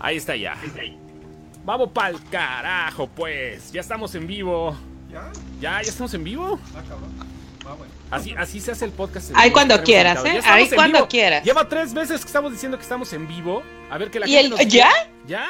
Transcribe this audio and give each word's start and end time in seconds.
Ahí 0.00 0.16
está 0.16 0.36
ya. 0.36 0.56
Vamos 1.64 1.90
pa'l 1.92 2.18
carajo, 2.30 3.08
pues. 3.08 3.72
Ya 3.72 3.80
estamos 3.80 4.14
en 4.14 4.26
vivo. 4.26 4.76
¿Ya? 5.10 5.30
¿Ya? 5.60 5.82
¿Ya 5.82 5.90
estamos 5.90 6.14
en 6.14 6.24
vivo? 6.24 6.58
Ah, 6.74 6.82
cabrón. 6.88 7.12
Ah, 7.66 7.74
bueno. 7.76 7.92
Así, 8.10 8.34
así 8.38 8.60
se 8.60 8.72
hace 8.72 8.84
el 8.86 8.92
podcast. 8.92 9.30
en 9.30 9.36
Ahí 9.36 9.50
cuando 9.50 9.82
quieras. 9.82 10.24
¿eh? 10.24 10.40
Ahí 10.44 10.70
cuando 10.70 10.98
vivo. 10.98 11.08
quieras. 11.08 11.44
Lleva 11.44 11.68
tres 11.68 11.92
veces 11.92 12.20
que 12.22 12.26
estamos 12.26 12.52
diciendo 12.52 12.78
que 12.78 12.82
estamos 12.82 13.12
en 13.12 13.28
vivo. 13.28 13.62
A 13.90 13.98
ver 13.98 14.10
que 14.10 14.20
la 14.20 14.26
¿Y 14.26 14.32
gente 14.32 14.44
el- 14.46 14.50
nos 14.50 14.72
ya? 14.72 14.90
Ya. 15.26 15.46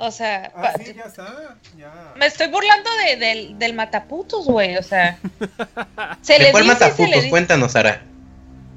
O 0.00 0.10
sea, 0.10 0.52
Ah, 0.54 0.62
pa- 0.62 0.72
sí, 0.84 0.92
ya 0.94 1.04
está. 1.04 1.56
Ya. 1.76 2.12
me 2.16 2.26
estoy 2.26 2.48
burlando 2.48 2.90
de- 3.06 3.16
del, 3.16 3.58
del 3.58 3.74
mataputos, 3.74 4.44
güey. 4.46 4.76
O 4.76 4.82
sea, 4.82 5.18
se 6.20 6.34
¿De 6.34 6.38
le 6.40 6.50
cuál 6.52 6.64
dice, 6.64 6.92
se 6.92 7.06
le 7.08 7.16
dice. 7.16 7.30
Cuéntanos, 7.30 7.72
Sara. 7.72 8.02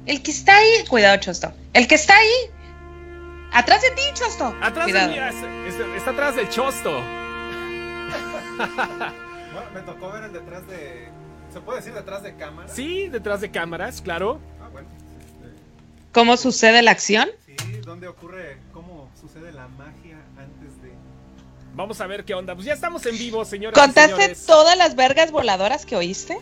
El 0.06 0.22
que 0.22 0.30
está 0.32 0.56
ahí, 0.56 0.84
cuidado, 0.88 1.16
Chosto. 1.18 1.52
El 1.74 1.86
que 1.86 1.94
está 1.94 2.16
ahí, 2.16 2.50
atrás 3.52 3.82
de 3.82 3.90
ti, 3.90 4.02
Chosto. 4.14 4.54
Atrás 4.60 4.86
de 4.92 5.08
mí, 5.08 5.16
es- 5.18 5.74
es- 5.74 5.96
está 5.96 6.10
atrás 6.10 6.36
del 6.36 6.48
chosto. 6.48 6.90
Bueno, 9.52 9.66
me 9.74 9.80
tocó 9.80 10.10
ver 10.12 10.24
el 10.24 10.32
detrás 10.32 10.66
de. 10.66 11.08
¿Se 11.52 11.60
puede 11.60 11.80
decir 11.80 11.92
detrás 11.92 12.22
de 12.22 12.34
cámara? 12.36 12.68
Sí, 12.68 13.08
detrás 13.08 13.40
de 13.42 13.50
cámaras, 13.50 14.00
claro. 14.00 14.40
Ah, 14.62 14.68
bueno. 14.72 14.88
este, 15.20 15.54
¿Cómo 16.12 16.36
sucede 16.38 16.80
la 16.82 16.90
acción? 16.92 17.28
sí, 17.46 17.54
¿dónde 17.84 18.08
ocurre? 18.08 18.56
¿Cómo 18.72 19.10
sucede 19.20 19.52
la 19.52 19.68
magia 19.68 20.16
antes 20.38 20.80
de.? 20.82 20.92
Vamos 21.74 22.00
a 22.00 22.06
ver 22.06 22.24
qué 22.24 22.32
onda. 22.34 22.54
Pues 22.54 22.66
ya 22.66 22.72
estamos 22.72 23.04
en 23.04 23.18
vivo, 23.18 23.44
señoras 23.44 23.76
y 23.76 23.80
¿Contaste 23.80 24.14
señores. 24.14 24.46
todas 24.46 24.76
las 24.78 24.94
vergas 24.96 25.30
voladoras 25.30 25.84
que 25.84 25.96
oíste? 25.96 26.38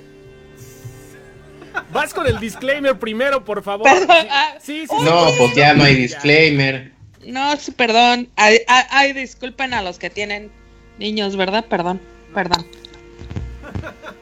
Vas 1.92 2.14
con 2.14 2.26
el 2.26 2.38
disclaimer 2.38 2.96
primero, 2.98 3.44
por 3.44 3.62
favor. 3.64 3.84
Perdón, 3.92 4.16
Sí, 4.20 4.28
ah, 4.30 4.54
sí, 4.60 4.86
sí, 4.86 4.96
No, 5.02 5.28
sí, 5.30 5.48
sí, 5.48 5.54
ya 5.56 5.74
no 5.74 5.82
hay 5.84 5.94
ya. 5.94 6.00
disclaimer. 6.02 6.92
No, 7.26 7.56
sí, 7.56 7.72
perdón. 7.72 8.28
Ay, 8.36 8.58
ay, 8.66 8.84
ay, 8.90 9.12
disculpen 9.12 9.74
a 9.74 9.82
los 9.82 9.98
que 9.98 10.10
tienen 10.10 10.50
niños, 10.98 11.36
¿verdad? 11.36 11.64
Perdón, 11.66 12.00
perdón. 12.34 12.66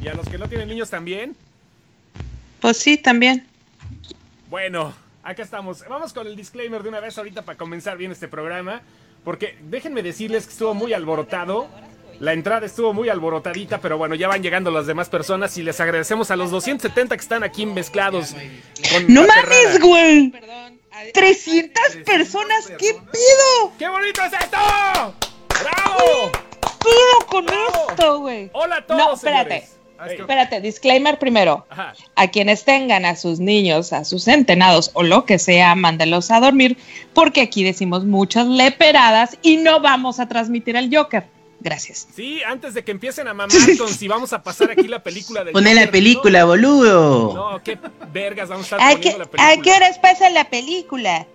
Y 0.00 0.06
a 0.06 0.14
los 0.14 0.28
que 0.28 0.38
no 0.38 0.48
tienen 0.48 0.68
niños 0.68 0.90
también. 0.90 1.34
Pues 2.60 2.76
sí, 2.76 2.96
también. 2.96 3.46
Bueno, 4.48 4.94
acá 5.24 5.42
estamos. 5.42 5.84
Vamos 5.88 6.12
con 6.12 6.26
el 6.28 6.36
disclaimer 6.36 6.84
de 6.84 6.88
una 6.88 7.00
vez 7.00 7.18
ahorita 7.18 7.42
para 7.42 7.58
comenzar 7.58 7.98
bien 7.98 8.12
este 8.12 8.28
programa. 8.28 8.80
Porque 9.24 9.58
déjenme 9.68 10.02
decirles 10.02 10.46
que 10.46 10.52
estuvo 10.52 10.74
muy 10.74 10.92
alborotado. 10.92 11.68
La 12.20 12.32
entrada 12.32 12.66
estuvo 12.66 12.92
muy 12.92 13.08
alborotadita, 13.08 13.80
pero 13.80 13.96
bueno, 13.96 14.14
ya 14.16 14.26
van 14.26 14.42
llegando 14.42 14.70
las 14.70 14.86
demás 14.86 15.08
personas 15.08 15.56
y 15.56 15.62
les 15.62 15.78
agradecemos 15.80 16.30
a 16.30 16.36
los 16.36 16.50
270 16.50 17.16
que 17.16 17.20
están 17.20 17.44
aquí 17.44 17.64
mezclados. 17.64 18.34
Con 18.92 19.12
No 19.12 19.24
mames, 19.26 19.80
güey. 19.80 20.32
300 21.12 21.82
personas, 22.04 22.66
¿qué 22.78 22.92
pido? 22.94 23.72
¡Qué 23.78 23.88
bonito 23.88 24.22
es 24.24 24.32
esto! 24.32 24.56
¡Bravo! 25.48 26.32
pido 26.82 27.26
con 27.28 27.46
Bravo. 27.46 27.90
esto, 27.90 28.20
güey? 28.20 28.50
Hola 28.52 28.76
a 28.76 28.86
todos, 28.86 28.98
No, 29.00 29.14
espérate. 29.14 29.50
señores. 29.62 29.74
Espérate, 30.20 30.60
disclaimer 30.60 31.18
primero. 31.18 31.66
Ajá. 31.70 31.92
A 32.14 32.28
quienes 32.28 32.64
tengan 32.64 33.04
a 33.04 33.16
sus 33.16 33.40
niños, 33.40 33.92
a 33.92 34.04
sus 34.04 34.24
centenados 34.24 34.92
o 34.94 35.02
lo 35.02 35.24
que 35.24 35.40
sea, 35.40 35.74
mándelos 35.74 36.30
a 36.30 36.38
dormir, 36.38 36.78
porque 37.14 37.40
aquí 37.40 37.64
decimos 37.64 38.04
muchas 38.04 38.46
leperadas 38.46 39.36
y 39.42 39.56
no 39.56 39.80
vamos 39.80 40.20
a 40.20 40.28
transmitir 40.28 40.76
el 40.76 40.94
Joker. 40.94 41.26
Gracias. 41.60 42.06
Sí, 42.14 42.42
antes 42.44 42.74
de 42.74 42.84
que 42.84 42.92
empiecen 42.92 43.26
a 43.26 43.34
mamar 43.34 43.56
con 43.78 43.88
si 43.88 44.06
vamos 44.06 44.32
a 44.32 44.42
pasar 44.42 44.70
aquí 44.70 44.86
la 44.86 45.02
película 45.02 45.42
del 45.42 45.52
Poné 45.52 45.74
la 45.74 45.90
película, 45.90 46.44
boludo. 46.44 47.34
No, 47.34 47.52
no, 47.52 47.62
qué 47.62 47.78
vergas 48.12 48.48
vamos 48.48 48.72
a 48.72 48.76
estar 48.76 48.80
¿A 48.80 48.92
poniendo 48.94 49.02
qué, 49.02 49.18
la 49.18 49.30
película. 49.30 49.50
¿A 49.50 49.62
qué 49.62 49.72
horas 49.72 49.98
pasa 49.98 50.30
la 50.30 50.48
película? 50.48 51.26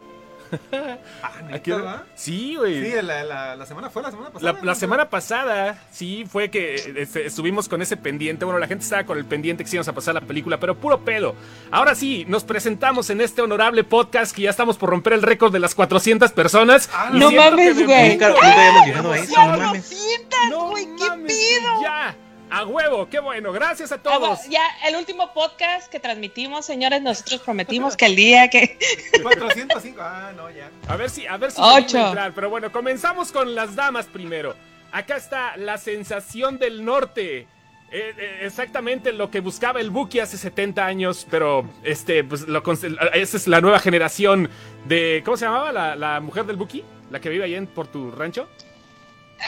Ah, 1.21 1.31
¿A 1.53 1.59
qué 1.59 1.73
hora? 1.73 1.83
¿verdad? 1.83 2.03
Sí, 2.15 2.55
güey. 2.55 2.83
Sí, 2.83 3.01
la, 3.01 3.23
la, 3.23 3.55
la 3.55 3.65
semana 3.65 3.89
fue 3.89 4.01
la 4.01 4.11
semana 4.11 4.29
pasada. 4.29 4.51
La, 4.53 4.59
¿no? 4.59 4.65
la 4.65 4.75
semana 4.75 5.09
pasada, 5.09 5.81
sí, 5.91 6.25
fue 6.29 6.49
que 6.49 6.75
este, 6.97 7.25
estuvimos 7.25 7.67
con 7.69 7.81
ese 7.81 7.97
pendiente. 7.97 8.45
Bueno, 8.45 8.59
la 8.59 8.67
gente 8.67 8.83
estaba 8.83 9.03
con 9.05 9.17
el 9.17 9.25
pendiente 9.25 9.63
que 9.63 9.69
sí 9.69 9.75
íbamos 9.75 9.87
a 9.87 9.93
pasar 9.93 10.13
la 10.13 10.21
película, 10.21 10.59
pero 10.59 10.75
puro 10.75 10.99
pedo. 11.03 11.35
Ahora 11.71 11.95
sí, 11.95 12.25
nos 12.27 12.43
presentamos 12.43 13.09
en 13.09 13.21
este 13.21 13.41
honorable 13.41 13.83
podcast 13.83 14.35
que 14.35 14.43
ya 14.43 14.49
estamos 14.49 14.77
por 14.77 14.89
romper 14.89 15.13
el 15.13 15.21
récord 15.21 15.51
de 15.51 15.59
las 15.59 15.75
400 15.75 16.31
personas. 16.31 16.89
Ah, 16.93 17.09
no 17.13 17.31
mames, 17.31 17.75
güey. 17.85 18.11
Nunca, 18.11 18.29
brinco. 18.29 18.45
nunca 18.45 18.67
habíamos 18.67 18.85
llegado 18.87 19.11
a 19.11 19.17
eso, 19.17 19.33
no 19.37 19.57
mames. 19.57 19.85
400, 19.87 20.39
No 20.49 20.69
güey, 20.69 20.85
¿qué 20.97 21.09
mames, 21.09 21.33
pido? 21.33 21.81
Ya, 21.81 22.15
a 22.59 22.65
huevo, 22.65 23.09
qué 23.09 23.19
bueno. 23.19 23.51
Gracias 23.51 23.91
a 23.91 23.95
Ah, 23.95 24.01
todos. 24.03 24.47
Ya, 24.49 24.61
el 24.87 24.95
último 24.95 25.33
podcast 25.33 25.91
que 25.91 25.99
transmitimos, 25.99 26.65
señores, 26.65 27.01
nosotros 27.01 27.41
prometimos 27.41 27.95
que 27.97 28.05
el 28.05 28.15
día 28.15 28.49
que... 28.49 28.77
405. 29.23 29.99
Ah, 30.01 30.31
no, 30.35 30.49
ya. 30.49 30.69
A 30.87 30.95
ver 30.95 31.09
si, 31.09 31.25
a 31.25 31.37
ver 31.37 31.51
si 31.51 31.61
Ocho. 31.61 32.07
entrar. 32.07 32.33
Pero 32.33 32.49
bueno, 32.49 32.71
comenzamos 32.71 33.31
con 33.31 33.55
las 33.55 33.75
damas 33.75 34.05
primero. 34.07 34.55
Acá 34.91 35.15
está 35.17 35.57
la 35.57 35.77
sensación 35.77 36.59
del 36.59 36.85
norte. 36.85 37.47
Eh, 37.95 38.13
eh, 38.17 38.39
exactamente 38.41 39.13
lo 39.13 39.29
que 39.29 39.39
buscaba 39.39 39.79
el 39.79 39.91
Buki 39.91 40.19
hace 40.19 40.37
70 40.37 40.83
años, 40.85 41.27
pero 41.29 41.69
este, 41.83 42.23
pues 42.23 42.47
lo 42.47 42.63
esa 43.13 43.37
es 43.37 43.47
la 43.47 43.61
nueva 43.61 43.79
generación 43.79 44.49
de. 44.85 45.21
¿Cómo 45.23 45.37
se 45.37 45.45
llamaba 45.45 45.71
la, 45.71 45.95
la 45.95 46.19
mujer 46.19 46.45
del 46.45 46.55
Buki? 46.55 46.83
La 47.11 47.19
que 47.21 47.29
vive 47.29 47.43
ahí 47.45 47.53
en, 47.55 47.67
por 47.67 47.87
tu 47.87 48.09
rancho. 48.11 48.47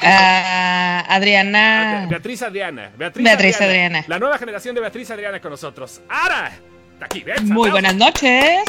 Ah, 0.02 1.06
Adriana... 1.08 2.08
Beatriz 2.10 2.42
Adriana. 2.42 2.92
Beatriz, 2.98 3.24
Beatriz 3.24 3.62
Adriana. 3.62 4.04
La 4.08 4.20
nueva 4.20 4.38
generación 4.38 4.76
de 4.76 4.82
Beatriz 4.82 5.10
Adriana 5.12 5.40
con 5.40 5.52
nosotros. 5.52 6.02
¡Ara! 6.10 6.52
Aquí, 7.02 7.24
ven, 7.24 7.48
Muy 7.50 7.70
buenas 7.70 7.96
noches. 7.96 8.64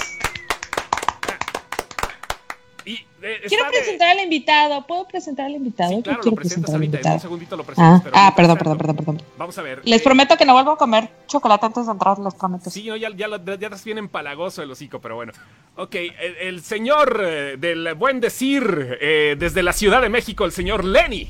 Eh, 3.28 3.40
Quiero 3.48 3.64
está 3.64 3.70
de- 3.72 3.78
presentar 3.78 4.08
al 4.10 4.20
invitado. 4.22 4.86
¿Puedo 4.86 5.08
presentar 5.08 5.46
al 5.46 5.52
invitado? 5.52 5.90
Sí, 5.90 5.96
Yo 5.96 6.02
claro, 6.02 6.16
lo 6.18 6.22
quiero 6.22 6.36
presentas 6.36 6.70
presentar 6.70 6.74
al 6.76 6.80
ahorita. 6.82 7.08
En 7.08 7.14
un 7.14 7.20
segundito 7.20 7.56
lo 7.56 7.64
presentas. 7.64 7.94
Ah, 7.94 8.00
pero 8.04 8.16
ah, 8.16 8.34
perdón, 8.36 8.58
perdón, 8.58 8.78
perdón, 8.78 8.96
perdón. 8.96 9.22
Vamos 9.36 9.58
a 9.58 9.62
ver. 9.62 9.80
Les 9.84 10.00
eh, 10.00 10.04
prometo 10.04 10.36
que 10.36 10.44
no 10.44 10.52
vuelvo 10.52 10.70
a 10.72 10.78
comer 10.78 11.08
chocolate 11.26 11.66
antes 11.66 11.86
de 11.86 11.92
entrar, 11.92 12.18
les 12.20 12.34
prometo. 12.34 12.70
Sí, 12.70 12.84
no, 12.86 12.96
ya, 12.96 13.08
ya, 13.16 13.26
ya 13.28 13.66
estás 13.66 13.84
bien 13.84 13.98
empalagoso 13.98 14.62
el 14.62 14.70
hocico, 14.70 15.00
pero 15.00 15.16
bueno. 15.16 15.32
Ok, 15.76 15.94
el, 15.96 16.36
el 16.40 16.62
señor 16.62 17.20
eh, 17.24 17.56
del 17.58 17.94
buen 17.94 18.20
decir, 18.20 18.96
eh, 19.00 19.34
desde 19.38 19.62
la 19.62 19.72
Ciudad 19.72 20.00
de 20.02 20.08
México, 20.08 20.44
el 20.44 20.52
señor 20.52 20.84
Lenny. 20.84 21.28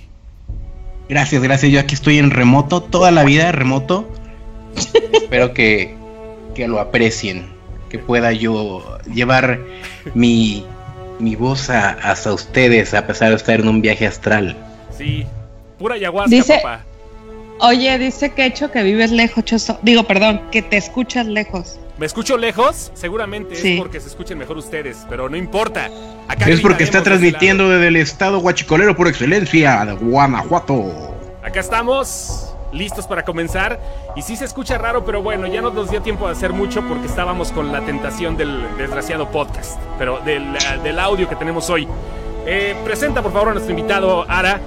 Gracias, 1.08 1.42
gracias. 1.42 1.72
Yo 1.72 1.80
aquí 1.80 1.94
estoy 1.94 2.18
en 2.18 2.30
remoto, 2.30 2.82
toda 2.82 3.10
la 3.10 3.24
vida 3.24 3.50
remoto. 3.52 4.08
Espero 5.12 5.54
que, 5.54 5.96
que 6.54 6.68
lo 6.68 6.78
aprecien, 6.80 7.46
que 7.88 7.98
pueda 7.98 8.32
yo 8.32 8.98
llevar 9.12 9.60
mi, 10.14 10.66
mi 11.18 11.34
voz 11.36 11.70
a- 11.70 11.90
hasta 12.02 12.32
ustedes 12.32 12.94
a 12.94 13.06
pesar 13.06 13.30
de 13.30 13.36
estar 13.36 13.58
en 13.60 13.68
un 13.68 13.80
viaje 13.82 14.06
astral. 14.06 14.56
Sí, 14.96 15.26
pura 15.78 15.94
ayahuasca, 15.96 16.30
Dice- 16.30 16.56
papá. 16.62 16.84
Oye, 17.58 17.98
dice 17.98 18.32
Quecho 18.32 18.70
que 18.70 18.82
vives 18.82 19.10
lejos, 19.10 19.42
Choso. 19.44 19.78
Digo, 19.82 20.02
perdón, 20.04 20.42
que 20.52 20.60
te 20.60 20.76
escuchas 20.76 21.26
lejos. 21.26 21.78
¿Me 21.96 22.04
escucho 22.04 22.36
lejos? 22.36 22.92
Seguramente 22.92 23.54
Sí. 23.56 23.72
es 23.72 23.78
porque 23.78 23.98
se 24.00 24.08
escuchen 24.08 24.36
mejor 24.36 24.58
ustedes, 24.58 24.98
pero 25.08 25.30
no 25.30 25.36
importa. 25.38 25.88
Acá 26.28 26.50
Es 26.50 26.60
porque 26.60 26.84
está 26.84 27.02
transmitiendo 27.02 27.70
desde 27.70 27.88
el 27.88 27.96
estado 27.96 28.40
guachicolero 28.40 28.94
por 28.94 29.08
excelencia 29.08 29.82
de 29.86 29.92
Guanajuato. 29.94 31.14
Acá 31.42 31.60
estamos, 31.60 32.54
listos 32.72 33.06
para 33.06 33.24
comenzar. 33.24 33.80
Y 34.16 34.22
sí 34.22 34.36
se 34.36 34.44
escucha 34.44 34.78
raro, 34.78 35.04
pero 35.04 35.22
bueno, 35.22 35.46
ya 35.46 35.60
no 35.60 35.70
nos 35.70 35.90
dio 35.90 36.02
tiempo 36.02 36.26
de 36.26 36.32
hacer 36.32 36.52
mucho 36.52 36.82
porque 36.86 37.06
estábamos 37.06 37.52
con 37.52 37.72
la 37.72 37.84
tentación 37.84 38.36
del 38.36 38.76
desgraciado 38.76 39.30
podcast, 39.30 39.78
pero 39.98 40.20
del, 40.20 40.56
eh, 40.56 40.58
del 40.82 40.98
audio 40.98 41.28
que 41.28 41.36
tenemos 41.36 41.70
hoy. 41.70 41.86
Eh, 42.46 42.76
presenta 42.84 43.22
por 43.22 43.32
favor 43.32 43.48
a 43.48 43.52
nuestro 43.54 43.76
invitado, 43.76 44.24
Ara. 44.28 44.60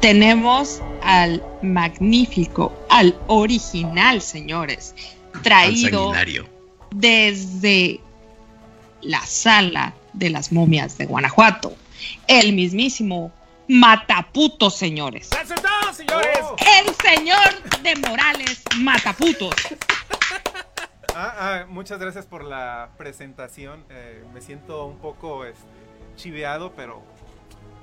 Tenemos 0.00 0.82
al 1.02 1.42
magnífico, 1.62 2.72
al 2.90 3.16
original, 3.28 4.20
señores, 4.20 4.94
traído 5.42 6.12
desde 6.90 8.00
la 9.02 9.24
sala 9.24 9.94
de 10.12 10.30
las 10.30 10.52
momias 10.52 10.98
de 10.98 11.06
Guanajuato. 11.06 11.74
El 12.26 12.52
mismísimo 12.54 13.32
Mataputos, 13.68 14.76
señores. 14.76 15.28
¡Presentados, 15.28 15.96
señores! 15.96 16.38
Oh. 16.42 16.56
El 16.80 16.94
señor 16.94 17.82
de 17.82 17.96
Morales 17.96 18.62
Mataputos. 18.78 19.54
Ah, 21.14 21.34
ah, 21.38 21.66
muchas 21.68 21.98
gracias 21.98 22.26
por 22.26 22.44
la 22.44 22.90
presentación. 22.96 23.84
Eh, 23.90 24.24
me 24.32 24.40
siento 24.40 24.86
un 24.86 24.98
poco 24.98 25.44
este, 25.44 25.66
chiveado, 26.16 26.72
pero 26.74 27.02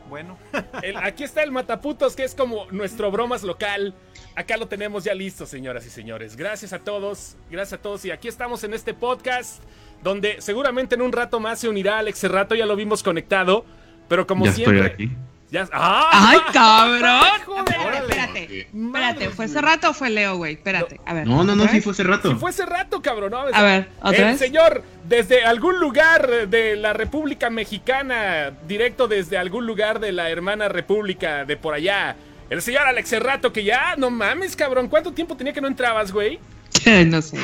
bueno. 0.10 0.38
El- 0.82 0.98
aquí 0.98 1.24
está 1.24 1.44
el 1.44 1.52
Mataputos, 1.52 2.16
que 2.16 2.24
es 2.24 2.34
como 2.34 2.66
nuestro 2.72 3.12
bromas 3.12 3.44
local. 3.44 3.94
Acá 4.36 4.58
lo 4.58 4.68
tenemos 4.68 5.04
ya 5.04 5.14
listo, 5.14 5.46
señoras 5.46 5.86
y 5.86 5.90
señores. 5.90 6.36
Gracias 6.36 6.74
a 6.74 6.80
todos, 6.80 7.36
gracias 7.52 7.80
a 7.80 7.82
todos. 7.82 8.04
Y 8.06 8.12
aquí 8.12 8.28
estamos 8.28 8.64
en 8.64 8.74
este 8.74 8.94
podcast, 8.94 9.62
donde 10.02 10.42
seguramente 10.42 10.96
en 10.96 11.02
un 11.02 11.12
rato 11.12 11.40
más 11.40 11.60
se 11.60 11.70
unirá 11.70 12.00
Alex 12.00 12.20
Cerrato, 12.20 12.56
ya 12.56 12.66
lo 12.66 12.76
vimos 12.76 13.04
conectado. 13.04 13.66
Pero 14.08 14.26
como 14.28 14.46
ya 14.46 14.54
siempre. 14.54 14.86
estoy 14.88 15.06
aquí. 15.06 15.16
Ya. 15.56 15.70
¡Ah! 15.72 16.10
¡Ay, 16.12 16.40
cabrón! 16.52 17.30
Joder. 17.46 17.64
Espérate, 17.70 18.00
espérate. 18.10 18.68
Madre 18.74 19.10
Espérate, 19.10 19.30
¿fue 19.30 19.46
hace 19.46 19.62
rato 19.62 19.90
o 19.90 19.94
fue 19.94 20.10
Leo, 20.10 20.36
güey? 20.36 20.56
Espérate, 20.56 21.00
a 21.06 21.14
ver. 21.14 21.26
No, 21.26 21.46
no, 21.46 21.56
no, 21.56 21.64
¿otra 21.64 21.76
sí 21.76 21.80
fue 21.80 21.94
hace 21.94 22.04
rato. 22.04 22.30
Si 22.30 22.36
fue 22.36 22.50
hace 22.50 22.66
rato, 22.66 23.02
cabrón. 23.02 23.32
¿no? 23.32 23.38
A 23.40 23.62
ver, 23.64 23.88
¿otra 24.02 24.18
El 24.18 24.26
vez? 24.26 24.40
señor, 24.40 24.84
desde 25.08 25.46
algún 25.46 25.80
lugar 25.80 26.50
de 26.50 26.76
la 26.76 26.92
República 26.92 27.50
Mexicana, 27.50 28.52
directo 28.68 29.08
desde 29.08 29.38
algún 29.38 29.66
lugar 29.66 30.02
de 30.02 30.12
la 30.12 30.30
hermana 30.30 30.68
República 30.68 31.46
de 31.46 31.56
por 31.56 31.74
allá. 31.74 32.18
El 32.50 32.62
señor 32.62 32.82
Alex 32.82 33.08
Cerrato, 33.08 33.54
que 33.54 33.64
ya, 33.64 33.96
no 33.96 34.10
mames, 34.10 34.58
cabrón. 34.58 34.90
¿Cuánto 34.90 35.14
tiempo 35.14 35.38
tenía 35.38 35.54
que 35.54 35.62
no 35.62 35.70
entrabas, 35.70 36.12
güey? 36.12 36.38
no 37.08 37.22
sé. 37.22 37.38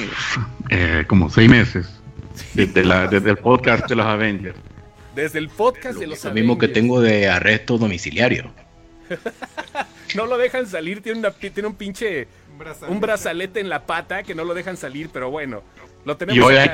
Eh, 0.69 1.05
como 1.07 1.29
seis 1.29 1.49
meses. 1.49 1.87
Desde, 2.55 2.83
la, 2.83 3.07
desde 3.07 3.29
el 3.29 3.37
podcast 3.37 3.87
de 3.87 3.95
los 3.95 4.05
Avengers. 4.05 4.57
Desde 5.15 5.39
el 5.39 5.49
podcast 5.49 5.99
de 5.99 6.07
los 6.07 6.23
Lo 6.23 6.31
mismo 6.31 6.57
que 6.57 6.67
tengo 6.67 7.01
de 7.01 7.27
arresto 7.27 7.77
domiciliario. 7.77 8.51
No 10.15 10.25
lo 10.25 10.37
dejan 10.37 10.67
salir, 10.67 11.01
tiene, 11.01 11.19
una, 11.19 11.31
tiene 11.31 11.67
un 11.67 11.75
pinche. 11.75 12.27
Un 12.51 12.57
brazalete. 12.57 12.93
Un 12.93 12.99
brazalete 12.99 13.59
en 13.59 13.69
la 13.69 13.85
pata 13.85 14.23
que 14.23 14.35
no 14.35 14.43
lo 14.43 14.53
dejan 14.53 14.77
salir, 14.77 15.09
pero 15.11 15.31
bueno. 15.31 15.63
Lo 16.05 16.17
tenemos 16.17 16.37
Y 16.37 16.41
hoy 16.41 16.55
hay, 16.55 16.69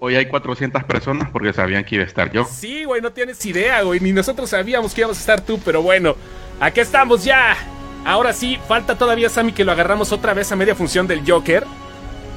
hoy 0.00 0.16
hay 0.16 0.26
400 0.26 0.82
personas 0.84 1.30
porque 1.30 1.52
sabían 1.52 1.84
que 1.84 1.96
iba 1.96 2.04
a 2.04 2.06
estar 2.06 2.32
yo. 2.32 2.44
Sí, 2.44 2.84
güey, 2.84 3.00
no 3.00 3.12
tienes 3.12 3.44
idea, 3.46 3.82
güey. 3.82 4.00
Ni 4.00 4.12
nosotros 4.12 4.50
sabíamos 4.50 4.94
que 4.94 5.02
íbamos 5.02 5.18
a 5.18 5.20
estar 5.20 5.40
tú, 5.40 5.60
pero 5.64 5.82
bueno. 5.82 6.16
Aquí 6.60 6.80
estamos 6.80 7.24
ya. 7.24 7.56
Ahora 8.04 8.32
sí, 8.32 8.58
falta 8.68 8.98
todavía 8.98 9.28
Sammy 9.28 9.52
que 9.52 9.64
lo 9.64 9.72
agarramos 9.72 10.12
otra 10.12 10.34
vez 10.34 10.50
a 10.52 10.56
media 10.56 10.74
función 10.74 11.06
del 11.06 11.22
Joker. 11.26 11.64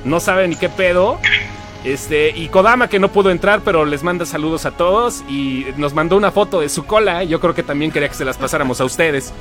No 0.05 0.19
sabe 0.19 0.47
ni 0.47 0.55
qué 0.55 0.69
pedo. 0.69 1.19
Este, 1.87 2.31
y 2.35 2.49
Kodama 2.49 2.89
que 2.89 2.99
no 2.99 3.07
pudo 3.09 3.31
entrar, 3.31 3.61
pero 3.63 3.85
les 3.85 4.03
manda 4.03 4.25
saludos 4.25 4.65
a 4.65 4.71
todos. 4.71 5.23
Y 5.29 5.65
nos 5.77 5.93
mandó 5.93 6.17
una 6.17 6.31
foto 6.31 6.59
de 6.59 6.67
su 6.67 6.85
cola. 6.85 7.23
Yo 7.23 7.39
creo 7.39 7.55
que 7.55 7.63
también 7.63 7.91
quería 7.91 8.09
que 8.09 8.15
se 8.15 8.25
las 8.25 8.37
pasáramos 8.37 8.81
a 8.81 8.85
ustedes. 8.85 9.33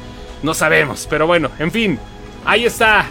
No 0.43 0.54
sabemos, 0.54 1.08
pero 1.10 1.26
bueno, 1.26 1.50
en 1.58 1.72
fin. 1.72 1.98
Ahí 2.44 2.64
está. 2.64 3.06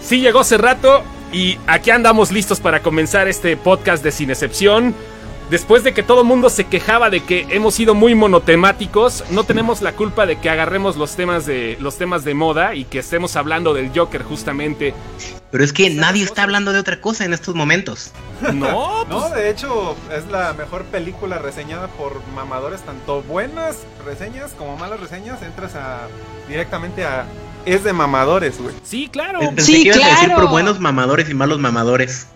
Sí 0.00 0.20
llegó 0.20 0.40
hace 0.40 0.56
rato. 0.56 1.02
Y 1.32 1.58
aquí 1.66 1.90
andamos 1.90 2.30
listos 2.30 2.60
para 2.60 2.80
comenzar 2.80 3.26
este 3.26 3.56
podcast 3.56 4.04
de 4.04 4.12
Sin 4.12 4.30
Excepción. 4.30 4.94
Después 5.50 5.84
de 5.84 5.94
que 5.94 6.02
todo 6.02 6.22
el 6.22 6.26
mundo 6.26 6.50
se 6.50 6.64
quejaba 6.64 7.08
de 7.08 7.20
que 7.22 7.46
hemos 7.50 7.74
sido 7.74 7.94
muy 7.94 8.16
monotemáticos, 8.16 9.22
no 9.30 9.44
tenemos 9.44 9.80
la 9.80 9.92
culpa 9.92 10.26
de 10.26 10.40
que 10.40 10.50
agarremos 10.50 10.96
los 10.96 11.14
temas 11.14 11.46
de 11.46 11.76
los 11.80 11.96
temas 11.98 12.24
de 12.24 12.34
moda 12.34 12.74
y 12.74 12.84
que 12.84 12.98
estemos 12.98 13.36
hablando 13.36 13.72
del 13.72 13.92
Joker 13.94 14.24
justamente. 14.24 14.92
Pero 15.52 15.62
es 15.62 15.72
que 15.72 15.88
nadie 15.90 16.24
está 16.24 16.42
hablando 16.42 16.72
de 16.72 16.80
otra 16.80 17.00
cosa 17.00 17.24
en 17.24 17.32
estos 17.32 17.54
momentos. 17.54 18.10
No, 18.52 19.04
No, 19.08 19.20
pues, 19.20 19.34
de 19.34 19.50
hecho, 19.50 19.96
es 20.12 20.26
la 20.32 20.52
mejor 20.54 20.84
película 20.86 21.38
reseñada 21.38 21.86
por 21.88 22.20
mamadores, 22.34 22.80
tanto 22.82 23.22
buenas 23.22 23.78
reseñas 24.04 24.52
como 24.58 24.76
malas 24.76 24.98
reseñas. 24.98 25.42
Entras 25.42 25.76
a 25.76 26.08
directamente 26.48 27.04
a. 27.04 27.24
Es 27.64 27.84
de 27.84 27.92
mamadores, 27.92 28.60
güey. 28.60 28.74
sí, 28.82 29.08
claro. 29.12 29.38
Pensé 29.40 29.62
Sí, 29.62 29.82
que 29.84 29.88
ibas 29.90 30.02
a 30.02 30.08
decir 30.10 30.26
claro. 30.26 30.42
por 30.42 30.50
buenos 30.50 30.80
mamadores 30.80 31.28
y 31.30 31.34
malos 31.34 31.58
mamadores. 31.60 32.26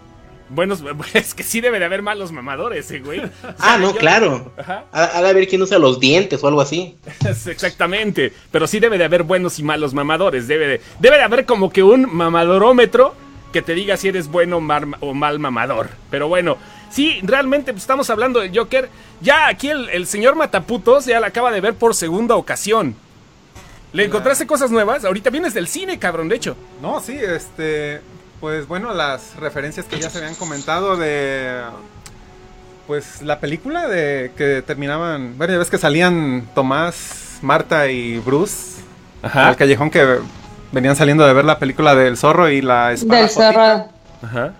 Buenos, 0.50 0.82
es 1.14 1.32
que 1.35 1.43
sí 1.43 1.61
debe 1.61 1.79
de 1.79 1.85
haber 1.85 2.02
malos 2.02 2.32
mamadores, 2.32 2.91
eh, 2.91 2.99
güey. 2.99 3.20
O 3.20 3.31
Ah, 3.61 3.79
no, 3.81 3.93
yo- 3.93 3.99
claro. 3.99 4.52
Ajá, 4.58 4.85
Ha, 4.93 5.23
de 5.23 5.29
haber 5.29 5.49
quien 5.49 5.62
usa 5.62 5.79
los 5.79 6.00
dientes 6.00 6.43
o 6.43 6.49
algo 6.49 6.61
así. 6.61 6.97
exactamente. 7.47 8.32
Pero 8.50 8.67
sí 8.67 8.81
debe 8.81 8.99
de 8.99 9.05
haber 9.05 9.23
buenos 9.23 9.58
y 9.58 9.62
malos 9.62 9.94
mamadores. 9.94 10.49
Debe 10.49 10.67
de, 10.67 10.81
debe 10.99 11.17
de 11.19 11.23
haber 11.23 11.47
como 11.47 11.70
que 11.70 11.82
un 11.82 12.12
mamadorómetro 12.14 13.14
que 13.52 13.62
te 13.62 13.75
diga 13.75 13.97
si 13.97 14.08
eres 14.08 14.29
bueno 14.29 14.58
o 14.58 14.61
mar- 14.61 14.87
o 15.00 15.14
mal 15.14 15.38
mamador. 15.38 15.91
Pero 16.11 16.29
bueno, 16.29 16.56
sí, 16.91 17.19
realmente 17.23 17.73
pues, 17.73 17.82
estamos 17.85 18.11
hablando 18.11 18.41
del 18.41 18.56
Joker. 18.56 18.88
Ya 19.20 19.49
aquí 19.49 19.69
el, 19.69 19.88
el 19.91 20.06
señor 20.06 20.35
Mataputos 20.37 21.05
ya 21.06 21.20
la 21.20 21.29
acaba 21.29 21.50
de 21.50 21.61
ver 21.61 21.75
por 21.75 21.94
segunda 21.94 22.35
ocasión. 22.37 22.94
¿Le 23.93 24.05
encontraste 24.05 24.46
cosas 24.46 24.70
nuevas? 24.70 25.05
Ahorita 25.05 25.31
vienes 25.31 25.53
del 25.53 25.67
cine, 25.67 25.99
cabrón, 25.99 26.29
de 26.29 26.37
hecho. 26.37 26.56
No, 26.81 27.00
sí, 27.00 27.17
este. 27.20 28.00
Pues 28.40 28.66
bueno, 28.66 28.94
las 28.94 29.37
referencias 29.37 29.87
que 29.87 29.98
ya 30.00 30.08
se 30.10 30.19
habían 30.19 30.34
comentado 30.34 30.96
de. 30.96 31.60
Pues 32.87 33.22
la 33.22 33.38
película 33.38 33.87
de 33.87 34.32
que 34.37 34.62
terminaban. 34.66 35.37
Bueno, 35.38 35.52
ya 35.52 35.58
ves 35.58 35.70
que 35.70 35.78
salían 35.78 36.48
Tomás, 36.54 37.38
Marta 37.42 37.88
y 37.88 38.19
Bruce 38.19 38.81
al 39.22 39.54
callejón 39.56 39.90
que 39.90 40.19
venían 40.72 40.96
saliendo 40.96 41.26
de 41.26 41.32
ver 41.34 41.44
la 41.44 41.58
película 41.58 41.94
del 41.94 42.16
zorro 42.16 42.48
y 42.48 42.62
la 42.62 42.92
espada. 42.92 43.20
Del 43.20 43.28
Jotita. 43.28 43.52
zorro. 43.52 43.88
Ajá. 44.22 44.52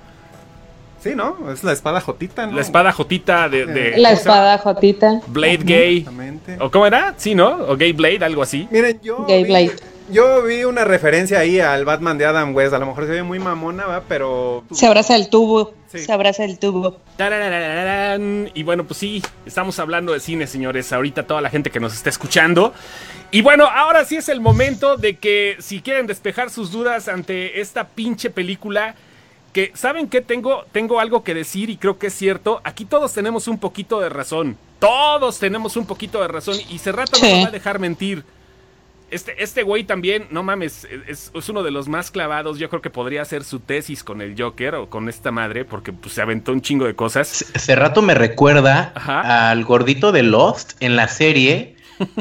Sí, 1.03 1.15
¿no? 1.17 1.51
Es 1.51 1.65
la 1.65 1.73
espada 1.73 2.01
Jotita, 2.03 2.47
¿no? 2.47 2.53
La 2.57 2.61
espada 2.61 2.93
jotita 2.93 3.49
de... 3.49 3.65
de- 3.65 3.97
La 3.97 4.11
espada 4.13 4.59
Jotita. 4.59 5.23
Blade 5.29 5.61
Gay. 5.65 5.99
Exactamente. 6.01 6.59
¿O 6.61 6.71
cómo 6.71 6.87
era? 6.87 7.15
Sí, 7.17 7.35
¿no? 7.35 7.49
O 7.69 7.77
Gay 7.79 7.93
Blade, 7.93 8.23
algo 8.23 8.43
así. 8.43 8.69
Miren, 8.71 9.01
yo. 9.03 9.25
Gay 9.27 9.45
vi- 9.45 9.49
Blade. 9.49 9.73
Yo 10.11 10.43
vi 10.43 10.65
una 10.65 10.85
referencia 10.85 11.39
ahí 11.39 11.61
al 11.61 11.85
Batman 11.85 12.19
de 12.19 12.27
Adam 12.27 12.55
West. 12.55 12.73
A 12.75 12.79
lo 12.79 12.87
mejor 12.87 13.05
se 13.07 13.13
ve 13.13 13.23
muy 13.23 13.39
mamona, 13.39 13.87
¿va? 13.87 14.03
Pero. 14.09 14.65
Se 14.73 14.87
abraza 14.87 15.15
el 15.17 15.29
tubo. 15.31 15.75
Sí. 15.93 16.01
Se 16.01 16.13
abraza 16.13 16.45
el 16.45 16.59
tubo. 16.59 17.01
Y 18.55 18.63
bueno, 18.63 18.85
pues 18.85 18.99
sí, 18.99 19.23
estamos 19.47 19.79
hablando 19.79 20.13
de 20.13 20.21
cine, 20.21 20.47
señores. 20.47 20.93
Ahorita 20.93 21.27
toda 21.27 21.41
la 21.41 21.51
gente 21.51 21.71
que 21.71 21.81
nos 21.81 21.95
está 21.95 22.11
escuchando. 22.11 22.73
Y 23.31 23.43
bueno, 23.43 23.65
ahora 23.67 24.05
sí 24.05 24.17
es 24.17 24.29
el 24.29 24.41
momento 24.41 24.97
de 24.97 25.17
que 25.17 25.57
si 25.61 25.81
quieren 25.81 26.07
despejar 26.07 26.51
sus 26.51 26.73
dudas 26.73 27.07
ante 27.09 27.61
esta 27.61 27.87
pinche 27.89 28.31
película, 28.31 28.97
que 29.53 29.71
saben 29.75 30.09
que 30.09 30.21
tengo, 30.21 30.65
tengo 30.73 30.99
algo 31.01 31.23
que 31.23 31.35
decir 31.35 31.71
y 31.71 31.77
creo 31.77 31.99
que 31.99 32.09
es 32.09 32.15
cierto. 32.15 32.61
Aquí 32.65 32.85
todos 32.85 33.13
tenemos 33.13 33.47
un 33.49 33.59
poquito 33.59 34.01
de 34.01 34.09
razón. 34.09 34.57
Todos 34.81 35.39
tenemos 35.39 35.77
un 35.77 35.87
poquito 35.87 36.21
de 36.21 36.29
razón. 36.29 36.57
Y 36.69 36.79
Cerrato 36.79 37.19
no 37.21 37.25
Sí. 37.25 37.43
va 37.43 37.49
a 37.49 37.53
dejar 37.53 37.79
mentir. 37.79 38.25
Este, 39.11 39.43
este 39.43 39.63
güey 39.65 39.85
también, 39.85 40.29
no 40.31 40.43
mames, 40.43 40.87
es, 41.09 41.33
es 41.35 41.49
uno 41.49 41.63
de 41.63 41.71
los 41.73 41.89
más 41.89 42.11
clavados. 42.11 42.59
Yo 42.59 42.69
creo 42.69 42.81
que 42.81 42.91
podría 42.91 43.23
hacer 43.23 43.43
su 43.45 43.59
tesis 43.59 44.05
con 44.05 44.21
el 44.21 44.41
Joker 44.41 44.77
o 44.77 44.89
con 44.89 45.09
esta 45.09 45.31
madre, 45.33 45.65
porque 45.65 45.93
pues, 45.93 46.15
se 46.15 46.23
aventó 46.23 46.53
un 46.53 46.61
chingo 46.63 46.85
de 46.87 46.95
cosas. 46.95 47.45
Hace 47.55 47.75
rato 47.75 48.03
me 48.03 48.15
recuerda 48.15 48.93
Ajá. 48.95 49.51
al 49.51 49.65
gordito 49.65 50.13
de 50.13 50.23
Lost 50.23 50.75
en 50.81 50.95
la 50.97 51.09
serie 51.09 51.75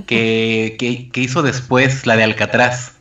que, 0.07 0.75
que- 0.79 1.09
que 1.11 1.21
hizo 1.21 1.43
después 1.43 2.05
la 2.07 2.15
de 2.15 2.23
Alcatraz. 2.23 2.93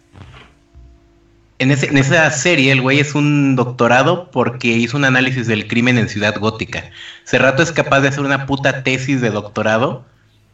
En, 1.59 1.71
ese- 1.73 1.87
en 1.87 1.97
esa 1.99 2.31
serie 2.31 2.71
el 2.71 2.81
güey 2.83 3.01
es 3.01 3.15
un 3.15 3.57
doctorado 3.57 4.31
porque 4.31 4.69
hizo 4.69 4.97
un 4.97 5.05
análisis 5.05 5.47
del 5.47 5.67
crimen 5.67 5.99
en 5.99 6.09
Ciudad 6.09 6.37
Gótica. 6.39 6.91
Cerrato 7.25 7.63
es 7.63 7.73
capaz 7.73 8.01
de 8.01 8.09
hacer 8.09 8.21
una 8.21 8.47
puta 8.47 8.85
tesis 8.85 9.21
de 9.21 9.31
doctorado 9.31 10.05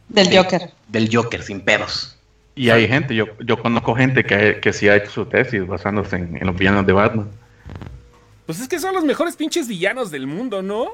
Del 0.09 0.27
Sí. 0.29 0.35
Joker. 0.37 0.71
del 0.87 1.09
Joker 1.15 1.43
sin 1.43 1.61
pedos. 1.61 2.17
Y 2.55 2.69
hay 2.69 2.87
gente, 2.87 3.13
yo, 3.13 3.25
yo 3.39 3.57
conozco 3.61 3.93
gente 3.95 4.23
que, 4.23 4.59
que 4.61 4.71
sí 4.71 4.87
ha 4.87 4.95
hecho 4.95 5.11
su 5.11 5.25
tesis 5.25 5.67
basándose 5.67 6.15
en, 6.15 6.37
en 6.37 6.47
los 6.47 6.55
villanos 6.55 6.85
de 6.85 6.93
Batman. 6.93 7.29
Pues 8.45 8.61
es 8.61 8.67
que 8.67 8.79
son 8.79 8.93
los 8.93 9.03
mejores 9.03 9.35
pinches 9.35 9.67
villanos 9.67 10.09
del 10.11 10.25
mundo, 10.25 10.61
¿no? 10.61 10.87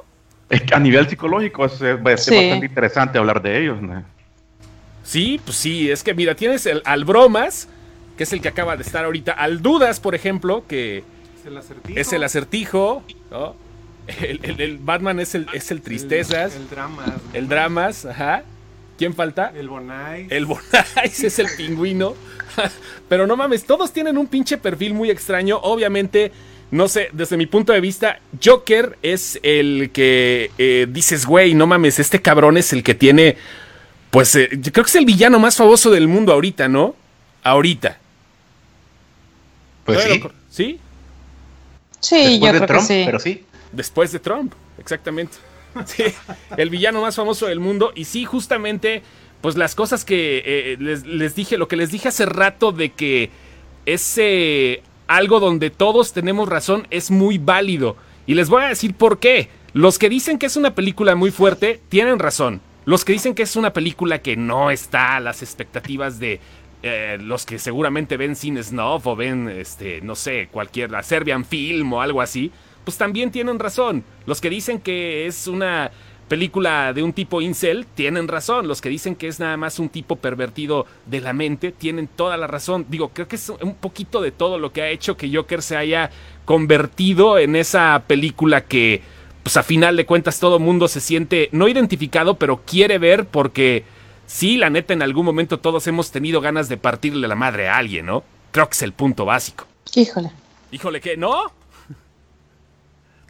Es 0.49 0.61
que 0.63 0.73
a 0.73 0.79
nivel 0.79 1.07
psicológico 1.07 1.65
es, 1.65 1.73
es- 1.73 1.81
es 2.05 2.23
Sí. 2.25 2.35
bastante 2.35 2.65
interesante 2.65 3.17
hablar 3.19 3.41
de 3.41 3.61
ellos. 3.61 3.81
¿no? 3.81 4.03
Sí, 5.03 5.39
pues 5.43 5.57
sí, 5.57 5.89
es 5.91 6.03
que 6.03 6.13
mira, 6.13 6.33
tienes 6.36 6.65
el, 6.65 6.81
al 6.86 7.05
Bromas, 7.05 7.67
que 8.17 8.24
es 8.24 8.33
el 8.33 8.41
que 8.41 8.47
acaba 8.47 8.75
de 8.75 8.83
estar 8.83 9.05
ahorita, 9.05 9.31
al 9.33 9.62
Dudas, 9.62 10.00
por 10.00 10.15
ejemplo, 10.15 10.63
que 10.67 11.03
Es 11.39 11.45
el 11.45 11.57
acertijo. 11.57 12.00
es 12.00 12.13
el 12.13 12.24
acertijo, 12.24 13.03
¿no? 13.29 13.55
El, 14.07 14.39
el- 14.43 14.62
el 14.62 14.77
Batman 14.79 15.19
es 15.19 15.36
el, 15.36 15.47
es 15.53 15.69
el 15.71 15.81
Tristezas, 15.81 16.55
El, 16.55 16.62
el, 16.62 16.63
el 16.63 16.69
dramas. 16.69 17.07
¿no? 17.33 17.47
Dramas, 17.47 18.05
ajá. 18.05 18.43
¿Quién 19.01 19.15
falta? 19.15 19.51
El 19.55 19.67
Bonai. 19.67 20.27
El 20.29 20.46
Bonais 20.46 21.24
es 21.24 21.39
el 21.39 21.48
pingüino. 21.58 22.13
Pero 23.10 23.25
no 23.25 23.36
mames, 23.36 23.63
todos 23.63 23.91
tienen 23.91 24.15
un 24.15 24.27
pinche 24.27 24.60
perfil 24.60 24.93
muy 24.93 25.10
extraño. 25.10 25.58
Obviamente, 25.58 26.31
no 26.70 26.88
sé, 26.88 27.10
desde 27.12 27.36
mi 27.36 27.48
punto 27.48 27.74
de 27.74 27.81
vista, 27.81 28.20
Joker 28.46 29.00
es 29.01 29.39
el 29.41 29.89
que 29.91 30.51
eh, 30.60 30.86
dices, 30.88 31.25
güey, 31.25 31.55
no 31.55 31.65
mames, 31.65 31.98
este 31.98 32.22
cabrón 32.22 32.58
es 32.58 32.74
el 32.74 32.84
que 32.84 32.93
tiene. 32.93 33.38
Pues 34.12 34.36
eh, 34.36 34.50
yo 34.51 34.72
creo 34.72 34.86
que 34.86 34.91
es 34.91 34.96
el 34.96 35.05
villano 35.05 35.39
más 35.39 35.55
famoso 35.55 35.89
del 35.89 36.08
mundo 36.08 36.31
ahorita, 36.31 36.67
¿no? 36.67 36.96
Ahorita. 37.41 37.98
Pues 39.84 40.03
sí, 40.03 40.24
¿Sí? 40.51 40.79
Sí, 42.00 42.15
después 42.17 42.39
yo 42.39 42.46
de 42.46 42.51
creo 42.51 42.67
Trump, 42.67 42.88
que 42.88 42.93
sí. 42.93 43.03
pero 43.08 43.20
sí. 43.20 43.46
Después 43.72 44.12
de 44.12 44.20
Trump, 44.20 44.53
exactamente. 44.77 45.38
Sí, 45.85 46.03
el 46.57 46.69
villano 46.69 47.01
más 47.01 47.15
famoso 47.15 47.47
del 47.47 47.59
mundo. 47.59 47.91
Y 47.95 48.05
sí, 48.05 48.25
justamente, 48.25 49.03
pues 49.41 49.55
las 49.55 49.75
cosas 49.75 50.05
que 50.05 50.43
eh, 50.45 50.77
les, 50.79 51.35
dije, 51.35 51.57
lo 51.57 51.67
que 51.67 51.75
les 51.75 51.91
dije 51.91 52.09
hace 52.09 52.25
rato 52.25 52.71
de 52.71 52.89
que 52.91 53.29
ese 53.85 54.83
algo 55.07 55.39
donde 55.39 55.69
todos 55.69 56.13
tenemos 56.13 56.47
razón 56.47 56.87
es 56.89 57.11
muy 57.11 57.37
válido. 57.37 57.97
Y 58.27 58.35
les 58.35 58.49
voy 58.49 58.63
a 58.63 58.67
decir 58.67 58.93
por 58.95 59.19
qué. 59.19 59.49
Los 59.73 59.99
que 59.99 60.09
dicen 60.09 60.37
que 60.37 60.45
es 60.45 60.57
una 60.57 60.75
película 60.75 61.15
muy 61.15 61.31
fuerte 61.31 61.81
tienen 61.89 62.19
razón. 62.19 62.61
Los 62.85 63.05
que 63.05 63.13
dicen 63.13 63.35
que 63.35 63.43
es 63.43 63.55
una 63.55 63.73
película 63.73 64.21
que 64.21 64.35
no 64.35 64.71
está 64.71 65.15
a 65.15 65.19
las 65.19 65.41
expectativas 65.41 66.19
de 66.19 66.39
eh, 66.83 67.17
los 67.21 67.45
que 67.45 67.59
seguramente 67.59 68.17
ven 68.17 68.35
Cine 68.35 68.63
Snuff 68.63 69.05
o 69.05 69.15
ven, 69.15 69.47
este, 69.49 70.01
no 70.01 70.15
sé, 70.15 70.49
cualquier, 70.51 70.89
la 70.89 71.03
Serbian 71.03 71.45
Film 71.45 71.93
o 71.93 72.01
algo 72.01 72.21
así, 72.21 72.51
pues 72.83 72.97
también 72.97 73.31
tienen 73.31 73.59
razón. 73.59 74.03
Los 74.25 74.41
que 74.41 74.50
dicen 74.50 74.79
que 74.79 75.27
es 75.27 75.47
una 75.47 75.91
película 76.31 76.93
de 76.93 77.03
un 77.03 77.11
tipo 77.11 77.41
incel, 77.41 77.85
tienen 77.85 78.29
razón. 78.29 78.65
Los 78.65 78.79
que 78.79 78.88
dicen 78.88 79.15
que 79.15 79.27
es 79.27 79.41
nada 79.41 79.57
más 79.57 79.79
un 79.79 79.89
tipo 79.89 80.15
pervertido 80.15 80.85
de 81.05 81.19
la 81.19 81.33
mente, 81.33 81.73
tienen 81.73 82.07
toda 82.07 82.38
la 82.38 82.47
razón. 82.47 82.85
Digo, 82.88 83.09
creo 83.09 83.27
que 83.27 83.35
es 83.35 83.50
un 83.50 83.75
poquito 83.75 84.21
de 84.21 84.31
todo 84.31 84.57
lo 84.57 84.71
que 84.71 84.81
ha 84.81 84.88
hecho 84.88 85.17
que 85.17 85.29
Joker 85.29 85.61
se 85.61 85.75
haya 85.75 86.09
convertido 86.45 87.38
en 87.38 87.57
esa 87.57 88.03
película 88.07 88.63
que, 88.63 89.01
pues 89.43 89.57
a 89.57 89.63
final 89.63 89.97
de 89.97 90.05
cuentas, 90.05 90.39
todo 90.39 90.57
mundo 90.57 90.88
se 90.88 91.01
siente 91.01 91.50
no 91.51 91.67
identificado, 91.67 92.35
pero 92.35 92.61
quiere 92.65 92.97
ver 92.97 93.25
porque 93.25 93.83
sí, 94.25 94.55
la 94.55 94.69
neta, 94.69 94.93
en 94.93 95.01
algún 95.01 95.25
momento 95.25 95.59
todos 95.59 95.85
hemos 95.88 96.11
tenido 96.11 96.39
ganas 96.39 96.69
de 96.69 96.77
partirle 96.77 97.27
la 97.27 97.35
madre 97.35 97.67
a 97.67 97.75
alguien, 97.75 98.05
¿no? 98.05 98.23
Creo 98.51 98.69
que 98.69 98.75
es 98.75 98.81
el 98.83 98.93
punto 98.93 99.25
básico. 99.25 99.67
Híjole. 99.95 100.31
Híjole, 100.71 101.01
¿qué? 101.01 101.17
¿No? 101.17 101.51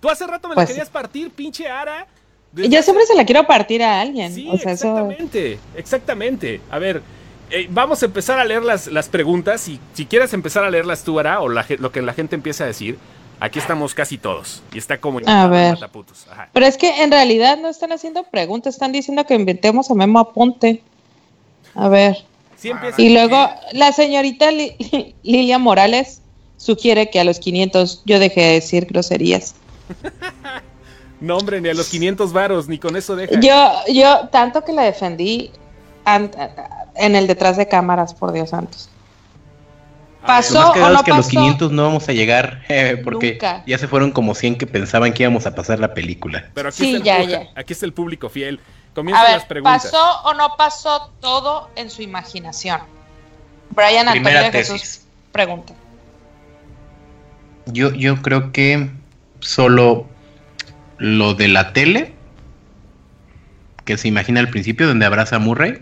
Tú 0.02 0.10
hace 0.10 0.28
rato 0.28 0.50
me 0.50 0.56
Pues 0.56 0.68
la 0.68 0.74
querías 0.74 0.90
partir, 0.90 1.32
pinche 1.32 1.70
Ara. 1.70 2.06
Yo 2.54 2.84
siempre 2.84 3.06
se 3.06 3.16
la 3.16 3.24
quiero 3.26 3.46
partir 3.48 3.82
a 3.82 4.02
alguien. 4.02 4.34
Sí, 4.34 4.46
o 4.52 4.58
sea, 4.58 4.74
eso- 4.74 4.90
exactamente, 4.98 5.60
exactamente. 5.78 6.60
A 6.70 6.80
ver, 6.80 7.02
eh, 7.50 7.68
vamos 7.70 8.02
a 8.04 8.08
empezar 8.08 8.40
a 8.40 8.44
leer 8.44 8.64
las, 8.64 8.88
las 8.88 9.08
preguntas. 9.08 9.68
Y 9.70 9.80
si 9.94 10.06
quieres 10.06 10.34
empezar 10.34 10.64
a 10.66 10.70
leerlas 10.70 11.04
tú, 11.04 11.18
Ara, 11.20 11.40
o 11.42 11.48
la 11.48 11.66
lo 11.80 11.92
que 11.94 12.02
la 12.02 12.14
gente 12.14 12.36
empieza 12.36 12.66
a 12.66 12.68
decir, 12.68 12.98
aquí 13.40 13.60
estamos 13.60 13.94
casi 13.94 14.18
todos. 14.18 14.64
Y 14.74 14.80
está 14.80 15.00
como 15.00 15.20
A 15.26 15.48
ver. 15.48 15.78
Ajá. 16.30 16.50
Pero 16.52 16.66
es 16.66 16.78
que 16.78 17.04
en 17.04 17.12
realidad 17.12 17.58
no 17.58 17.70
están 17.70 17.92
haciendo 17.94 18.24
preguntas, 18.24 18.74
están 18.74 18.92
diciendo 18.92 19.26
que 19.26 19.36
inventemos 19.36 19.90
a 19.92 19.94
Memo 19.96 20.20
Aponte. 20.20 20.82
A 21.76 21.88
ver. 21.88 22.18
Sí. 22.58 22.72
Y 22.98 23.14
luego 23.14 23.50
la 23.72 23.92
señorita 23.94 24.52
Li- 24.52 24.76
Lilia 25.24 25.58
Morales 25.58 26.22
sugiere 26.58 27.10
que 27.10 27.20
a 27.20 27.24
los 27.24 27.40
500 27.40 28.04
yo 28.06 28.20
deje 28.20 28.42
de 28.42 28.54
decir 28.54 28.86
groserías. 28.88 29.56
No, 31.20 31.38
hombre, 31.38 31.62
ni 31.62 31.70
a 31.70 31.74
los 31.74 31.88
500 31.90 32.34
varos, 32.34 32.68
ni 32.68 32.80
con 32.80 32.96
eso 32.96 33.16
deja. 33.16 33.40
Yo, 33.40 33.72
yo, 33.94 34.28
tanto 34.30 34.64
que 34.64 34.74
la 34.74 34.82
defendí 34.84 35.52
en 36.96 37.16
el 37.16 37.28
detrás 37.28 37.58
de 37.58 37.68
cámaras, 37.68 38.14
por 38.14 38.32
Dios 38.32 38.50
santos. 38.50 38.90
A 40.24 40.26
ver, 40.26 40.28
Pasó. 40.28 40.54
Lo 40.54 40.62
más 40.68 40.74
cagado 40.74 40.88
o 40.88 40.94
no 40.94 40.98
es 41.00 41.04
que 41.06 41.12
a 41.12 41.16
los 41.18 41.26
pasó. 41.28 41.38
500 41.40 41.72
no 41.72 41.84
vamos 41.84 42.10
a 42.10 42.14
llegar 42.14 42.64
eh, 42.70 43.00
porque 43.04 43.34
Nunca. 43.34 43.64
ya 43.68 43.78
se 43.78 43.88
fueron 43.88 44.12
como 44.12 44.34
100 44.36 44.58
que 44.58 44.68
pensaban 44.68 45.14
que 45.14 45.24
íbamos 45.24 45.46
a 45.46 45.54
pasar 45.56 45.80
la 45.80 45.94
película. 45.94 46.50
Pero 46.54 46.70
aquí, 46.70 46.78
Sí, 46.78 46.96
está 46.96 46.98
el 46.98 47.04
ya, 47.04 47.20
pu- 47.20 47.30
ya. 47.30 47.50
aquí 47.60 47.74
está 47.74 47.86
el 47.86 47.94
público 47.94 48.30
fiel. 48.30 48.60
A 48.60 48.94
Comienzan 48.96 49.24
ver, 49.26 49.34
las 49.36 49.46
preguntas. 49.46 49.84
¿pasó 49.84 50.22
o 50.24 50.34
no 50.34 50.56
pasó 50.58 51.12
todo 51.22 51.70
en 51.76 51.90
su 51.90 52.02
imaginación? 52.02 52.82
Brian 53.70 54.08
Primera 54.12 54.46
Antonio 54.46 54.52
Jesús 54.68 55.02
pregunta. 55.32 55.74
Yo, 57.68 57.92
yo 57.92 58.22
creo 58.22 58.52
que 58.52 58.90
solo 59.42 60.08
lo 60.98 61.34
de 61.34 61.48
la 61.50 61.74
tele, 61.74 62.14
que 63.86 63.98
se 63.98 64.08
imagina 64.08 64.40
al 64.40 64.50
principio 64.50 64.88
donde 64.88 65.06
abraza 65.06 65.36
a 65.36 65.40
Murray, 65.40 65.82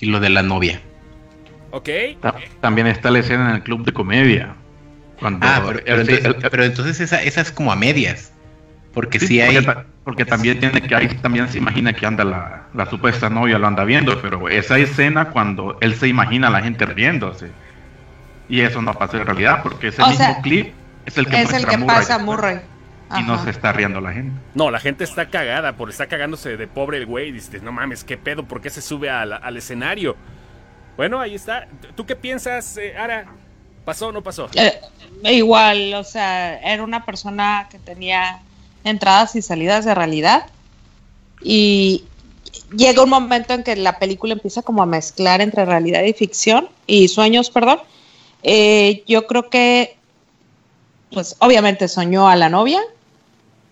y 0.00 0.06
lo 0.06 0.20
de 0.20 0.30
la 0.30 0.42
novia. 0.42 0.80
Ok. 1.70 1.88
Ta- 2.20 2.34
También 2.60 2.86
está 2.86 3.10
la 3.10 3.20
escena 3.20 3.50
en 3.50 3.56
el 3.56 3.62
club 3.62 3.84
de 3.84 3.92
comedia. 3.92 4.54
Cuando 5.18 5.46
Ah, 5.46 5.62
pero, 5.66 5.80
entonces, 5.84 6.24
él- 6.24 6.36
pero 6.50 6.64
entonces 6.64 7.00
esa, 7.00 7.22
esa 7.22 7.40
es 7.40 7.52
como 7.52 7.72
a 7.72 7.76
medias. 7.76 8.32
Porque 8.92 9.20
sí, 9.20 9.26
si 9.28 9.40
hay... 9.40 9.54
porque, 9.54 9.66
ta- 9.66 9.86
porque 10.02 10.24
también 10.24 10.58
tiene 10.58 10.80
que 10.82 10.94
ahí 10.94 11.06
también 11.22 11.48
se 11.48 11.58
imagina 11.58 11.92
que 11.92 12.06
anda 12.06 12.24
la, 12.24 12.64
la 12.74 12.86
supuesta 12.86 13.30
novia 13.30 13.58
lo 13.58 13.66
anda 13.68 13.84
viendo, 13.84 14.20
pero 14.20 14.48
esa 14.48 14.78
escena 14.78 15.26
cuando 15.26 15.78
él 15.80 15.94
se 15.94 16.08
imagina 16.08 16.48
a 16.48 16.50
la 16.50 16.62
gente 16.62 16.86
riéndose. 16.86 17.52
Y 18.48 18.62
eso 18.62 18.82
no 18.82 18.92
pasa 18.94 19.18
en 19.18 19.26
realidad, 19.26 19.62
porque 19.62 19.88
ese 19.88 20.02
O 20.02 20.08
mismo 20.08 20.24
sea, 20.24 20.42
clip 20.42 20.74
es 21.10 21.18
el 21.18 21.26
que 21.26 21.42
Es 21.42 21.52
el 21.52 21.66
que 21.66 21.76
Murray 21.76 21.96
pasa 21.96 22.18
Murray. 22.18 22.60
Y 23.18 23.22
no 23.24 23.42
se 23.42 23.50
está 23.50 23.72
riendo 23.72 24.00
la 24.00 24.12
gente. 24.12 24.40
No, 24.54 24.70
la 24.70 24.78
gente 24.78 25.02
está 25.02 25.28
cagada 25.28 25.72
por 25.72 25.90
está 25.90 26.06
cagándose 26.06 26.56
de 26.56 26.66
pobre 26.68 26.98
el 26.98 27.06
güey. 27.06 27.32
Dices, 27.32 27.62
no 27.62 27.72
mames, 27.72 28.04
qué 28.04 28.16
pedo, 28.16 28.44
¿por 28.44 28.60
qué 28.60 28.70
se 28.70 28.80
sube 28.80 29.10
al, 29.10 29.32
al 29.32 29.56
escenario? 29.56 30.16
Bueno, 30.96 31.18
ahí 31.18 31.34
está. 31.34 31.66
¿Tú 31.96 32.06
qué 32.06 32.14
piensas, 32.14 32.76
eh, 32.76 32.96
Ara? 32.96 33.26
¿Pasó 33.84 34.08
o 34.08 34.12
no 34.12 34.22
pasó? 34.22 34.48
Eh, 34.54 34.80
igual, 35.24 35.94
o 35.94 36.04
sea, 36.04 36.58
era 36.60 36.84
una 36.84 37.04
persona 37.04 37.66
que 37.70 37.78
tenía 37.78 38.40
entradas 38.84 39.34
y 39.34 39.42
salidas 39.42 39.84
de 39.84 39.94
realidad. 39.94 40.46
Y 41.42 42.04
llega 42.76 43.02
un 43.02 43.10
momento 43.10 43.54
en 43.54 43.62
que 43.62 43.76
la 43.76 43.98
película 43.98 44.34
empieza 44.34 44.62
como 44.62 44.82
a 44.82 44.86
mezclar 44.86 45.40
entre 45.40 45.64
realidad 45.64 46.02
y 46.04 46.12
ficción, 46.12 46.68
y 46.86 47.08
sueños, 47.08 47.50
perdón. 47.50 47.80
Eh, 48.42 49.02
yo 49.06 49.26
creo 49.26 49.48
que, 49.50 49.96
pues 51.12 51.36
obviamente 51.40 51.88
soñó 51.88 52.28
a 52.28 52.36
la 52.36 52.48
novia, 52.48 52.80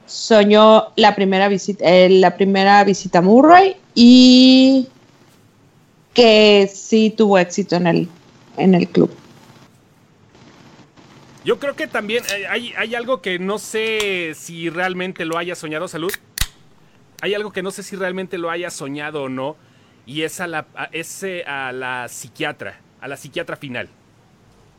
soñó 0.06 0.88
la 0.96 1.14
primera 1.14 1.48
visita, 1.48 1.84
eh, 1.84 2.08
la 2.08 2.36
primera 2.36 2.82
visita 2.84 3.18
a 3.18 3.22
Murray 3.22 3.76
y 3.94 4.88
que 6.14 6.70
sí 6.72 7.14
tuvo 7.16 7.38
éxito 7.38 7.76
en 7.76 7.86
el, 7.86 8.08
en 8.56 8.74
el 8.74 8.88
club. 8.88 9.10
Yo 11.44 11.58
creo 11.58 11.76
que 11.76 11.86
también 11.86 12.24
eh, 12.36 12.46
hay, 12.46 12.74
hay 12.76 12.94
algo 12.94 13.22
que 13.22 13.38
no 13.38 13.58
sé 13.58 14.32
si 14.34 14.68
realmente 14.68 15.24
lo 15.24 15.38
haya 15.38 15.54
soñado, 15.54 15.88
salud. 15.88 16.12
Hay 17.20 17.34
algo 17.34 17.52
que 17.52 17.62
no 17.62 17.70
sé 17.70 17.82
si 17.82 17.96
realmente 17.96 18.38
lo 18.38 18.50
haya 18.50 18.70
soñado 18.70 19.22
o 19.22 19.28
no. 19.28 19.56
Y 20.06 20.22
es 20.22 20.40
a 20.40 20.46
la, 20.46 20.66
a, 20.74 21.72
la 21.72 22.08
psiquiatra, 22.08 22.80
a 23.00 23.08
la 23.08 23.16
psiquiatra 23.16 23.56
final. 23.56 23.88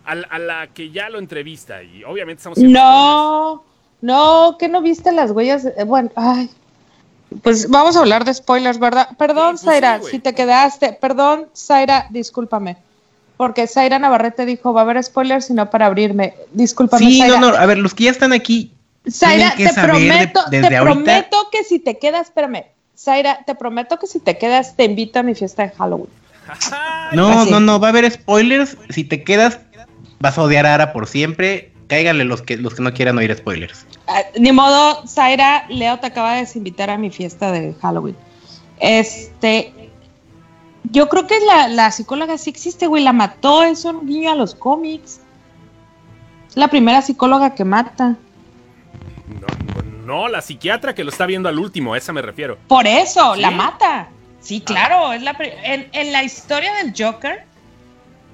A, 0.09 0.15
la- 0.15 0.27
a 0.27 0.39
la 0.39 0.67
que 0.73 0.89
ya 0.91 1.09
lo 1.09 1.19
entrevista. 1.19 1.83
Y 1.83 2.03
obviamente 2.03 2.39
estamos... 2.39 2.57
No, 2.59 3.63
no, 4.01 4.55
que 4.57 4.67
no 4.67 4.81
viste 4.81 5.11
las 5.11 5.31
huellas. 5.31 5.65
eh, 5.65 5.83
bueno, 5.85 6.09
ay. 6.15 6.49
Pues 7.43 7.69
vamos 7.69 7.95
a 7.95 7.99
hablar 7.99 8.25
de 8.25 8.33
spoilers, 8.33 8.79
¿verdad? 8.79 9.09
Perdón, 9.17 9.57
Sí, 9.57 9.65
pues 9.65 9.75
Zaira, 9.75 10.01
si 10.01 10.17
te 10.19 10.33
quedaste. 10.33 10.93
Perdón, 10.93 11.47
Zaira, 11.55 12.07
discúlpame. 12.09 12.77
Porque 13.37 13.67
Zaira 13.67 13.99
Navarrete 13.99 14.45
dijo, 14.45 14.73
va 14.73 14.81
a 14.81 14.83
haber 14.83 15.03
spoilers, 15.03 15.45
sino 15.45 15.69
para 15.69 15.85
abrirme. 15.85 16.33
Discúlpame, 16.53 17.05
Sí, 17.05 17.19
Zaira. 17.19 17.39
no, 17.39 17.51
no, 17.51 17.57
a 17.57 17.65
ver, 17.67 17.77
los 17.77 17.93
que 17.93 18.05
ya 18.05 18.11
están 18.11 18.33
aquí, 18.33 18.73
Zaira, 19.09 19.53
tienen 19.55 19.57
que 19.57 19.65
te 19.67 19.73
saber 19.73 19.95
de- 19.95 20.07
prometo, 20.07 20.41
desde 20.49 20.67
te 20.69 20.77
ahorita- 20.77 20.93
prometo 21.03 21.37
que 21.51 21.63
si 21.63 21.79
te 21.79 21.99
quedas, 21.99 22.27
espérame. 22.27 22.65
Zaira, 22.97 23.43
te 23.45 23.53
prometo 23.55 23.97
que 23.99 24.07
si 24.07 24.19
te 24.19 24.37
quedas, 24.37 24.75
te 24.75 24.83
invito 24.85 25.19
a 25.19 25.23
mi 25.23 25.35
fiesta 25.35 25.63
de 25.63 25.69
Halloween. 25.69 26.09
No, 27.13 27.29
Así. 27.41 27.51
no, 27.51 27.59
no, 27.59 27.79
va 27.79 27.87
a 27.87 27.89
haber 27.91 28.09
spoilers. 28.11 28.75
Si 28.89 29.03
te 29.03 29.23
quedas, 29.23 29.59
vas 30.19 30.37
a 30.37 30.43
odiar 30.43 30.65
a 30.65 30.75
Ara 30.75 30.93
por 30.93 31.07
siempre. 31.07 31.71
Cáiganle 31.87 32.23
los 32.23 32.43
que, 32.43 32.57
los 32.57 32.75
que 32.75 32.83
no 32.83 32.93
quieran 32.93 33.17
oír 33.17 33.35
spoilers. 33.35 33.85
Ah, 34.07 34.21
ni 34.37 34.51
modo, 34.51 35.07
Zaira, 35.07 35.65
Leo 35.69 35.97
te 35.99 36.07
acaba 36.07 36.33
de 36.33 36.41
desinvitar 36.41 36.89
a 36.89 36.97
mi 36.97 37.09
fiesta 37.09 37.51
de 37.51 37.73
Halloween. 37.81 38.15
Este, 38.79 39.73
yo 40.91 41.09
creo 41.09 41.25
que 41.25 41.39
la, 41.41 41.67
la 41.67 41.91
psicóloga 41.91 42.37
sí 42.37 42.51
existe, 42.51 42.85
güey, 42.85 43.03
la 43.03 43.13
mató, 43.13 43.63
es 43.63 43.85
un 43.85 44.05
guiño 44.05 44.31
a 44.31 44.35
los 44.35 44.53
cómics. 44.53 45.21
Es 46.47 46.57
la 46.57 46.67
primera 46.67 47.01
psicóloga 47.01 47.55
que 47.55 47.65
mata. 47.65 48.15
No, 49.39 49.81
no, 50.05 50.27
la 50.27 50.41
psiquiatra 50.41 50.93
que 50.93 51.03
lo 51.03 51.09
está 51.09 51.25
viendo 51.25 51.49
al 51.49 51.57
último, 51.59 51.93
a 51.93 51.97
esa 51.97 52.13
me 52.13 52.21
refiero. 52.21 52.57
Por 52.67 52.85
eso, 52.85 53.35
¿Sí? 53.35 53.41
la 53.41 53.51
mata. 53.51 54.09
Sí, 54.39 54.61
claro, 54.61 55.11
es 55.11 55.21
la 55.21 55.35
en, 55.39 55.89
en 55.91 56.11
la 56.11 56.23
historia 56.23 56.73
del 56.75 56.93
Joker, 56.97 57.45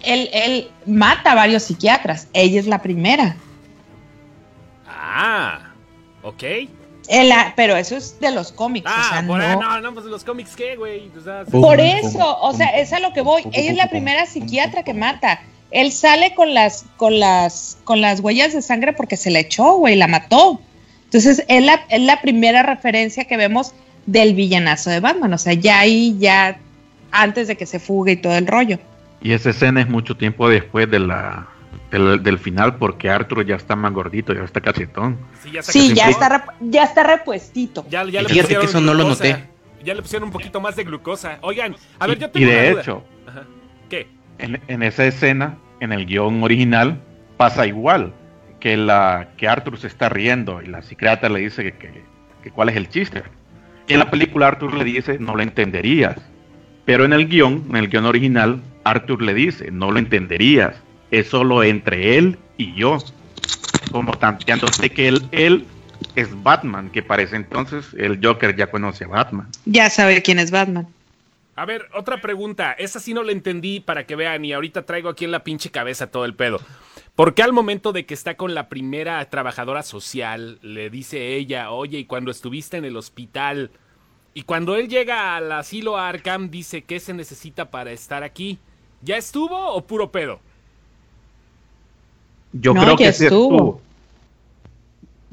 él, 0.06 0.30
él 0.34 0.72
mata 0.86 1.32
a 1.32 1.36
varios 1.36 1.64
psiquiatras, 1.64 2.28
ella 2.34 2.60
es 2.60 2.68
la 2.68 2.82
primera. 2.82 3.36
Ah, 4.88 5.60
ok. 6.24 6.44
Pero 7.56 7.76
eso 7.78 7.96
es 7.96 8.20
de 8.20 8.32
los 8.32 8.52
cómics. 8.52 8.90
Ah, 8.90 9.06
o 9.06 9.10
sea, 9.14 9.28
por 9.28 9.38
no- 9.40 9.46
ahí, 9.46 9.56
no, 9.58 9.82
no, 9.82 9.94
pues 9.94 10.06
los 10.06 10.24
cómics, 10.24 10.56
¿qué, 10.56 10.76
güey? 10.76 11.12
O 11.18 11.22
sea, 11.24 11.46
Pum, 11.46 11.62
Por 11.62 11.80
eso, 11.80 12.38
o 12.42 12.54
sea, 12.54 12.68
es 12.78 12.92
a 12.94 13.00
lo 13.00 13.14
que 13.14 13.22
voy. 13.22 13.44
Ella 13.54 13.72
es 13.72 13.78
la 13.78 13.90
primera 13.90 14.26
psiquiatra 14.26 14.84
que 14.84 14.94
mata. 14.94 15.40
Él 15.72 15.92
sale 15.92 16.34
con 16.34 16.54
las, 16.54 16.86
con 16.98 17.20
las, 17.20 17.78
con 17.84 18.02
las 18.02 18.22
huellas 18.22 18.54
de 18.54 18.62
sangre 18.62 18.94
porque 18.94 19.18
se 19.18 19.30
la 19.30 19.40
echó, 19.40 19.74
güey, 19.74 19.96
la 19.96 20.08
mató. 20.08 20.60
Entonces, 21.06 21.44
es 21.48 21.64
la, 21.64 21.82
es 21.90 22.02
la 22.02 22.22
primera 22.22 22.64
referencia 22.64 23.26
que 23.26 23.38
vemos 23.38 23.74
del 24.06 24.34
villanazo 24.34 24.90
de 24.90 25.00
Batman. 25.00 25.34
O 25.34 25.38
sea, 25.38 25.54
ya 25.54 25.80
ahí, 25.80 26.16
ya 26.20 26.58
antes 27.12 27.48
de 27.48 27.56
que 27.56 27.66
se 27.66 27.80
fugue 27.80 28.14
y 28.14 28.18
todo 28.18 28.36
el 28.36 28.48
rollo. 28.48 28.80
Y 29.26 29.32
esa 29.34 29.50
escena 29.50 29.82
es 29.82 29.90
mucho 29.90 30.16
tiempo 30.16 30.48
después 30.48 30.88
de 30.92 31.00
la, 31.00 31.48
del, 31.90 32.22
del 32.22 32.38
final 32.38 32.76
porque 32.76 33.10
Arthur 33.10 33.44
ya 33.44 33.56
está 33.56 33.76
más 33.76 33.92
gordito, 33.92 34.34
ya 34.34 34.44
está 34.44 34.62
cachetón. 34.62 35.18
sí, 35.42 35.52
ya, 35.52 35.64
Sí, 35.64 35.92
está, 36.12 36.30
rep- 36.30 36.54
ya 36.62 36.84
está 36.84 37.02
repuestito. 37.04 37.84
Ya, 37.90 38.04
ya 38.04 38.22
le 38.22 38.30
Fíjate 38.30 38.42
pusieron 38.44 38.62
que 38.66 38.70
eso 38.70 38.82
no 38.82 38.94
lo 38.94 39.08
noté. 39.08 39.46
Ya 39.84 39.96
le 39.96 40.04
pusieron 40.04 40.28
un 40.28 40.32
poquito 40.32 40.62
más 40.62 40.76
de 40.76 40.84
glucosa. 40.84 41.40
Oigan, 41.42 41.76
a 42.00 42.06
ver, 42.06 42.18
Y- 42.18 42.22
yo 42.22 42.28
y, 42.28 42.30
tengo 42.30 42.46
una 42.52 42.62
de 42.62 42.72
duda. 42.72 42.82
hecho, 42.82 43.04
Ajá. 43.28 43.44
¿Qué? 43.90 44.08
en, 44.38 44.62
en 44.68 44.84
esa 44.84 45.06
escena, 45.06 45.58
en 45.80 45.92
el 45.92 46.06
guion 46.06 46.44
original, 46.44 47.02
pasa 47.38 47.66
igual. 47.66 48.14
Que, 48.60 48.78
la, 48.78 49.30
que 49.38 49.48
Arthur 49.48 49.80
se 49.80 49.88
está 49.88 50.08
riendo 50.10 50.62
y 50.62 50.68
la 50.68 50.84
psiquiatra 50.84 51.30
le 51.30 51.40
dice 51.40 51.64
que, 51.64 51.72
que- 51.74 52.04
que 52.44 52.52
cuál 52.52 52.70
es 52.70 52.76
el 52.76 52.90
chiste. 52.90 53.24
Y 53.88 53.94
en 53.94 54.00
la 54.00 54.12
película 54.12 54.48
Arthur 54.50 54.74
le 54.76 54.84
dice, 54.84 55.18
no 55.20 55.36
lo 55.36 55.42
entenderías. 55.42 56.16
Pero 56.86 57.06
en 57.06 57.14
el 57.14 57.28
guion, 57.28 57.64
en 57.72 57.76
el 57.76 57.88
guion 57.90 58.06
original, 58.06 58.62
Arthur 58.86 59.22
le 59.22 59.34
dice, 59.34 59.72
no 59.72 59.92
lo 59.92 60.00
entenderías. 60.00 60.76
Es 61.12 61.28
solo 61.28 61.64
entre 61.64 62.18
él 62.18 62.38
y 62.58 62.74
yo. 62.76 63.00
Como 63.92 64.18
tanteándose 64.18 64.90
que 64.90 65.08
él, 65.08 65.28
él 65.32 65.66
es 66.16 66.42
Batman, 66.44 66.90
que 66.90 67.04
parece 67.04 67.36
entonces 67.36 67.88
el 67.98 68.20
Joker 68.24 68.56
ya 68.56 68.68
conoce 68.68 69.06
a 69.06 69.08
Batman. 69.08 69.48
Ya 69.66 69.90
sabe 69.90 70.22
quién 70.22 70.40
es 70.40 70.52
Batman. 70.52 70.88
A 71.56 71.66
ver, 71.66 71.88
otra 71.94 72.22
pregunta. 72.22 72.74
Esa 72.74 73.00
sí 73.00 73.14
no 73.14 73.24
la 73.24 73.32
entendí 73.32 73.80
para 73.80 74.06
que 74.06 74.16
vean 74.16 74.44
y 74.44 74.54
ahorita 74.54 74.86
traigo 74.86 75.10
aquí 75.10 75.26
en 75.26 75.32
la 75.32 75.44
pinche 75.44 75.72
cabeza 75.72 76.08
todo 76.08 76.26
el 76.26 76.36
pedo. 76.36 76.60
¿Por 77.16 77.34
qué 77.34 77.44
al 77.44 77.54
momento 77.54 77.94
de 77.94 78.06
que 78.06 78.14
está 78.14 78.36
con 78.36 78.54
la 78.54 78.68
primera 78.68 79.24
trabajadora 79.30 79.84
social 79.84 80.60
le 80.62 80.90
dice 80.90 81.36
ella, 81.36 81.72
oye, 81.72 82.00
y 82.00 82.06
cuando 82.06 82.30
estuviste 82.30 82.76
en 82.76 82.84
el 82.84 82.98
hospital, 82.98 83.72
y 84.34 84.42
cuando 84.42 84.76
él 84.76 84.90
llega 84.90 85.38
al 85.38 85.50
asilo 85.54 85.98
Arkham 85.98 86.50
dice 86.50 86.82
qué 86.82 87.00
se 87.00 87.14
necesita 87.14 87.72
para 87.72 87.94
estar 87.94 88.22
aquí? 88.22 88.60
¿Ya 89.06 89.18
estuvo 89.18 89.56
o 89.74 89.82
puro 89.82 90.12
pedo? 90.12 90.40
Yo 92.54 92.74
No, 92.74 92.82
creo 92.82 92.98
ya 92.98 93.08
que 93.08 93.14
sí 93.14 93.26
estuvo. 93.26 93.54
estuvo. 93.56 93.82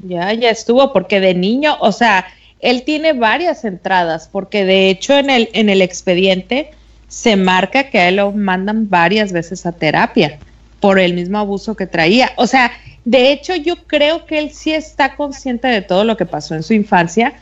Ya, 0.07 0.33
ya 0.35 0.51
estuvo, 0.51 0.93
porque 0.93 1.21
de 1.21 1.35
niño, 1.35 1.77
o 1.81 1.93
sea, 1.93 2.27
él 2.61 2.83
tiene 2.85 3.13
varias 3.15 3.65
entradas, 3.65 4.29
porque 4.31 4.65
de 4.65 4.91
hecho 4.91 5.17
en 5.17 5.31
el, 5.31 5.49
en 5.55 5.71
el 5.71 5.81
expediente 5.81 6.71
se 7.09 7.37
marca 7.37 7.89
que 7.89 7.99
a 7.99 8.09
él 8.09 8.17
lo 8.17 8.33
mandan 8.33 8.89
varias 8.91 9.33
veces 9.33 9.65
a 9.65 9.73
terapia 9.73 10.39
por 10.81 10.99
el 10.99 11.15
mismo 11.15 11.39
abuso 11.39 11.75
que 11.75 11.87
traía. 11.87 12.33
O 12.37 12.47
sea, 12.47 12.73
de 13.05 13.33
hecho 13.33 13.55
yo 13.57 13.77
creo 13.87 14.27
que 14.27 14.39
él 14.39 14.51
sí 14.53 14.73
está 14.73 15.17
consciente 15.17 15.69
de 15.69 15.83
todo 15.83 16.05
lo 16.05 16.17
que 16.17 16.27
pasó 16.27 16.55
en 16.55 16.63
su 16.63 16.75
infancia, 16.75 17.35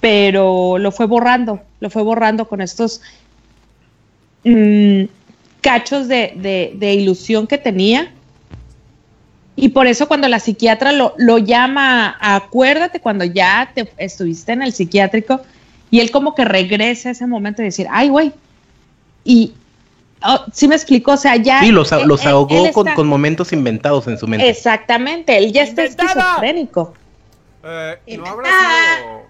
pero 0.00 0.78
lo 0.78 0.92
fue 0.92 1.06
borrando, 1.06 1.60
lo 1.80 1.90
fue 1.90 2.02
borrando 2.02 2.46
con 2.48 2.60
estos 2.60 3.00
mm, 4.44 5.04
cachos 5.64 6.06
de, 6.08 6.34
de- 6.36 6.72
de 6.76 6.92
ilusión 6.92 7.46
que 7.46 7.56
tenía. 7.58 8.12
Y 9.56 9.70
por 9.70 9.86
eso 9.86 10.06
cuando 10.08 10.28
la 10.28 10.38
psiquiatra 10.40 10.92
lo, 10.92 11.14
lo 11.16 11.38
llama, 11.38 12.16
a- 12.20 12.36
acuérdate 12.36 13.00
cuando 13.00 13.24
ya 13.24 13.70
te 13.74 13.90
estuviste 13.96 14.52
en 14.52 14.62
el 14.62 14.72
psiquiátrico 14.72 15.40
y 15.90 16.00
él 16.00 16.10
como 16.10 16.34
que 16.34 16.44
regresa 16.44 17.08
a 17.08 17.12
ese 17.12 17.26
momento 17.26 17.62
y 17.62 17.66
decir, 17.66 17.86
ay, 17.90 18.08
güey. 18.10 18.32
Y 19.24 19.54
oh, 20.22 20.44
sí 20.52 20.68
me 20.68 20.74
explicó, 20.74 21.12
o 21.12 21.16
sea, 21.16 21.36
ya... 21.36 21.60
Sí, 21.60 21.70
los, 21.70 21.90
él- 21.92 22.06
los 22.06 22.26
ahogó 22.26 22.66
él 22.66 22.72
con, 22.72 22.86
está- 22.88 22.96
con 22.96 23.06
momentos 23.08 23.52
inventados 23.52 24.06
en 24.08 24.18
su 24.18 24.26
mente. 24.26 24.48
Exactamente, 24.48 25.38
él 25.38 25.52
ya 25.52 25.62
está 25.62 25.82
¡Inventada! 25.82 26.10
esquizofrénico. 26.12 26.94
Eh, 27.64 27.96
¿No 28.18 28.26
habrá 28.26 28.48
sido.? 28.50 29.22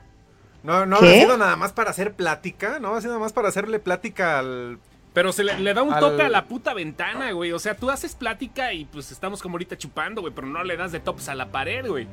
¿No, 0.64 0.87
no 0.87 0.97
habrá 0.97 1.12
sido 1.12 1.37
nada 1.37 1.55
más 1.57 1.73
para 1.73 1.91
hacer 1.91 2.14
plática? 2.14 2.79
¿No 2.81 2.88
habrá 2.88 3.03
sido 3.03 3.12
nada 3.12 3.23
más 3.23 3.33
para 3.35 3.49
hacerle 3.49 3.79
plática 3.79 4.38
al. 4.38 4.79
Pero 5.14 5.33
se 5.33 5.44
le, 5.44 5.59
le 5.61 5.73
da 5.73 5.83
un 5.83 5.94
Al- 5.94 6.00
tope 6.00 6.23
a 6.25 6.28
la 6.28 6.44
puta 6.44 6.75
ventana, 6.75 7.30
güey. 7.33 7.52
O 7.52 7.59
sea, 7.59 7.75
tú 7.76 7.88
haces 7.90 8.14
plática 8.14 8.73
y 8.73 8.85
pues 8.85 9.11
estamos 9.12 9.40
como 9.40 9.54
ahorita 9.54 9.78
chupando, 9.78 10.21
güey, 10.21 10.35
pero 10.35 10.47
no 10.47 10.62
le 10.64 10.76
das 10.76 10.92
de 10.92 11.00
tops 11.00 11.28
a 11.30 11.35
la 11.37 11.47
pared, 11.50 11.87
güey. 11.87 12.06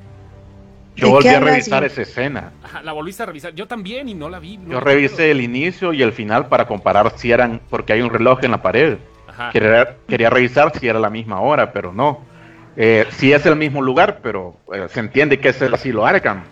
Yo 0.95 1.07
¿De 1.07 1.13
volví 1.13 1.29
a 1.29 1.39
revisar 1.39 1.83
esa 1.83 2.01
escena. 2.03 2.51
Ajá, 2.63 2.83
la 2.83 2.91
volviste 2.91 3.23
a 3.23 3.25
revisar. 3.25 3.53
Yo 3.55 3.67
también 3.67 4.07
y 4.07 4.13
no 4.13 4.29
la 4.29 4.39
vi. 4.39 4.57
no 4.57 4.71
Yo 4.73 4.79
revisé 4.79 5.31
el 5.31 5.41
inicio 5.41 5.93
y 5.93 6.01
el 6.03 6.13
final 6.13 6.47
para 6.47 6.67
comparar 6.67 7.13
si 7.17 7.31
eran, 7.31 7.59
porque 7.69 7.93
hay 7.93 8.01
un 8.01 8.09
reloj 8.11 8.43
en 8.43 8.51
la 8.51 8.61
pared. 8.61 8.97
Ajá. 9.27 9.51
Quería, 9.51 9.95
quería 10.07 10.29
revisar 10.29 10.71
si 10.77 10.87
era 10.87 10.99
la 10.99 11.09
misma 11.09 11.39
hora, 11.41 11.71
pero 11.73 11.91
no. 11.93 12.23
Eh, 12.77 13.05
sí 13.11 13.33
es 13.33 13.45
el 13.45 13.55
mismo 13.55 13.81
lugar, 13.81 14.19
pero 14.21 14.57
eh, 14.73 14.87
se 14.89 14.99
entiende 14.99 15.39
que 15.39 15.49
es 15.49 15.61
el 15.61 15.73
asilo 15.73 16.05
Arkham. 16.05 16.43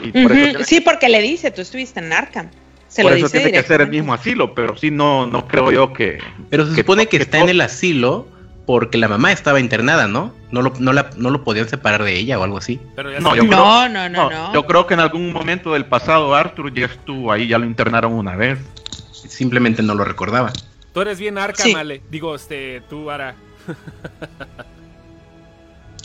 Y 0.00 0.10
por 0.12 0.30
Ujú, 0.32 0.34
eso 0.40 0.48
tiene, 0.50 0.64
Sí, 0.64 0.80
porque 0.80 1.08
le 1.08 1.20
dice, 1.20 1.50
tú 1.50 1.60
estuviste 1.60 2.00
en 2.00 2.12
Arkham. 2.12 2.50
Se 2.92 3.02
por 3.02 3.12
lo 3.12 3.16
eso 3.16 3.26
dice 3.26 3.38
tiene 3.40 3.52
que 3.52 3.66
ser 3.66 3.80
el 3.80 3.88
mismo 3.88 4.12
asilo, 4.12 4.54
pero 4.54 4.76
sí 4.76 4.90
no, 4.90 5.26
no 5.26 5.48
creo 5.48 5.72
yo 5.72 5.92
que... 5.94 6.18
Pero 6.50 6.66
se 6.66 6.74
que- 6.74 6.82
supone 6.82 7.06
que, 7.06 7.16
que 7.16 7.22
está 7.22 7.38
todo- 7.38 7.44
en 7.44 7.50
el 7.50 7.60
asilo 7.62 8.28
porque 8.66 8.98
la 8.98 9.08
mamá 9.08 9.32
estaba 9.32 9.60
internada, 9.60 10.06
¿no? 10.08 10.34
No 10.50 10.60
lo, 10.60 10.72
no, 10.78 10.92
la- 10.92 11.08
no 11.16 11.30
lo 11.30 11.42
podían 11.42 11.68
separar 11.68 12.04
de 12.04 12.14
ella 12.18 12.38
o 12.38 12.44
algo 12.44 12.58
así. 12.58 12.78
Pero 12.94 13.10
ya 13.10 13.18
No, 13.20 13.34
yo 13.34 13.46
creo- 13.46 13.56
No, 13.58 13.88
no, 13.88 14.08
no, 14.10 14.28
no. 14.30 14.52
Yo 14.52 14.66
creo 14.66 14.86
que 14.86 14.92
en 14.94 15.00
algún 15.00 15.32
momento 15.32 15.72
del 15.72 15.86
pasado 15.86 16.34
Arthur 16.34 16.72
ya 16.74 16.84
estuvo 16.86 17.32
ahí, 17.32 17.48
ya 17.48 17.58
lo 17.58 17.64
internaron 17.64 18.12
una 18.12 18.36
vez. 18.36 18.58
Simplemente 19.12 19.82
no 19.82 19.94
lo 19.94 20.04
recordaba. 20.04 20.52
Tú 20.92 21.00
eres 21.00 21.18
bien 21.18 21.38
Arkham, 21.38 21.66
Sí. 21.68 21.74
Ale. 21.74 22.02
Digo, 22.10 22.34
este, 22.34 22.82
tú, 22.90 23.10
Ara. 23.10 23.34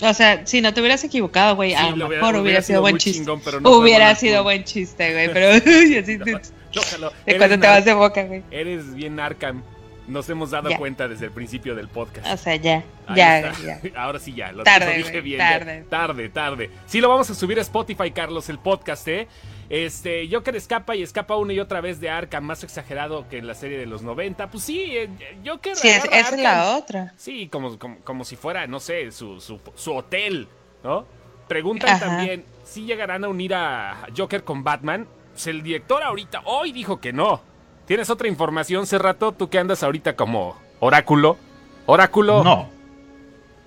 O 0.01 0.13
sea, 0.13 0.45
si 0.45 0.61
no 0.61 0.73
te 0.73 0.79
hubieras 0.79 1.03
equivocado, 1.03 1.55
güey, 1.55 1.73
a 1.73 1.85
Sí, 1.85 1.89
lo 1.91 1.95
lo 1.97 2.09
mejor 2.09 2.35
hubiera, 2.35 2.61
sido 2.61 2.81
buen 2.81 2.97
chiste. 2.97 3.19
chingón, 3.25 3.41
hubiera 3.65 4.13
sido 4.15 4.43
buen 4.43 4.63
chiste, 4.63 5.11
güey, 5.11 5.33
pero 5.33 5.59
de, 6.71 7.37
cuando 7.37 7.59
te 7.59 7.67
vas 7.67 7.85
de 7.85 7.93
boca, 7.93 8.23
güey. 8.23 8.43
Eres 8.51 8.93
bien 8.93 9.19
Arkham. 9.19 9.63
Nos 10.07 10.29
hemos 10.29 10.51
dado 10.51 10.69
Ya. 10.69 10.77
cuenta 10.77 11.09
desde 11.09 11.25
el 11.25 11.31
principio 11.31 11.75
del 11.75 11.89
podcast. 11.89 12.25
O 12.27 12.37
sea, 12.37 12.55
ya, 12.55 12.81
Ahí 13.07 13.17
ya, 13.17 13.51
ya. 13.61 13.81
Ahora 14.01 14.19
sí 14.19 14.33
ya, 14.33 14.53
lo, 14.53 14.63
Tarde, 14.63 14.97
dije 14.97 15.19
bien. 15.19 15.39
ya. 15.39 15.59
tarde. 15.59 15.85
tarde, 15.89 16.29
tarde. 16.29 16.69
Sí 16.85 17.01
lo 17.01 17.09
vamos 17.09 17.29
a 17.29 17.35
subir 17.35 17.57
a 17.59 17.61
Spotify, 17.61 18.11
Carlos, 18.11 18.47
el 18.47 18.57
podcast, 18.57 19.05
¿eh? 19.09 19.27
Este, 19.69 20.29
Joker 20.31 20.55
escapa 20.55 20.95
y 20.95 21.03
escapa 21.03 21.35
una 21.35 21.51
y 21.51 21.59
otra 21.59 21.81
vez 21.81 21.99
de 21.99 22.09
Arkham, 22.09 22.45
más 22.45 22.63
exagerado 22.63 23.27
que 23.27 23.37
en 23.37 23.47
la 23.47 23.53
serie 23.53 23.77
de 23.77 23.85
los 23.85 24.01
90. 24.01 24.49
Pues 24.49 24.63
sí, 24.63 24.95
eh, 24.95 25.09
Joker 25.45 25.75
Sí, 25.75 25.89
es- 25.89 26.05
esa 26.05 26.35
es 26.35 26.41
la 26.41 26.77
otra. 26.77 27.13
Sí, 27.17 27.49
como, 27.49 27.77
como, 27.77 27.97
como 27.99 28.23
si 28.23 28.37
fuera, 28.37 28.65
no 28.65 28.79
sé, 28.79 29.11
su, 29.11 29.41
su, 29.41 29.59
su 29.75 29.93
hotel, 29.93 30.47
¿no? 30.85 31.05
Preguntan 31.49 31.89
Ajá. 31.95 32.05
también 32.05 32.45
si 32.63 32.85
llegarán 32.85 33.25
a 33.25 33.27
unir 33.27 33.53
a 33.55 34.07
Joker 34.15 34.45
con 34.45 34.63
Batman. 34.63 35.05
Pues 35.37 35.45
el 35.45 35.61
director 35.61 36.01
ahorita, 36.01 36.41
hoy 36.45 36.71
dijo 36.71 36.99
que 36.99 37.13
no. 37.13 37.41
¿Tienes 37.85 38.09
otra 38.09 38.27
información, 38.27 38.87
Cerrato? 38.87 39.33
Tú 39.33 39.51
que 39.51 39.59
andas 39.59 39.83
ahorita 39.83 40.15
como 40.15 40.57
oráculo. 40.79 41.37
Oráculo. 41.85 42.43
No. 42.43 42.67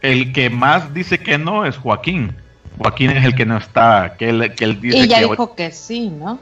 El 0.03 0.33
que 0.33 0.51
más 0.51 0.93
dice 0.93 1.19
que 1.21 1.39
no 1.39 1.65
es 1.65 1.77
Joaquín. 1.77 2.35
Joaquín 2.77 3.11
es 3.13 3.25
el 3.25 3.37
que 3.37 3.47
no 3.47 3.57
está, 3.57 4.17
que 4.19 4.31
él, 4.31 4.53
que 4.57 4.65
él 4.65 4.81
dice 4.81 4.99
Y 4.99 5.07
ya 5.07 5.21
que, 5.21 5.27
dijo 5.29 5.55
que 5.55 5.71
sí, 5.71 6.09
¿no? 6.11 6.41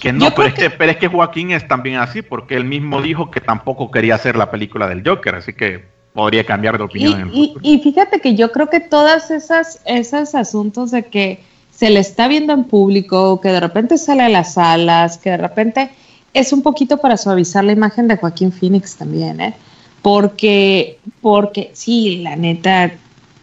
que 0.00 0.12
no, 0.12 0.26
Yo 0.26 0.34
pero 0.36 0.36
creo 0.36 0.46
es 0.46 0.54
que, 0.54 0.70
pero 0.78 0.92
es 0.92 0.98
que 0.98 1.08
Joaquín 1.08 1.50
es 1.50 1.66
también 1.66 1.96
así, 1.96 2.22
porque 2.22 2.54
él 2.54 2.62
mismo 2.64 3.02
dijo 3.02 3.32
que 3.32 3.40
tampoco 3.40 3.90
quería 3.90 4.14
hacer 4.14 4.36
la 4.36 4.48
película 4.48 4.86
del 4.86 5.02
Joker, 5.04 5.34
así 5.34 5.54
que 5.54 5.86
podría 6.12 6.44
cambiar 6.44 6.78
de 6.78 6.84
Y, 6.84 6.86
opinión 6.86 7.14
en 7.14 7.20
el 7.30 7.34
y- 7.34 7.46
futuro. 7.48 7.60
y 7.64 7.78
fíjate 7.80 8.20
que 8.20 8.36
yo 8.36 8.52
creo 8.52 8.70
que 8.70 8.78
todas 8.78 9.32
esas, 9.32 9.82
esos 9.86 10.36
asuntos 10.36 10.92
de 10.92 11.02
que 11.06 11.42
se 11.78 11.90
le 11.90 12.00
está 12.00 12.26
viendo 12.26 12.52
en 12.52 12.64
público, 12.64 13.40
que 13.40 13.50
de 13.50 13.60
repente 13.60 13.98
sale 13.98 14.24
a 14.24 14.28
las 14.28 14.54
salas, 14.54 15.16
que 15.16 15.30
de 15.30 15.36
repente 15.36 15.90
es 16.34 16.52
un 16.52 16.62
poquito 16.62 16.96
para 16.98 17.16
suavizar 17.16 17.62
la 17.62 17.70
imagen 17.70 18.08
de 18.08 18.16
Joaquín 18.16 18.50
Phoenix 18.50 18.96
también, 18.96 19.40
¿eh? 19.40 19.54
Porque, 20.02 20.98
porque 21.20 21.70
sí, 21.74 22.16
la 22.16 22.34
neta, 22.34 22.90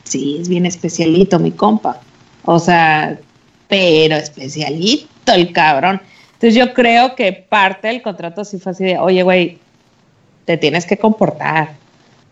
sí, 0.04 0.40
es 0.42 0.50
bien 0.50 0.66
especialito 0.66 1.40
mi 1.40 1.52
compa. 1.52 2.02
O 2.44 2.60
sea, 2.60 3.18
pero 3.70 4.18
especialito 4.18 5.32
el 5.34 5.54
cabrón. 5.54 6.02
Entonces 6.34 6.56
yo 6.56 6.74
creo 6.74 7.16
que 7.16 7.32
parte 7.32 7.88
del 7.88 8.02
contrato 8.02 8.44
sí 8.44 8.60
fue 8.60 8.74
así 8.74 8.84
de, 8.84 8.98
oye, 8.98 9.24
güey, 9.24 9.60
te 10.44 10.58
tienes 10.58 10.86
que 10.86 10.98
comportar. 10.98 11.76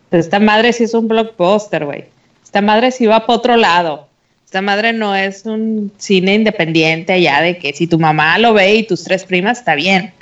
Pues 0.09 0.25
esta 0.25 0.41
madre 0.41 0.73
sí 0.73 0.83
es 0.83 0.93
un 0.93 1.07
blockbuster, 1.07 1.85
güey. 1.85 2.03
Esta 2.43 2.59
madre 2.59 2.91
sí 2.91 3.05
va 3.05 3.25
para 3.25 3.39
otro 3.39 3.55
lado. 3.55 4.09
Esta 4.53 4.61
madre 4.61 4.93
no 4.93 5.15
es 5.15 5.47
un 5.47 5.91
cine 5.97 6.35
independiente 6.35 7.13
allá 7.13 7.41
de 7.41 7.57
que 7.57 7.73
si 7.73 7.87
tu 7.87 7.97
mamá 7.97 8.37
lo 8.37 8.53
ve 8.53 8.75
y 8.75 8.83
tus 8.83 9.03
tres 9.03 9.25
primas, 9.25 9.57
está 9.57 9.73
bien. 9.73 10.13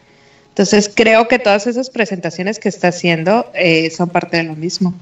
Entonces 0.47 0.89
creo 0.95 1.27
que 1.27 1.37
todas 1.37 1.67
esas 1.67 1.89
presentaciones 1.89 2.57
que 2.57 2.69
está 2.69 2.87
haciendo 2.87 3.51
eh, 3.53 3.89
son 3.89 4.07
parte 4.07 4.37
de 4.37 4.43
lo 4.43 4.55
mismo. 4.55 4.93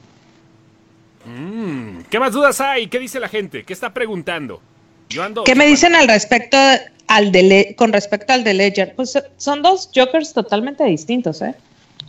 Mm, 1.25 2.05
¿Qué 2.09 2.19
más 2.19 2.33
dudas 2.33 2.59
hay? 2.59 2.87
¿Qué 2.87 2.97
dice 2.97 3.19
la 3.19 3.27
gente? 3.27 3.63
¿Qué 3.65 3.71
está 3.71 3.93
preguntando? 3.93 4.63
Yo 5.09 5.21
ando. 5.21 5.43
¿Qué 5.43 5.53
me 5.53 5.67
dicen 5.67 5.93
al 5.93 6.07
respecto 6.07 6.57
al 7.05 7.31
de 7.31 7.75
con 7.77 7.93
respecto 7.93 8.33
al 8.33 8.43
de 8.43 8.55
Ledger? 8.55 8.95
Pues 8.95 9.15
son 9.37 9.61
dos 9.61 9.91
Jokers 9.93 10.33
totalmente 10.33 10.83
distintos, 10.85 11.43
¿eh? 11.43 11.53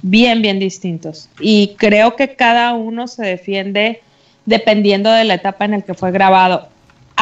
Bien, 0.01 0.41
bien 0.41 0.59
distintos. 0.59 1.29
Y 1.39 1.75
creo 1.77 2.17
que 2.17 2.35
cada 2.35 2.73
uno 2.73 3.09
se 3.09 3.27
defiende 3.27 4.01
dependiendo 4.47 5.13
de 5.13 5.25
la 5.25 5.35
etapa 5.35 5.67
en 5.67 5.73
la 5.73 5.83
que 5.83 5.93
fue 5.93 6.13
grabado. 6.13 6.71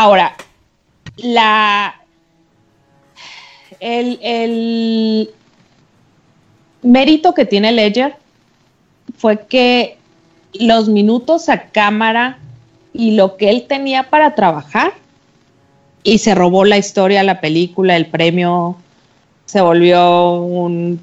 Ahora, 0.00 0.37
la 1.16 1.96
el, 3.80 4.20
el 4.22 5.30
mérito 6.82 7.34
que 7.34 7.44
tiene 7.44 7.72
Ledger 7.72 8.14
fue 9.16 9.46
que 9.46 9.98
los 10.52 10.88
minutos 10.88 11.48
a 11.48 11.62
cámara 11.64 12.38
y 12.92 13.16
lo 13.16 13.37
que 13.37 13.50
él 13.50 13.66
tenía 13.66 14.08
para 14.08 14.37
trabajar 14.37 14.92
y 16.04 16.18
se 16.18 16.37
robó 16.37 16.64
la 16.64 16.78
historia, 16.78 17.24
la 17.24 17.40
película, 17.40 17.96
el 17.96 18.06
premio, 18.06 18.76
se 19.46 19.61
volvió 19.61 20.34
un 20.34 21.00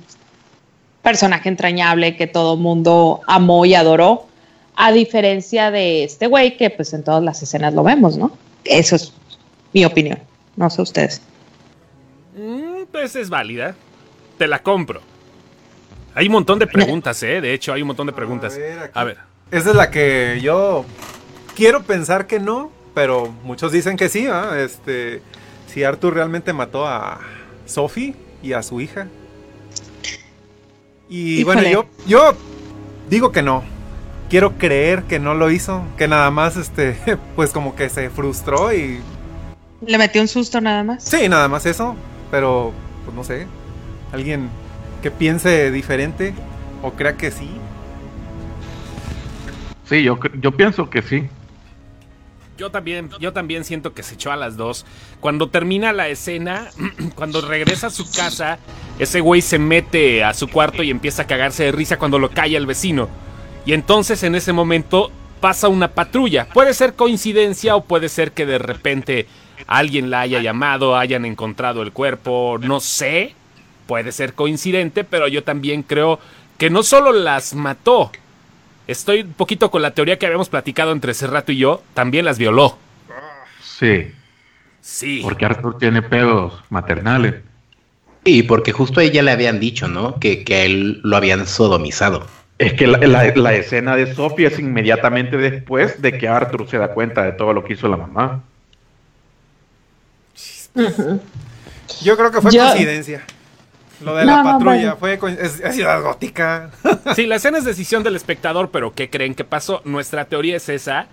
personaje 1.01 1.49
entrañable 1.49 2.15
que 2.15 2.27
todo 2.27 2.55
mundo 2.55 3.19
amó 3.27 3.65
y 3.65 3.75
adoró, 3.75 4.27
a 4.77 4.93
diferencia 4.93 5.69
de 5.69 6.05
este 6.05 6.27
güey 6.27 6.55
que 6.55 6.69
pues 6.69 6.93
en 6.93 7.03
todas 7.03 7.21
las 7.21 7.43
escenas 7.43 7.73
lo 7.73 7.83
vemos, 7.83 8.15
¿no? 8.15 8.44
Eso 8.65 8.95
es 8.95 9.13
mi 9.73 9.85
opinión, 9.85 10.19
no 10.55 10.69
sé 10.69 10.81
ustedes. 10.81 11.21
Mm, 12.35 12.83
pues 12.91 13.15
es 13.15 13.29
válida. 13.29 13.75
Te 14.37 14.47
la 14.47 14.61
compro. 14.61 15.01
Hay 16.13 16.27
un 16.27 16.33
montón 16.33 16.59
de 16.59 16.67
preguntas, 16.67 17.21
¿eh? 17.23 17.41
De 17.41 17.53
hecho, 17.53 17.73
hay 17.73 17.81
un 17.81 17.87
montón 17.87 18.07
de 18.07 18.13
preguntas. 18.13 18.55
A 18.55 18.57
ver, 18.57 18.79
aquí. 18.79 18.91
A 18.93 19.03
ver. 19.03 19.17
Esa 19.51 19.69
es 19.69 19.75
la 19.75 19.91
que 19.91 20.39
yo 20.41 20.85
quiero 21.55 21.83
pensar 21.83 22.25
que 22.25 22.39
no, 22.39 22.71
pero 22.93 23.27
muchos 23.43 23.71
dicen 23.71 23.97
que 23.97 24.09
sí. 24.09 24.27
Este, 24.57 25.21
si 25.67 25.83
Arthur 25.83 26.15
realmente 26.15 26.53
mató 26.53 26.87
a 26.87 27.19
Sophie 27.65 28.15
y 28.41 28.53
a 28.53 28.63
su 28.63 28.81
hija. 28.81 29.07
Y 31.09 31.43
bueno, 31.43 31.63
yo, 31.63 31.85
yo 32.07 32.33
digo 33.09 33.31
que 33.31 33.41
no. 33.41 33.63
Quiero 34.35 34.57
creer 34.57 35.03
que 35.03 35.17
no 35.17 35.33
lo 35.33 35.49
hizo, 35.49 35.85
que 35.97 36.09
nada 36.09 36.29
más, 36.29 36.57
este, 36.57 36.97
pues 37.37 37.51
como 37.51 37.73
que 37.73 37.87
se 37.87 38.09
frustró 38.09 38.73
y 38.73 38.99
Le 39.87 39.97
metió 39.97 40.21
un 40.21 40.27
susto 40.27 40.59
nada 40.59 40.83
más. 40.83 41.05
sí, 41.05 41.29
nada 41.29 41.47
más 41.47 41.65
eso. 41.65 41.95
Pero, 42.31 42.73
pues 43.05 43.15
no 43.15 43.23
sé, 43.23 43.47
alguien 44.11 44.49
que 45.01 45.09
piense 45.09 45.71
diferente 45.71 46.33
o 46.83 46.91
crea 46.91 47.15
que 47.15 47.31
sí. 47.31 47.49
Sí, 49.85 50.03
yo, 50.03 50.19
yo 50.41 50.51
pienso 50.51 50.89
que 50.89 51.01
sí. 51.01 51.29
Yo 52.57 52.71
también, 52.71 53.09
yo 53.21 53.31
también 53.31 53.63
siento 53.63 53.93
que 53.93 54.03
se 54.03 54.15
echó 54.15 54.33
a 54.33 54.35
las 54.35 54.57
dos. 54.57 54.85
Cuando 55.21 55.47
termina 55.47 55.93
la 55.93 56.09
escena, 56.09 56.67
cuando 57.15 57.39
regresa 57.39 57.87
a 57.87 57.89
su 57.89 58.11
casa, 58.11 58.59
ese 58.99 59.21
güey 59.21 59.41
se 59.41 59.59
mete 59.59 60.25
a 60.25 60.33
su 60.33 60.49
cuarto 60.49 60.83
y 60.83 60.91
empieza 60.91 61.21
a 61.21 61.25
cagarse 61.25 61.63
de 61.63 61.71
risa 61.71 61.97
cuando 61.97 62.19
lo 62.19 62.31
calla 62.31 62.57
el 62.57 62.65
vecino. 62.65 63.07
Y 63.65 63.73
entonces 63.73 64.21
en 64.23 64.35
ese 64.35 64.53
momento 64.53 65.11
pasa 65.41 65.67
una 65.67 65.89
patrulla. 65.89 66.47
Puede 66.53 66.73
ser 66.73 66.93
coincidencia 66.93 67.75
o 67.75 67.83
puede 67.83 68.09
ser 68.09 68.31
que 68.31 68.45
de 68.45 68.57
repente 68.57 69.27
alguien 69.67 70.09
la 70.09 70.21
haya 70.21 70.41
llamado, 70.41 70.97
hayan 70.97 71.25
encontrado 71.25 71.81
el 71.81 71.91
cuerpo, 71.91 72.57
no 72.61 72.79
sé. 72.79 73.33
Puede 73.87 74.11
ser 74.11 74.33
coincidente, 74.33 75.03
pero 75.03 75.27
yo 75.27 75.43
también 75.43 75.83
creo 75.83 76.19
que 76.57 76.69
no 76.69 76.83
solo 76.83 77.11
las 77.11 77.53
mató, 77.53 78.11
Estoy 78.87 79.21
un 79.21 79.33
poquito 79.33 79.71
con 79.71 79.81
la 79.81 79.91
teoría 79.91 80.19
que 80.19 80.27
habíamos 80.27 80.49
platicado 80.49 80.91
entre 80.91 81.15
Cerrato 81.15 81.51
y 81.51 81.57
yo. 81.57 81.81
También 81.95 82.23
las 82.25 82.37
violó. 82.37 82.77
Sí, 83.63 84.11
Sí. 84.79 85.21
porque 85.23 85.45
Arthur 85.45 85.79
tiene 85.79 86.03
pedos 86.03 86.53
maternales. 86.69 87.35
Y 88.23 88.43
porque 88.43 88.71
justo 88.71 88.99
a 88.99 89.03
ella 89.03 89.23
le 89.23 89.31
habían 89.31 89.59
dicho, 89.59 89.87
¿no? 89.87 90.19
Que, 90.19 90.43
que 90.43 90.55
a 90.55 90.63
él 90.65 90.99
lo 91.03 91.17
habían 91.17 91.47
sodomizado. 91.47 92.27
Es 92.57 92.73
que 92.73 92.87
la, 92.87 92.97
la- 92.99 93.33
la 93.35 93.53
escena 93.53 93.95
de 93.95 94.13
Sophie 94.13 94.47
es 94.47 94.59
inmediatamente 94.59 95.35
después 95.37 96.01
de 96.01 96.17
que 96.17 96.27
Arthur 96.27 96.69
se 96.69 96.77
da 96.77 96.89
cuenta 96.89 97.23
de 97.23 97.33
todo 97.33 97.51
lo 97.53 97.63
que 97.63 97.73
hizo 97.73 97.87
la 97.87 97.97
mamá. 97.97 98.43
Yo 102.01 102.17
creo 102.17 102.31
que 102.31 102.41
fue 102.41 102.51
Yo- 102.51 102.63
coincidencia. 102.65 103.23
Lo 104.01 104.13
de 104.15 104.25
No, 104.25 104.31
la 104.37 104.43
no, 104.43 104.51
patrulla 104.59 104.95
fue 104.97 105.17
es, 105.39 105.59
es 105.61 105.75
ciudad 105.75 106.01
gótica. 106.01 106.69
Sí, 107.15 107.25
la 107.27 107.35
escena 107.37 107.57
es 107.57 107.63
decisión 107.63 108.03
del 108.03 108.17
espectador, 108.17 108.69
pero 108.69 108.93
¿qué 108.93 109.09
creen 109.09 109.33
que 109.35 109.45
pasó? 109.45 109.81
Nuestra 109.85 110.25
teoría 110.25 110.57
es 110.57 110.67
esa. 110.67 111.07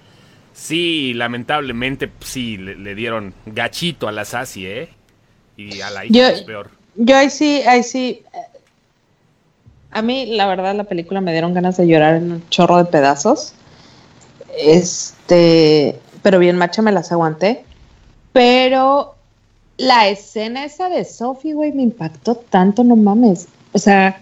Sí, 0.52 1.14
lamentablemente, 1.14 2.10
sí, 2.20 2.56
le, 2.56 2.74
le 2.74 2.94
dieron 2.96 3.34
gachito 3.46 4.08
a 4.08 4.12
la 4.12 4.24
Sassy, 4.24 4.66
¿eh? 4.66 4.88
Y 5.56 5.80
a 5.80 5.90
la 5.90 6.04
hija 6.04 6.12
Yo- 6.14 6.26
es 6.26 6.42
peor. 6.42 6.70
Yo 6.96 7.16
ahí 7.16 7.30
sí, 7.30 7.62
ahí 7.66 7.82
sí. 7.84 8.22
A 9.92 10.02
mí, 10.02 10.26
la 10.26 10.46
verdad, 10.46 10.74
la 10.74 10.84
película 10.84 11.20
me 11.20 11.32
dieron 11.32 11.54
ganas 11.54 11.76
de 11.76 11.86
llorar 11.86 12.16
en 12.16 12.32
un 12.32 12.48
chorro 12.48 12.78
de 12.78 12.86
pedazos. 12.86 13.54
Este, 14.58 15.98
pero 16.22 16.38
bien 16.38 16.56
macha 16.56 16.82
me 16.82 16.92
las 16.92 17.12
aguanté. 17.12 17.64
Pero 18.32 19.14
la 19.76 20.08
escena 20.08 20.64
esa 20.64 20.88
de 20.88 21.04
Sophie, 21.04 21.54
güey, 21.54 21.72
me 21.72 21.82
impactó 21.82 22.36
tanto, 22.36 22.84
no 22.84 22.96
mames. 22.96 23.48
O 23.72 23.78
sea, 23.78 24.20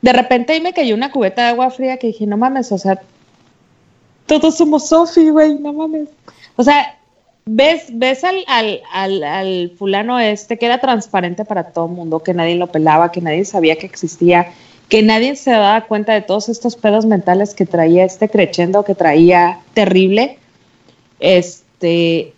de 0.00 0.12
repente 0.12 0.52
ahí 0.52 0.60
me 0.60 0.72
cayó 0.72 0.94
una 0.94 1.10
cubeta 1.10 1.42
de 1.42 1.48
agua 1.48 1.70
fría 1.70 1.98
que 1.98 2.08
dije, 2.08 2.26
no 2.26 2.36
mames, 2.36 2.72
o 2.72 2.78
sea, 2.78 3.00
todos 4.26 4.56
somos 4.56 4.88
Sophie, 4.88 5.30
güey, 5.30 5.54
no 5.58 5.72
mames. 5.72 6.08
O 6.56 6.62
sea, 6.62 6.98
ves, 7.44 7.86
ves 7.92 8.24
al, 8.24 8.44
al, 8.46 8.80
al, 8.92 9.22
al 9.24 9.72
fulano 9.78 10.18
este 10.18 10.58
que 10.58 10.66
era 10.66 10.78
transparente 10.78 11.44
para 11.44 11.64
todo 11.72 11.86
el 11.86 11.92
mundo, 11.92 12.22
que 12.22 12.34
nadie 12.34 12.54
lo 12.54 12.68
pelaba, 12.68 13.12
que 13.12 13.20
nadie 13.20 13.44
sabía 13.44 13.76
que 13.76 13.86
existía, 13.86 14.52
que 14.94 15.02
nadie 15.02 15.34
se 15.34 15.50
daba 15.50 15.80
cuenta 15.86 16.12
de 16.12 16.20
todos 16.20 16.48
estos 16.48 16.76
pedos 16.76 17.04
mentales 17.04 17.52
que 17.52 17.66
traía 17.66 18.04
este 18.04 18.28
crechendo 18.28 18.84
que 18.84 18.94
traía 18.94 19.58
terrible. 19.72 20.38
Este. 21.18 22.32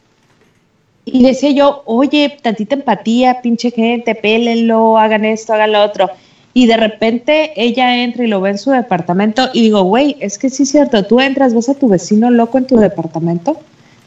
Y 1.05 1.23
decía 1.23 1.51
yo, 1.51 1.83
oye, 1.85 2.35
tantita 2.40 2.75
empatía, 2.75 3.42
pinche 3.42 3.71
gente, 3.73 4.14
pélenlo, 4.14 4.97
hagan 4.97 5.27
esto, 5.27 5.53
hagan 5.53 5.73
lo 5.73 5.85
otro. 5.85 6.09
Y 6.55 6.64
de 6.64 6.79
repente 6.79 7.53
ella 7.57 8.03
entra 8.03 8.25
y 8.25 8.29
lo 8.29 8.40
ve 8.40 8.53
en 8.53 8.59
su 8.59 8.71
departamento 8.71 9.51
y 9.53 9.61
digo, 9.61 9.83
güey, 9.83 10.16
es 10.21 10.38
que 10.38 10.49
sí 10.49 10.62
es 10.62 10.71
cierto, 10.71 11.05
tú 11.05 11.21
entras, 11.21 11.53
ves 11.53 11.69
a 11.69 11.75
tu 11.75 11.88
vecino 11.88 12.31
loco 12.31 12.57
en 12.57 12.66
tu 12.66 12.79
departamento, 12.79 13.61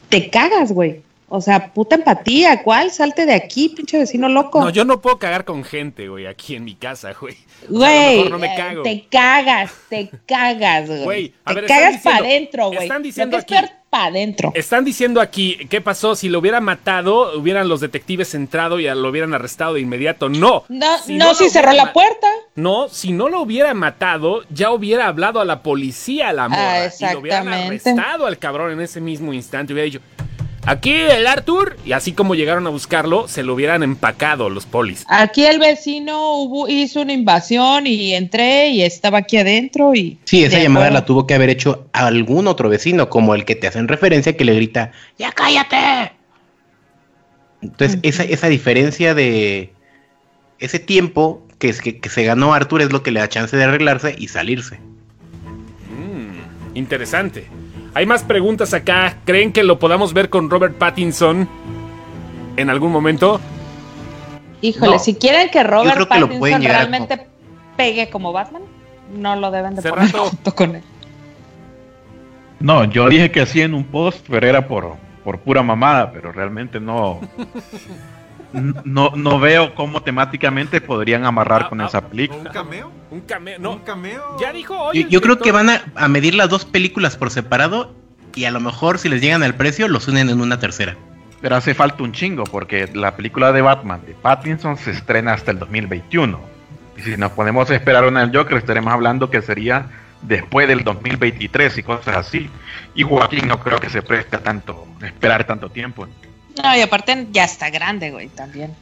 te 0.09 0.31
cagas, 0.31 0.71
güey. 0.71 1.03
O 1.29 1.41
sea, 1.41 1.73
puta 1.73 1.95
empatía, 1.95 2.63
¿cuál? 2.63 2.91
Salte 2.91 3.25
de 3.25 3.33
aquí, 3.33 3.69
pinche 3.69 3.97
vecino 3.99 4.27
loco. 4.29 4.61
No, 4.61 4.69
yo 4.69 4.83
no 4.85 4.99
puedo 5.01 5.19
cagar 5.19 5.45
con 5.45 5.63
gente, 5.63 6.07
güey, 6.09 6.25
aquí 6.25 6.55
en 6.55 6.63
mi 6.65 6.75
casa, 6.75 7.13
güey. 7.19 7.35
O 7.35 7.37
sea, 7.37 7.67
a 7.67 7.71
lo 7.71 7.77
Güey, 7.77 8.15
mejor 8.17 8.31
no 8.31 8.39
me 8.39 8.47
eh, 8.47 8.57
cago. 8.57 8.83
te 8.83 9.05
cagas, 9.09 9.71
te 9.89 10.09
cagas, 10.25 10.87
güey. 10.87 11.03
Güey, 11.03 11.33
a 11.45 11.49
te 11.53 11.61
ver, 11.61 11.65
cagas 11.69 12.01
para 12.01 12.17
adentro, 12.17 12.67
güey. 12.67 12.79
están 12.83 12.97
Lo 12.99 13.03
diciendo 13.03 13.37
que 13.45 13.55
es 13.55 13.63
aquí- 13.63 13.73
para 13.89 14.05
adentro. 14.05 14.51
Están 14.53 14.85
diciendo 14.85 15.19
aquí, 15.19 15.57
¿qué 15.67 15.81
pasó? 15.81 16.15
Si 16.15 16.29
lo 16.29 16.37
hubiera 16.39 16.61
matado, 16.61 17.37
hubieran 17.39 17.67
los 17.67 17.79
detectives 17.79 18.35
entrado 18.35 18.79
y 18.79 18.83
lo 18.83 19.09
hubieran 19.09 19.33
arrestado 19.33 19.73
de 19.73 19.81
inmediato. 19.81 20.29
No. 20.29 20.63
No, 20.69 20.97
Si 20.99 21.15
no, 21.15 21.33
si 21.33 21.49
cerró 21.49 21.71
la 21.73 21.91
puerta. 21.91 22.27
No, 22.55 22.87
si 22.89 23.11
no 23.13 23.29
lo 23.29 23.41
hubiera 23.41 23.73
matado, 23.73 24.43
ya 24.51 24.69
hubiera 24.71 25.07
hablado 25.07 25.39
a 25.41 25.45
la 25.45 25.63
policía 25.63 26.29
a 26.29 26.33
la 26.33 26.49
morra. 26.49 26.83
Ah, 26.85 26.89
y 26.99 27.13
lo 27.13 27.19
hubieran 27.19 27.47
arrestado 27.47 28.27
al 28.27 28.37
cabrón 28.37 28.71
en 28.73 28.81
ese 28.81 29.01
mismo 29.01 29.33
instante. 29.33 29.73
Hubiera 29.73 29.85
dicho, 29.85 30.01
aquí 30.69 30.91
el 30.91 31.27
Arthur. 31.27 31.77
Y 31.86 31.91
así 31.91 32.13
como 32.13 32.36
llegaron 32.36 32.65
a 32.67 32.69
buscarlo, 32.69 33.27
se 33.27 33.43
lo 33.43 33.53
hubieran 33.53 33.84
empacado 33.84 34.49
los 34.49 34.65
polis. 34.65 35.05
Aquí 35.08 35.45
el 35.45 35.60
vecino 35.60 36.34
hubo, 36.34 36.67
hizo 36.67 37.01
una 37.01 37.13
invasión 37.13 37.88
y 37.88 38.13
entré 38.13 38.69
y 38.69 38.84
estaba 38.84 39.19
aquí 39.19 39.38
adentro 39.38 39.93
y... 39.95 40.19
Sí, 40.25 40.43
esa 40.43 40.60
llamada 40.60 40.88
acuerdo. 40.88 40.99
la 40.99 41.05
tuvo 41.05 41.27
que 41.27 41.34
haber 41.34 41.49
hecho 41.49 41.88
algún 41.93 42.47
otro 42.47 42.69
vecino, 42.69 43.10
como 43.10 43.36
el 43.36 43.45
que 43.45 43.55
te 43.55 43.67
hacen 43.67 43.88
referencia 43.88 44.38
que 44.38 44.45
le 44.45 44.55
grita, 44.55 44.91
¡Ya 45.17 45.32
cállate! 45.32 46.13
Entonces, 47.62 47.99
esa, 48.03 48.23
esa 48.23 48.47
diferencia 48.47 49.13
de 49.13 49.73
ese 50.60 50.79
tiempo 50.79 51.45
que, 51.58 51.69
es, 51.69 51.82
que, 51.82 51.99
que 51.99 52.10
se 52.10 52.23
ganó 52.23 52.53
Arthur 52.53 52.82
es 52.82 52.91
lo 52.91 53.03
que 53.03 53.12
le 53.12 53.19
da 53.19 53.27
chance 53.27 53.55
de 53.55 53.63
arreglarse 53.63 54.15
y 54.17 54.29
salirse. 54.29 54.79
Mm, 55.89 56.77
interesante. 56.77 57.47
Hay 57.93 58.06
más 58.06 58.23
preguntas 58.23 58.73
acá. 58.73 59.17
¿Creen 59.25 59.52
que 59.52 59.63
lo 59.63 59.80
podamos 59.80 60.13
ver 60.13 60.30
con 60.30 60.49
Robert 60.49 60.78
Pattinson 60.78 61.47
en 62.58 62.69
algún 62.69 62.91
momento? 62.91 63.39
Híjole, 64.62 64.93
No. 64.93 64.99
si 64.99 65.15
quieren 65.15 65.49
que 65.49 65.63
Robert 65.63 65.97
que 65.99 66.06
Pattinson 66.06 66.62
realmente 66.63 67.28
pegue 67.78 68.10
como 68.10 68.32
Batman, 68.34 68.62
no 69.15 69.36
lo 69.36 69.52
deben 69.52 69.75
de 69.75 69.82
poner 69.82 70.12
junto 70.12 70.54
con 70.56 70.75
él. 70.75 70.84
No, 72.60 72.84
yo 72.84 73.08
dije 73.08 73.32
que 73.32 73.45
sí 73.45 73.62
en 73.62 73.73
un 73.73 73.86
post, 73.86 74.25
pero 74.30 74.45
era 74.45 74.67
por, 74.67 74.95
por 75.23 75.39
pura 75.39 75.63
mamada, 75.63 76.12
pero 76.12 76.32
realmente 76.34 76.80
no, 76.80 77.21
no, 78.53 79.12
no 79.15 79.39
veo 79.39 79.75
cómo 79.75 80.01
temáticamente 80.01 80.81
podrían 80.81 81.25
amarrar 81.25 81.69
con 81.69 81.81
Ah, 81.81 81.85
esa 81.88 81.99
¿O 81.99 82.01
un 82.01 82.09
película. 82.09 82.51
cameo? 82.51 82.91
Un 83.12 83.21
cameo. 83.21 83.71
¿Un 83.71 83.79
cameo? 83.79 84.38
ya 84.39 84.51
dijo 84.51 84.77
hoy. 84.77 85.07
Yo, 85.09 85.21
creo 85.21 85.38
que 85.39 85.51
van 85.51 85.69
a, 85.69 85.81
a 85.95 86.07
medir 86.07 86.33
las 86.35 86.49
dos 86.49 86.65
películas 86.65 87.15
por 87.17 87.29
separado 87.31 87.93
y 88.35 88.45
a 88.45 88.51
lo 88.51 88.59
mejor 88.59 88.97
si 88.99 89.09
les 89.09 89.21
llegan 89.21 89.43
al 89.43 89.55
precio 89.55 89.88
los 89.88 90.07
unen 90.07 90.29
en 90.29 90.41
una 90.41 90.59
tercera. 90.59 90.95
Pero 91.41 91.55
hace 91.55 91.73
falta 91.73 92.03
un 92.03 92.12
chingo, 92.12 92.43
porque 92.43 92.89
la 92.93 93.15
película 93.15 93.51
de 93.53 93.62
Batman 93.62 94.01
de 94.05 94.13
Pattinson 94.13 94.75
se 94.77 94.91
estrena 94.91 95.33
hasta 95.33 95.51
el 95.51 95.59
2021. 95.59 96.39
Y 96.97 97.01
si 97.01 97.15
nos 97.17 97.31
ponemos 97.31 97.69
a 97.69 97.75
esperar 97.75 98.05
una 98.05 98.25
del 98.25 98.35
Joker, 98.35 98.57
estaremos 98.57 98.91
hablando 98.91 99.29
que 99.29 99.41
sería 99.41 99.85
después 100.21 100.67
del 100.67 100.83
2023 100.83 101.77
y 101.77 101.83
cosas 101.83 102.17
así. 102.17 102.49
Y 102.93 103.03
Joaquín 103.03 103.47
no 103.47 103.59
creo 103.62 103.79
que 103.79 103.89
se 103.89 104.01
preste 104.01 104.35
a 104.35 104.43
tanto, 104.43 104.85
esperar 105.01 105.45
tanto 105.45 105.69
tiempo. 105.69 106.07
No, 106.07 106.12
y 106.78 106.82
aparte 106.82 107.28
ya 107.32 107.45
está 107.45 107.69
grande, 107.69 108.12
güey, 108.12 108.28
también. 108.30 108.76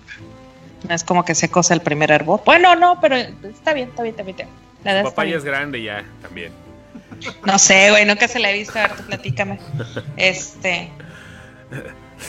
No 0.87 0.93
es 0.93 1.03
como 1.03 1.25
que 1.25 1.35
se 1.35 1.49
cosa 1.49 1.73
el 1.73 1.81
primer 1.81 2.11
hervor. 2.11 2.41
Bueno, 2.45 2.75
no, 2.75 2.99
pero 3.01 3.15
está 3.15 3.73
bien, 3.73 3.89
está 3.89 4.03
bien, 4.03 4.15
está 4.17 4.23
bien. 4.23 4.49
La 4.83 4.91
edad 4.91 5.03
papá 5.03 5.25
ya 5.25 5.37
es 5.37 5.43
grande 5.43 5.81
ya, 5.81 6.03
también. 6.21 6.51
No 7.45 7.57
sé, 7.57 7.89
güey, 7.89 8.05
nunca 8.05 8.27
se 8.27 8.39
la 8.39 8.51
he 8.51 8.53
visto. 8.53 8.77
A 8.77 8.83
ver, 8.83 8.97
tú 8.97 9.03
platícame. 9.03 9.59
Este. 10.17 10.89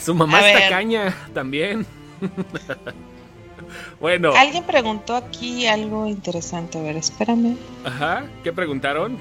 Su 0.02 0.14
mamá 0.14 0.40
está 0.48 0.68
caña 0.68 1.14
también. 1.34 1.86
bueno, 4.00 4.32
Alguien 4.34 4.64
preguntó 4.64 5.16
aquí 5.16 5.66
algo 5.66 6.06
interesante. 6.06 6.78
A 6.78 6.82
ver, 6.82 6.96
espérame. 6.96 7.56
ajá, 7.84 8.24
¿qué 8.42 8.52
preguntaron? 8.52 9.18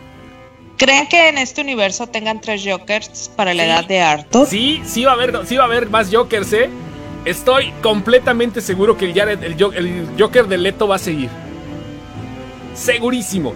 ¿Creen 0.78 1.08
que 1.08 1.30
en 1.30 1.38
este 1.40 1.62
universo 1.62 2.08
tengan 2.08 2.40
tres 2.40 2.62
Jokers 2.66 3.32
para 3.36 3.54
la 3.54 3.63
Sí. 3.63 3.70
edad 3.70 3.86
de 3.86 4.00
Arthur? 4.02 4.48
Sí, 4.48 4.82
sí 4.86 5.04
va 5.06 5.12
a 5.12 5.13
haber, 5.16 5.46
sí 5.48 5.58
va 5.58 5.63
a 5.63 5.66
haber 5.68 5.90
más 5.90 6.10
Jokers, 6.13 6.54
¿eh? 6.54 6.70
Estoy 7.26 7.72
completamente 7.82 8.62
seguro 8.62 8.96
que 8.98 9.06
el, 9.06 9.13
Jared- 9.13 9.44
el, 9.44 9.56
Jo- 9.62 9.74
el 9.74 10.08
Joker 10.18 10.48
de 10.48 10.58
Leto 10.58 10.88
va 10.88 10.96
a 10.96 11.00
seguir. 11.00 11.30
Segurísimo. 12.76 13.54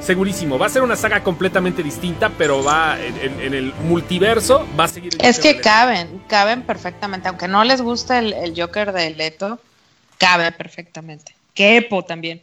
Segurísimo. 0.00 0.58
Va 0.58 0.66
a 0.66 0.68
ser 0.68 0.82
una 0.82 0.96
saga 0.96 1.22
completamente 1.22 1.82
distinta, 1.82 2.30
pero 2.36 2.62
va 2.64 2.96
en, 3.00 3.16
en- 3.18 3.40
en 3.40 3.54
el 3.54 3.72
multiverso. 3.88 4.66
Va 4.78 4.84
a 4.84 4.88
seguir. 4.88 5.14
el 5.18 5.26
Es 5.26 5.36
Joker 5.36 5.56
que 5.56 5.60
caben, 5.60 6.22
caben 6.28 6.62
perfectamente. 6.62 7.28
Aunque 7.28 7.48
no 7.48 7.62
les 7.64 7.82
guste 7.82 8.18
el, 8.18 8.32
el 8.32 8.54
Joker 8.60 8.92
de 8.92 9.10
Leto, 9.10 9.60
cabe 10.18 10.50
perfectamente. 10.52 11.34
Kepo 11.54 12.02
también. 12.04 12.40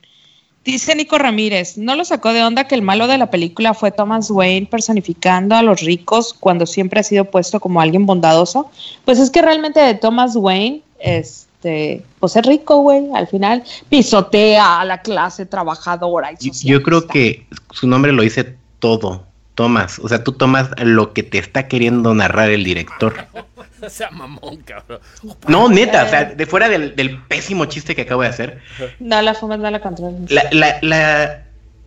Dice 0.71 0.93
Nico 0.93 1.17
Ramírez, 1.17 1.79
¿no 1.79 1.95
lo 1.95 2.05
sacó 2.05 2.31
de 2.31 2.43
onda 2.43 2.65
que 2.67 2.75
el 2.75 2.83
malo 2.83 3.07
de 3.07 3.17
la 3.17 3.31
película 3.31 3.73
fue 3.73 3.89
Thomas 3.89 4.29
Wayne 4.29 4.67
personificando 4.67 5.55
a 5.55 5.63
los 5.63 5.81
ricos 5.81 6.35
cuando 6.39 6.67
siempre 6.67 6.99
ha 6.99 7.03
sido 7.03 7.25
puesto 7.25 7.59
como 7.59 7.81
alguien 7.81 8.05
bondadoso? 8.05 8.69
Pues 9.03 9.17
es 9.17 9.31
que 9.31 9.41
realmente 9.41 9.79
de 9.79 9.95
Thomas 9.95 10.35
Wayne, 10.35 10.81
este, 10.99 12.03
pues 12.19 12.35
es 12.35 12.45
rico, 12.45 12.81
güey. 12.81 13.07
Al 13.15 13.27
final 13.27 13.63
pisotea 13.89 14.79
a 14.79 14.85
la 14.85 15.01
clase 15.01 15.47
trabajadora. 15.47 16.33
Y 16.33 16.51
Yo, 16.51 16.77
yo 16.77 16.83
creo 16.83 17.07
que 17.07 17.47
su 17.71 17.87
nombre 17.87 18.11
lo 18.11 18.21
dice 18.21 18.55
todo. 18.77 19.25
Tomas, 19.59 19.99
o 19.99 20.07
sea, 20.07 20.23
tú 20.23 20.31
tomas 20.31 20.69
lo 20.81 21.11
que 21.11 21.21
te 21.21 21.37
está 21.37 21.67
queriendo 21.67 22.13
narrar 22.15 22.49
el 22.49 22.63
director. 22.63 23.13
O 23.81 23.89
sea, 23.89 24.09
mamón, 24.11 24.57
cabrón. 24.65 24.99
No, 25.47 25.67
neta, 25.69 26.03
o 26.03 26.09
sea, 26.09 26.25
de 26.25 26.45
fuera 26.45 26.67
del, 26.67 26.97
del 26.97 27.17
pésimo 27.17 27.63
chiste 27.65 27.95
que 27.95 28.01
acabo 28.01 28.21
de 28.23 28.27
hacer, 28.27 28.59
No 28.99 29.21
la 29.21 29.33
fumes, 29.33 29.57
no 29.59 29.71
la 29.71 29.79
controles. 29.79 30.29
la, 30.29 30.43
la- 30.51 30.79
la 30.81 31.43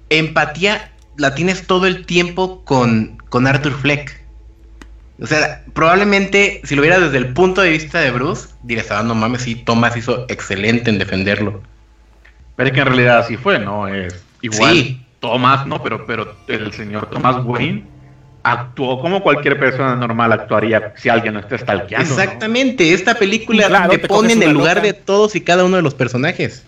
empatía 0.09 0.91
la 1.19 1.35
tienes 1.35 1.67
todo 1.67 1.87
el 1.87 2.07
tiempo 2.07 2.63
con, 2.65 3.19
con 3.29 3.47
Arthur 3.47 3.73
Fleck. 3.75 4.23
O 5.21 5.27
sea, 5.27 5.65
probablemente 5.75 6.63
si 6.65 6.75
lo 6.77 6.81
viera 6.83 6.99
desde 6.99 7.19
el 7.19 7.35
punto 7.35 7.61
de 7.61 7.69
vista 7.71 8.01
de 8.01 8.11
Bruce, 8.11 8.49
dirías, 8.63 8.91
ah, 8.91 9.03
no 9.03 9.15
mames, 9.15 9.43
sí, 9.43 9.55
Thomas 9.55 9.95
hizo 9.95 10.25
excelente 10.31 10.89
en 10.91 10.99
defenderlo. 10.99 11.63
Pero 12.57 12.69
es 12.69 12.75
que 12.75 12.81
en 12.81 12.87
realidad 12.87 13.19
así 13.19 13.37
fue, 13.37 13.59
¿no? 13.59 13.87
Es 13.89 14.15
igual. 14.41 14.75
Sí. 14.75 15.02
Tomás, 15.23 15.65
no, 15.69 15.81
pero, 15.81 16.05
pero 16.05 16.35
el 16.49 16.73
señor 16.73 17.09
Tomás 17.09 17.45
Wayne 17.45 17.85
actuó 18.43 19.01
como 19.01 19.23
cualquier 19.23 19.57
persona 19.57 19.95
normal 19.95 20.33
actuaría 20.33 20.93
si 20.97 21.09
alguien 21.09 21.35
no 21.35 21.41
está 21.41 21.57
stalkeando. 21.57 22.09
¿no? 22.09 22.21
Exactamente, 22.21 22.93
esta 22.93 23.15
película 23.15 23.69
Claro, 23.69 23.93
te 23.93 23.99
te 23.99 24.09
pone 24.09 24.33
en 24.33 24.43
el 24.43 24.51
lugar 24.51 24.79
loca. 24.79 24.89
de 24.89 24.93
todos 24.95 25.37
y 25.37 25.41
cada 25.41 25.65
uno 25.65 25.77
de 25.77 25.83
los 25.83 25.95
personajes. 25.95 26.65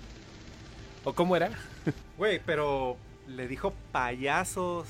¿O 1.02 1.12
cómo 1.12 1.34
era? 1.34 1.50
Güey, 2.16 2.40
pero 2.46 2.96
le 3.26 3.48
dijo 3.48 3.74
payasos 3.90 4.86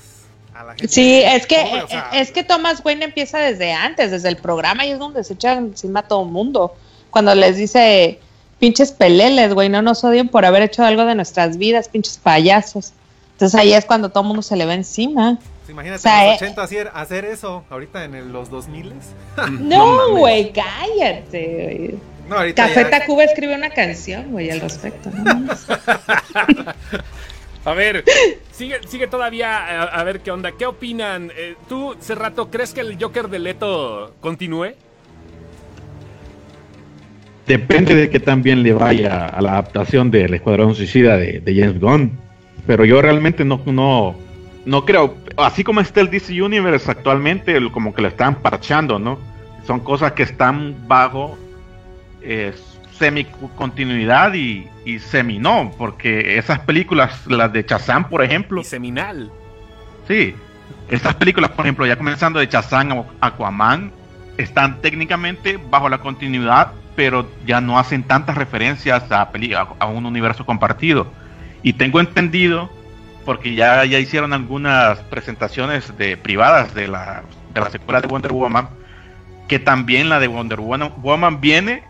a 0.53 0.63
la 0.63 0.75
gente. 0.75 0.87
Sí, 0.87 1.23
es 1.25 1.47
que, 1.47 1.57
o 1.83 1.87
sea, 1.87 2.11
es 2.13 2.29
que 2.31 2.43
Thomas 2.43 2.83
Wayne 2.85 3.05
empieza 3.05 3.39
desde 3.39 3.73
antes, 3.73 4.11
desde 4.11 4.29
el 4.29 4.37
programa, 4.37 4.85
y 4.85 4.91
es 4.91 4.99
donde 4.99 5.23
se 5.23 5.33
echan 5.33 5.57
encima 5.57 6.01
a 6.01 6.03
todo 6.03 6.23
el 6.23 6.29
mundo. 6.29 6.75
Cuando 7.09 7.33
les 7.33 7.57
dice, 7.57 8.19
pinches 8.59 8.91
peleles, 8.91 9.55
güey, 9.55 9.69
no 9.69 9.81
nos 9.81 10.03
odien 10.03 10.29
por 10.29 10.45
haber 10.45 10.61
hecho 10.61 10.83
algo 10.83 11.03
de 11.05 11.15
nuestras 11.15 11.57
vidas, 11.57 11.89
pinches 11.89 12.19
payasos. 12.19 12.93
Entonces 13.35 13.59
ahí 13.59 13.73
es 13.73 13.85
cuando 13.85 14.09
todo 14.09 14.21
el 14.23 14.27
mundo 14.27 14.41
se 14.41 14.55
le 14.55 14.65
va 14.65 14.73
encima. 14.73 15.37
Imagínate 15.67 15.99
o 15.99 16.01
sea, 16.01 16.23
en 16.25 16.31
los 16.31 16.41
eh, 16.41 16.45
80 16.45 16.63
hacer, 16.63 16.91
hacer 16.93 17.25
eso, 17.25 17.63
ahorita 17.69 18.03
en 18.05 18.15
el- 18.15 18.31
los 18.31 18.49
2000 18.49 18.93
No, 19.59 20.09
güey, 20.11 20.53
cállate, 20.53 21.63
güey. 21.89 21.95
No, 22.29 22.37
ahorita 22.37 22.67
Café 22.67 22.83
ya- 22.83 22.89
Tacuba 22.91 23.23
escribe 23.23 23.55
una 23.55 23.69
canción, 23.71 24.31
güey, 24.31 24.49
al 24.51 24.61
respecto. 24.61 25.09
¿no? 25.11 25.47
A 27.65 27.73
ver, 27.73 28.03
sigue, 28.51 28.75
sigue 28.87 29.07
todavía 29.07 29.57
a, 29.57 29.83
a 29.85 30.03
ver 30.03 30.19
qué 30.19 30.29
onda. 30.29 30.51
¿Qué 30.51 30.67
opinan? 30.67 31.31
Eh, 31.35 31.55
¿Tú, 31.67 31.95
Cerrato, 31.99 32.51
crees 32.51 32.73
que 32.75 32.81
el 32.81 32.95
Joker 33.01 33.27
de 33.27 33.39
Leto 33.39 34.13
continúe? 34.21 34.73
Depende 37.47 37.95
de 37.95 38.09
que 38.11 38.19
también 38.19 38.61
le 38.61 38.71
vaya 38.73 39.25
a 39.25 39.41
la 39.41 39.53
adaptación 39.53 40.11
del 40.11 40.35
Escuadrón 40.35 40.75
Suicida 40.75 41.17
de, 41.17 41.39
de 41.41 41.55
James 41.59 41.79
Gunn. 41.79 42.19
Pero 42.67 42.85
yo 42.85 43.01
realmente 43.01 43.45
no, 43.45 43.61
no, 43.65 44.15
no 44.65 44.85
creo. 44.85 45.15
Así 45.37 45.63
como 45.63 45.81
está 45.81 46.01
el 46.01 46.09
DC 46.09 46.41
Universe 46.41 46.89
actualmente, 46.89 47.59
como 47.71 47.93
que 47.93 48.01
lo 48.01 48.07
están 48.07 48.35
parchando, 48.35 48.99
¿no? 48.99 49.19
Son 49.65 49.79
cosas 49.79 50.13
que 50.13 50.23
están 50.23 50.75
bajo 50.87 51.37
eh, 52.21 52.53
semi-continuidad 52.97 54.33
y, 54.33 54.67
y 54.85 54.99
semi-no. 54.99 55.71
Porque 55.77 56.37
esas 56.37 56.59
películas, 56.59 57.25
las 57.27 57.51
de 57.53 57.63
Shazam, 57.63 58.09
por 58.09 58.23
ejemplo, 58.23 58.61
Y 58.61 58.65
seminal. 58.65 59.31
Sí, 60.07 60.35
estas 60.89 61.15
películas, 61.15 61.51
por 61.51 61.65
ejemplo, 61.65 61.85
ya 61.85 61.97
comenzando 61.97 62.39
de 62.39 62.47
Shazam 62.47 62.91
o 62.93 63.05
Aquaman, 63.21 63.91
están 64.37 64.81
técnicamente 64.81 65.57
bajo 65.69 65.89
la 65.89 65.99
continuidad, 65.99 66.71
pero 66.95 67.29
ya 67.45 67.61
no 67.61 67.79
hacen 67.79 68.03
tantas 68.03 68.35
referencias 68.37 69.11
a, 69.11 69.21
a, 69.21 69.67
a 69.79 69.85
un 69.87 70.05
universo 70.05 70.45
compartido. 70.45 71.07
Y 71.65 71.73
tengo 71.73 71.99
entendido, 71.99 72.69
porque 73.25 73.55
ya, 73.55 73.83
ya 73.85 73.97
hicieron 73.97 74.33
algunas 74.33 74.99
presentaciones 74.99 75.97
de 75.97 76.15
privadas 76.15 76.75
de 76.75 76.87
la, 76.87 77.23
de 77.55 77.59
la 77.59 77.71
secuela 77.71 78.01
de 78.01 78.07
Wonder 78.07 78.33
Woman, 78.33 78.69
que 79.47 79.57
también 79.57 80.07
la 80.07 80.19
de 80.19 80.27
Wonder 80.27 80.59
Woman, 80.59 81.41
viene 81.41 81.83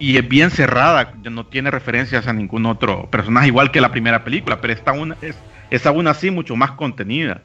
y 0.00 0.16
es 0.16 0.28
bien 0.28 0.50
cerrada, 0.50 1.12
no 1.30 1.46
tiene 1.46 1.70
referencias 1.70 2.26
a 2.26 2.32
ningún 2.32 2.66
otro 2.66 3.08
personaje, 3.08 3.46
igual 3.46 3.70
que 3.70 3.80
la 3.80 3.92
primera 3.92 4.24
película, 4.24 4.60
pero 4.60 4.72
esta 4.72 4.90
una, 4.90 5.16
es, 5.22 5.38
es 5.70 5.86
aún 5.86 6.08
así 6.08 6.32
mucho 6.32 6.56
más 6.56 6.72
contenida. 6.72 7.42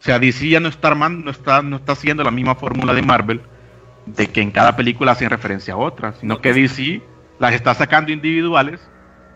O 0.00 0.02
sea, 0.02 0.18
DC 0.18 0.48
ya 0.48 0.60
no 0.60 0.70
está 0.70 0.88
armando, 0.88 1.26
no 1.26 1.30
está, 1.30 1.60
no 1.60 1.76
está 1.76 1.92
haciendo 1.92 2.24
la 2.24 2.30
misma 2.30 2.54
fórmula 2.54 2.94
de 2.94 3.02
Marvel, 3.02 3.42
de 4.06 4.26
que 4.28 4.40
en 4.40 4.52
cada 4.52 4.74
película 4.74 5.12
hacen 5.12 5.28
referencia 5.28 5.74
a 5.74 5.76
otra, 5.76 6.14
sino 6.14 6.40
que 6.40 6.54
DC 6.54 7.02
las 7.38 7.52
está 7.52 7.74
sacando 7.74 8.10
individuales, 8.10 8.80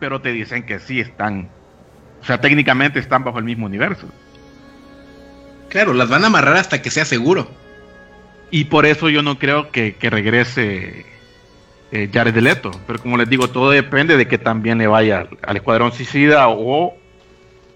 pero 0.00 0.22
te 0.22 0.32
dicen 0.32 0.64
que 0.64 0.78
sí 0.78 0.98
están, 0.98 1.50
o 2.24 2.26
sea, 2.26 2.40
técnicamente 2.40 2.98
están 2.98 3.22
bajo 3.22 3.38
el 3.38 3.44
mismo 3.44 3.66
universo. 3.66 4.08
Claro, 5.68 5.92
las 5.92 6.08
van 6.08 6.24
a 6.24 6.28
amarrar 6.28 6.56
hasta 6.56 6.80
que 6.80 6.90
sea 6.90 7.04
seguro. 7.04 7.46
Y 8.50 8.64
por 8.64 8.86
eso 8.86 9.10
yo 9.10 9.20
no 9.20 9.38
creo 9.38 9.70
que, 9.70 9.96
que 9.96 10.08
regrese 10.08 11.04
eh, 11.92 12.08
Jared 12.10 12.34
Leto. 12.38 12.70
Pero 12.86 12.98
como 12.98 13.18
les 13.18 13.28
digo, 13.28 13.48
todo 13.50 13.70
depende 13.70 14.16
de 14.16 14.26
que 14.26 14.38
también 14.38 14.78
le 14.78 14.86
vaya 14.86 15.20
al, 15.20 15.28
al 15.42 15.56
Escuadrón 15.56 15.92
Suicida 15.92 16.48
o 16.48 16.96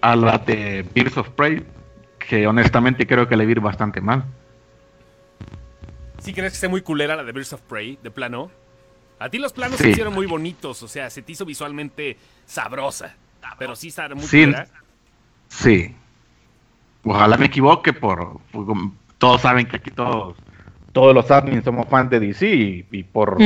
a 0.01 0.15
la 0.15 0.39
de 0.39 0.83
Birds 0.95 1.17
of 1.17 1.29
Prey, 1.29 1.63
que 2.17 2.47
honestamente 2.47 3.05
creo 3.05 3.27
que 3.27 3.37
le 3.37 3.43
va 3.43 3.49
a 3.49 3.51
ir 3.51 3.59
bastante 3.59 4.01
mal. 4.01 4.23
¿Sí 6.19 6.33
crees 6.33 6.53
que 6.53 6.55
esté 6.55 6.67
muy 6.67 6.81
culera 6.81 7.15
la 7.15 7.23
de 7.23 7.31
Birds 7.31 7.53
of 7.53 7.61
Prey, 7.61 7.99
de 8.01 8.09
plano? 8.09 8.49
A 9.19 9.29
ti 9.29 9.37
los 9.37 9.53
planos 9.53 9.77
Sí. 9.77 9.83
se 9.83 9.89
hicieron 9.91 10.13
muy 10.13 10.25
bonitos, 10.25 10.81
o 10.81 10.87
sea, 10.87 11.09
se 11.11 11.21
te 11.21 11.33
hizo 11.33 11.45
visualmente 11.45 12.17
sabrosa. 12.45 13.15
Pero 13.57 13.75
sí 13.75 13.87
está 13.89 14.07
muy 14.09 14.23
Sí. 14.23 14.45
culera. 14.45 14.67
Sí. 15.47 15.95
Ojalá 17.03 17.37
me 17.37 17.45
equivoque 17.47 17.93
por, 17.93 18.37
todos 19.17 19.41
saben 19.41 19.65
que 19.67 19.77
aquí 19.77 19.89
todos 19.91 20.35
todos 20.91 21.13
los 21.13 21.29
admins 21.31 21.63
somos 21.63 21.87
fans 21.87 22.09
de 22.09 22.19
DC 22.19 22.47
y, 22.47 22.85
y 22.91 23.03
por, 23.03 23.37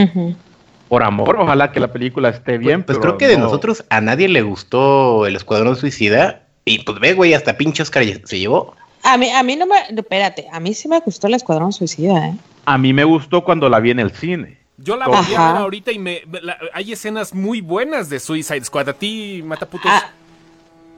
por 0.88 1.04
amor 1.04 1.36
ojalá 1.40 1.72
que 1.72 1.80
la 1.80 1.92
película 1.92 2.30
esté 2.30 2.58
bien. 2.58 2.84
Pues 2.84 2.98
pero 2.98 3.02
creo 3.02 3.18
que 3.18 3.28
de 3.28 3.38
no- 3.38 3.46
nosotros 3.46 3.84
a 3.90 4.02
nadie 4.02 4.28
le 4.30 4.42
gustó 4.42 5.26
el 5.28 5.36
Escuadrón 5.36 5.76
Suicida. 5.76 6.44
Y 6.66 6.80
pues 6.80 6.98
ve, 7.00 7.14
güey, 7.14 7.34
hasta 7.34 7.58
pinche 7.58 7.84
Oscar 7.84 8.04
se 8.24 8.40
llevó. 8.40 8.76
A 9.04 9.18
mí, 9.18 9.30
a 9.30 9.44
mí 9.44 9.58
no 9.58 9.66
me, 9.68 9.76
espérate, 10.00 10.48
a 10.52 10.62
mí 10.62 10.74
sí 10.74 10.88
me 10.88 11.00
gustó 11.02 11.28
el 11.28 11.34
Escuadrón 11.34 11.74
Suicida, 11.74 12.30
¿eh? 12.30 12.36
A 12.66 12.78
mí 12.78 12.94
me 12.94 13.04
gustó 13.04 13.44
cuando 13.44 13.68
la 13.68 13.82
vi 13.82 13.92
en 13.92 14.00
el 14.00 14.12
cine. 14.12 14.58
Yo 14.84 14.98
la 14.98 15.08
volví 15.08 15.34
a 15.34 15.48
ver 15.54 15.62
ahorita 15.62 15.92
y 15.92 16.00
me, 16.00 16.22
la- 16.42 16.58
hay 16.74 16.92
escenas 16.92 17.34
muy 17.34 17.62
buenas 17.62 18.10
de 18.10 18.20
Suicide 18.20 18.64
Squad. 18.66 18.90
A 18.90 18.94
ti, 18.94 19.42
Mataputos. 19.44 19.90
Ah, 19.92 20.12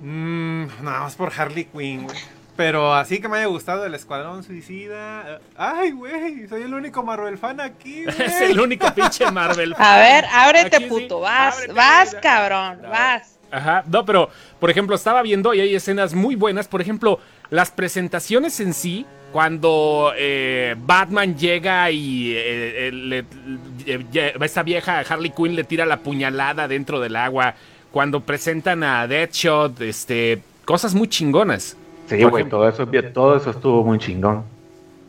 Mm, 0.02 0.66
nada 0.84 1.00
más 1.02 1.16
por 1.16 1.32
Harley 1.36 1.66
Quinn, 1.66 2.04
güey. 2.04 2.18
Pero 2.58 2.94
así 2.94 3.20
que 3.20 3.28
me 3.28 3.38
haya 3.38 3.48
gustado 3.48 3.86
el 3.86 3.94
Escuadrón 3.96 4.44
Suicida. 4.44 5.36
eh, 5.36 5.40
Ay, 5.58 5.92
güey, 5.92 6.48
soy 6.48 6.64
el 6.64 6.74
único 6.74 7.04
Marvel 7.04 7.38
fan 7.38 7.60
aquí, 7.62 8.04
es 8.20 8.42
el 8.42 8.60
único 8.60 8.94
pinche 8.94 9.30
Marvel. 9.32 9.74
a 9.78 9.98
ver, 9.98 10.26
ábrete, 10.32 10.76
Aquí 10.78 10.84
sí, 10.86 10.90
puto, 10.90 11.20
vas, 11.22 11.56
ábrete, 11.56 11.74
vas, 11.74 12.16
cabrón, 12.22 12.80
No. 12.82 12.90
vas. 12.90 13.32
Ajá, 13.52 13.84
no, 13.88 14.04
pero 14.06 14.30
por 14.60 14.70
ejemplo, 14.70 14.96
estaba 14.96 15.22
viendo 15.22 15.54
y 15.54 15.62
hay 15.62 15.76
escenas 15.76 16.14
muy 16.14 16.36
buenas. 16.36 16.68
Por 16.68 16.82
ejemplo, 16.82 17.20
las 17.50 17.72
presentaciones 17.72 18.60
en 18.60 18.74
sí, 18.74 19.06
cuando 19.36 20.14
eh, 20.16 20.76
Batman 20.78 21.36
llega 21.38 21.92
y 21.92 22.32
eh, 22.32 22.88
eh, 22.88 22.92
le- 22.94 24.34
esta 24.46 24.64
vieja 24.64 25.00
Harley 25.02 25.32
Quinn 25.36 25.58
le 25.58 25.66
tira 25.66 25.86
la 25.86 25.98
puñalada 25.98 26.70
dentro 26.70 27.02
del 27.02 27.18
agua. 27.18 27.54
Cuando 27.92 28.22
presentan 28.22 28.82
a 28.86 29.06
Deadshot, 29.08 29.82
este, 29.82 30.42
cosas 30.64 30.96
muy 30.96 31.10
chingonas. 31.10 31.76
Sí, 32.08 32.24
güey, 32.24 32.48
todo 32.48 32.70
eso, 32.70 32.88
todo 33.14 33.36
eso 33.36 33.50
estuvo 33.50 33.84
muy 33.84 34.00
chingón. 34.00 34.46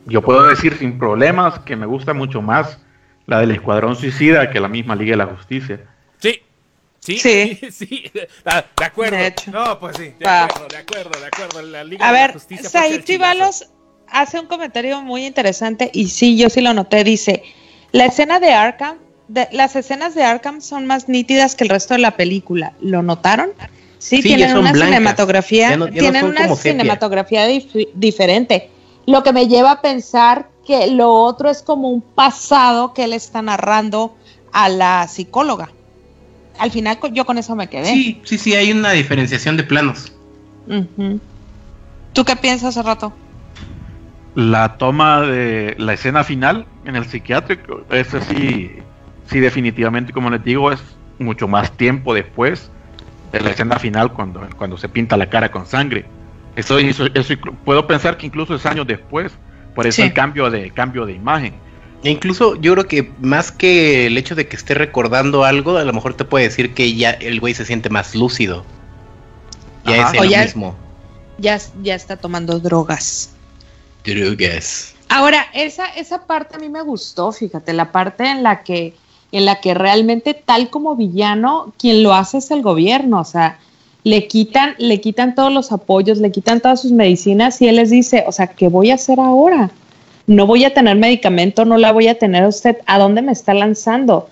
Yo 0.07 0.21
puedo 0.23 0.43
decir 0.49 0.77
sin 0.77 0.99
problemas 0.99 1.61
que 1.61 1.77
me 1.77 1.87
gusta 1.87 2.12
mucho 2.12 2.43
más 2.43 2.81
la 3.27 3.39
del 3.39 3.53
Escuadrón 3.53 3.95
Suicida 3.95 4.51
que 4.51 4.59
la 4.59 4.67
misma 4.67 4.97
Liga 4.97 5.12
de 5.12 5.19
la 5.19 5.27
Justicia. 5.27 5.83
Sí, 6.19 6.43
sí, 6.99 7.17
Sí. 7.21 7.61
sí, 7.71 8.11
de 8.12 8.85
acuerdo. 8.85 9.19
De 9.19 9.27
hecho. 9.29 9.53
No, 9.53 9.79
pues 9.79 9.97
sí. 9.97 10.12
De 10.19 10.27
acuerdo, 10.27 10.67
de 10.69 10.77
acuerdo, 10.79 11.21
de 11.21 11.27
acuerdo. 11.27 11.62
La 11.62 11.85
Liga 11.85 12.09
A 12.09 12.12
de 12.12 12.19
la 12.19 12.27
ver, 12.27 12.41
Said 12.41 13.05
chidazo. 13.05 13.05
Chivalos 13.05 13.71
hace 14.11 14.38
un 14.40 14.47
comentario 14.47 15.01
muy 15.03 15.27
interesante 15.27 15.90
y 15.92 16.09
sí, 16.09 16.37
yo 16.37 16.49
sí 16.51 16.61
lo 16.61 16.73
noté. 16.75 17.05
Dice, 17.05 17.42
la 17.92 18.07
escena 18.07 18.40
de 18.40 18.53
Arkham, 18.53 18.97
de- 19.29 19.49
las 19.53 19.77
escenas 19.77 20.14
de 20.14 20.23
Arkham 20.25 20.61
son 20.61 20.87
más 20.87 21.09
nítidas 21.09 21.55
que 21.55 21.64
el 21.64 21.71
resto 21.71 21.95
de 21.95 22.01
la 22.01 22.16
película. 22.16 22.73
¿Lo 22.81 23.03
notaron? 23.03 23.51
Sí, 23.99 24.16
Sí, 24.19 24.23
tienen 24.23 24.57
una 24.57 24.73
blancas. 24.73 24.88
cinematografía, 24.88 25.71
Ya 25.71 25.77
no- 25.77 25.87
ya 25.88 25.92
no 25.92 25.99
tienen 25.99 26.25
una 26.27 26.55
cinematografía 26.55 27.49
dif- 27.49 27.88
diferente. 27.95 28.71
Lo 29.07 29.23
que 29.23 29.33
me 29.33 29.49
lleva 29.49 29.73
a 29.73 29.81
pensar 29.83 30.49
que 30.66 30.88
lo 30.88 31.12
otro 31.14 31.49
es 31.51 31.62
como 31.62 31.88
un 31.90 32.01
pasado 32.03 32.92
que 32.92 33.05
él 33.05 33.12
está 33.12 33.40
narrando 33.42 34.16
a 34.53 34.69
la 34.69 35.07
psicóloga. 35.09 35.71
Al 36.59 36.71
final 36.71 36.99
yo 37.12 37.25
con 37.25 37.38
eso 37.38 37.55
me 37.55 37.69
quedé. 37.69 37.87
Sí, 37.92 38.21
sí, 38.25 38.38
sí, 38.38 38.55
hay 38.55 38.73
una 38.73 38.92
diferenciación 38.92 39.57
de 39.57 39.62
planos. 39.64 40.12
Ujú. 40.66 41.21
¿Tú 42.12 42.25
qué 42.25 42.35
piensas 42.37 42.77
hace 42.77 42.83
rato? 42.87 43.12
La 44.37 44.77
toma 44.77 45.22
de 45.22 45.75
la 45.79 45.94
escena 45.94 46.22
final 46.22 46.66
en 46.85 46.94
el 46.94 47.07
psiquiátrico, 47.07 47.81
ese 47.90 48.20
sí, 48.20 48.70
sí 49.31 49.40
definitivamente, 49.40 50.12
como 50.12 50.29
les 50.29 50.44
digo, 50.44 50.70
es 50.70 50.81
mucho 51.18 51.49
más 51.49 51.72
tiempo 51.72 52.12
después 52.12 52.70
de 53.33 53.40
la 53.40 53.51
escena 53.51 53.79
final 53.79 54.12
cuando, 54.12 54.46
cuando 54.59 54.77
se 54.77 54.90
pinta 54.90 55.16
la 55.16 55.31
cara 55.31 55.51
con 55.51 55.64
sangre. 55.66 56.05
Eso, 56.55 56.79
eso, 56.79 57.35
puedo 57.64 57.87
pensar 57.87 58.18
que 58.18 58.27
incluso 58.27 58.55
es 58.55 58.66
años 58.66 58.87
después, 58.87 59.33
por 59.75 59.87
eso 59.87 59.96
Sí. 59.96 60.03
el 60.03 60.12
cambio 60.12 60.51
de 60.51 60.70
cambio 60.70 61.07
de 61.07 61.14
imagen. 61.14 61.55
E 62.05 62.11
incluso 62.11 62.57
yo 62.57 62.72
creo 62.75 62.87
que 62.87 63.11
más 63.22 63.51
que 63.51 64.07
el 64.07 64.18
hecho 64.18 64.35
de 64.35 64.46
que 64.49 64.57
esté 64.57 64.75
recordando 64.75 65.44
algo, 65.44 65.79
a 65.79 65.85
lo 65.85 65.92
mejor 65.94 66.12
te 66.12 66.27
puede 66.27 66.44
decir 66.44 66.75
que 66.75 66.94
ya 66.94 67.11
el 67.11 67.40
güey 67.40 67.55
se 67.55 67.64
siente 67.64 67.88
más 67.88 68.14
lúcido. 68.14 68.66
Ya 69.87 70.09
Ajá. 70.09 70.16
es 70.16 70.22
el 70.33 70.44
mismo. 70.44 70.77
Ya, 71.38 71.59
ya 71.83 71.94
está 71.94 72.18
tomando 72.18 72.61
drogas. 72.61 73.33
Drogas. 74.07 74.95
Ahora, 75.09 75.47
esa, 75.55 75.87
esa 75.87 76.27
parte 76.27 76.57
a 76.57 76.59
mí 76.59 76.69
me 76.69 76.83
gustó, 76.83 77.33
fíjate, 77.33 77.73
la 77.73 77.92
parte 77.92 78.25
en 78.25 78.42
la 78.42 78.62
que, 78.62 78.95
en 79.33 79.45
la 79.45 79.61
que 79.61 79.75
realmente 79.75 80.35
tal 80.35 80.71
como 80.71 80.97
villano, 80.97 81.73
quien 81.79 82.03
lo 82.03 82.12
hace 82.12 82.38
es 82.38 82.51
el 82.51 82.62
gobierno, 82.62 83.21
o 83.21 83.25
sea, 83.25 83.59
le 84.03 84.27
quitan, 84.29 84.75
le 84.79 85.01
quitan 85.01 85.35
todos 85.35 85.53
los 85.53 85.73
apoyos, 85.73 86.19
le 86.19 86.31
quitan 86.31 86.61
todas 86.61 86.83
sus 86.83 86.92
medicinas 86.92 87.61
y 87.61 87.69
él 87.69 87.77
les 87.77 87.90
dice, 87.90 88.25
o 88.27 88.33
sea, 88.33 88.47
¿qué 88.47 88.69
voy 88.69 88.90
a 88.90 88.95
hacer 88.95 89.19
ahora? 89.19 89.71
No 90.27 90.47
voy 90.47 90.64
a 90.64 90.75
tener 90.75 90.97
medicamento, 90.97 91.64
no 91.64 91.77
la 91.77 91.92
voy 91.92 92.09
a 92.09 92.19
tener 92.19 92.45
a 92.45 92.49
usted, 92.49 92.79
¿a 92.87 92.99
dónde 92.99 93.23
me 93.23 93.33
está 93.33 93.55
lanzando? 93.55 94.29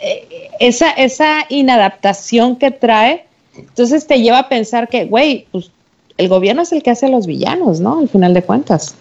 Eh, 0.00 0.50
esa, 0.60 0.90
esa 0.90 1.46
inadaptación 1.48 2.56
que 2.56 2.70
trae, 2.70 3.24
entonces 3.56 4.06
te 4.06 4.20
lleva 4.20 4.40
a 4.40 4.48
pensar 4.48 4.88
que, 4.88 5.04
güey, 5.04 5.46
pues 5.52 5.70
el 6.16 6.28
gobierno 6.28 6.62
es 6.62 6.72
el 6.72 6.82
que 6.82 6.90
hace 6.90 7.06
a 7.06 7.08
los 7.08 7.26
villanos, 7.26 7.80
¿no? 7.80 7.98
Al 7.98 8.08
final 8.08 8.34
de 8.34 8.42
cuentas. 8.42 8.94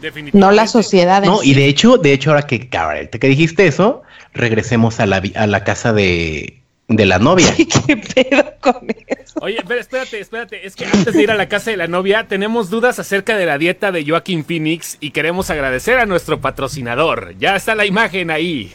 Definitivamente. 0.00 0.38
No 0.38 0.50
la 0.52 0.66
sociedad. 0.66 1.22
No, 1.22 1.42
y 1.42 1.54
de 1.54 1.66
hecho, 1.66 1.96
de 1.98 2.12
hecho, 2.12 2.30
ahora 2.30 2.46
que, 2.46 2.68
que 2.68 3.28
dijiste 3.28 3.66
eso, 3.66 4.02
regresemos 4.32 5.00
a 5.00 5.06
la, 5.06 5.20
vi- 5.20 5.32
a 5.34 5.46
la 5.46 5.64
casa 5.64 5.92
de, 5.92 6.60
de 6.88 7.06
la 7.06 7.18
novia. 7.18 7.52
¿Qué 7.86 7.96
pedo 7.96 8.44
con 8.60 8.86
eso? 9.06 9.38
Oye, 9.40 9.58
pero 9.66 9.80
espérate, 9.80 10.20
espérate. 10.20 10.66
Es 10.66 10.76
que 10.76 10.84
antes 10.86 11.12
de 11.14 11.22
ir 11.22 11.30
a 11.30 11.36
la 11.36 11.48
casa 11.48 11.70
de 11.70 11.76
la 11.76 11.86
novia, 11.86 12.26
tenemos 12.28 12.70
dudas 12.70 12.98
acerca 12.98 13.36
de 13.36 13.46
la 13.46 13.58
dieta 13.58 13.92
de 13.92 14.04
Joaquín 14.06 14.44
Phoenix 14.44 14.96
y 15.00 15.10
queremos 15.10 15.50
agradecer 15.50 15.98
a 15.98 16.06
nuestro 16.06 16.40
patrocinador. 16.40 17.34
Ya 17.38 17.56
está 17.56 17.74
la 17.74 17.86
imagen 17.86 18.30
ahí. 18.30 18.72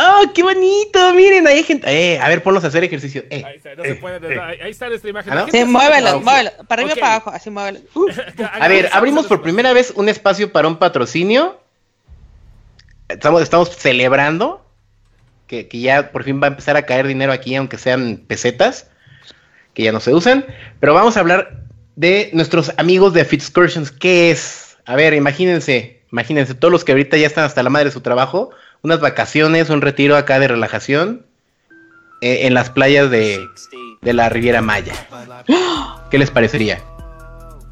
¡Oh, 0.00 0.32
qué 0.34 0.42
bonito! 0.42 1.14
Miren, 1.14 1.46
ahí 1.46 1.56
hay 1.58 1.62
gente. 1.64 1.86
Eh, 2.14 2.18
a 2.20 2.28
ver, 2.28 2.42
ponlos 2.42 2.62
a 2.64 2.68
hacer 2.68 2.84
ejercicio. 2.84 3.24
Eh. 3.30 3.42
Ahí 3.44 3.56
está, 3.56 3.74
no 3.74 3.82
se 3.84 3.94
puede- 3.96 4.34
eh. 4.34 4.40
ahí- 4.40 4.60
ahí 4.60 4.70
está 4.70 4.88
nuestra 4.88 5.10
imagen. 5.10 5.32
¿Ah, 5.32 5.36
no? 5.36 5.48
Sí, 5.48 5.64
muévelo, 5.64 6.08
Ah, 6.10 6.18
muévelo. 6.20 6.50
Para 6.68 6.82
arriba 6.82 6.92
Ok. 6.92 6.98
y 6.98 7.00
para 7.00 7.14
abajo, 7.16 7.30
así 7.30 7.50
muévelo. 7.50 7.80
Uh, 7.94 8.06
A 8.60 8.68
ver, 8.68 8.88
abrimos 8.92 9.26
por 9.26 9.42
primera 9.42 9.72
vez 9.72 9.92
un 9.96 10.08
espacio 10.08 10.52
para 10.52 10.68
un 10.68 10.76
patrocinio. 10.78 11.58
Estamos, 13.08 13.42
estamos 13.42 13.70
celebrando 13.76 14.64
que, 15.46 15.66
que 15.66 15.80
ya 15.80 16.12
por 16.12 16.24
fin 16.24 16.40
va 16.42 16.46
a 16.46 16.50
empezar 16.50 16.76
a 16.76 16.82
caer 16.84 17.06
dinero 17.06 17.32
aquí, 17.32 17.54
aunque 17.54 17.78
sean 17.78 18.22
pesetas, 18.26 18.88
que 19.74 19.82
ya 19.82 19.92
no 19.92 20.00
se 20.00 20.12
usan. 20.14 20.44
Pero 20.80 20.92
vamos 20.94 21.16
a 21.16 21.20
hablar 21.20 21.62
de 21.96 22.30
nuestros 22.34 22.72
amigos 22.76 23.14
de 23.14 23.24
Fitscursions. 23.24 23.90
¿Qué 23.90 24.30
es? 24.30 24.76
A 24.84 24.94
ver, 24.94 25.14
imagínense, 25.14 26.02
imagínense, 26.12 26.54
todos 26.54 26.70
los 26.70 26.84
que 26.84 26.92
ahorita 26.92 27.16
ya 27.16 27.26
están 27.26 27.44
hasta 27.44 27.62
la 27.62 27.70
madre 27.70 27.86
de 27.86 27.92
su 27.92 28.00
trabajo, 28.02 28.50
unas 28.82 29.00
vacaciones, 29.00 29.70
un 29.70 29.80
retiro 29.80 30.16
acá 30.16 30.38
de 30.38 30.48
relajación 30.48 31.26
eh, 32.20 32.46
en 32.46 32.54
las 32.54 32.70
playas 32.70 33.10
de, 33.10 33.46
de 34.02 34.12
la 34.12 34.28
Riviera 34.28 34.62
Maya. 34.62 34.94
¿Qué 36.10 36.18
les 36.18 36.30
parecería? 36.30 36.82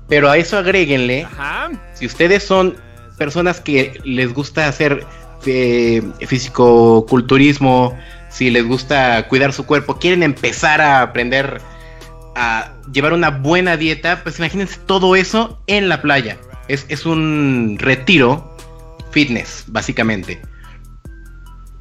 Pero 0.09 0.31
a 0.31 0.37
eso 0.37 0.57
agréguenle 0.59 1.25
Ajá. 1.25 1.71
si 1.95 2.07
ustedes 2.07 2.45
son 2.45 2.77
personas 3.19 3.61
que 3.61 4.01
les 4.05 4.33
gusta 4.33 4.69
hacer 4.69 5.05
eh, 5.47 6.03
fisicoculturismo, 6.27 7.99
si 8.29 8.51
les 8.51 8.64
gusta 8.64 9.27
cuidar 9.29 9.53
su 9.53 9.66
cuerpo, 9.66 9.99
quieren 9.99 10.23
empezar 10.23 10.81
a 10.81 11.03
aprender 11.03 11.61
a 12.35 12.73
llevar 12.92 13.14
una 13.14 13.31
buena 13.31 13.77
dieta, 13.77 14.23
pues 14.23 14.38
imagínense 14.38 14.79
todo 14.87 15.16
eso 15.16 15.59
en 15.66 15.88
la 15.88 16.03
playa. 16.03 16.37
Es, 16.69 16.85
es 16.88 17.07
un 17.07 17.77
retiro 17.81 18.55
fitness, 19.11 19.64
básicamente. 19.69 20.40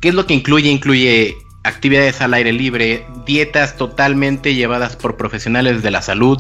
¿Qué 0.06 0.10
es 0.10 0.16
lo 0.16 0.28
que 0.28 0.36
incluye? 0.36 0.70
Incluye 0.70 1.36
actividades 1.64 2.22
al 2.22 2.36
aire 2.36 2.54
libre, 2.54 3.08
dietas 3.26 3.76
totalmente 3.76 4.54
llevadas 4.54 4.96
por 4.96 5.18
profesionales 5.18 5.82
de 5.82 5.90
la 5.90 6.04
salud 6.04 6.40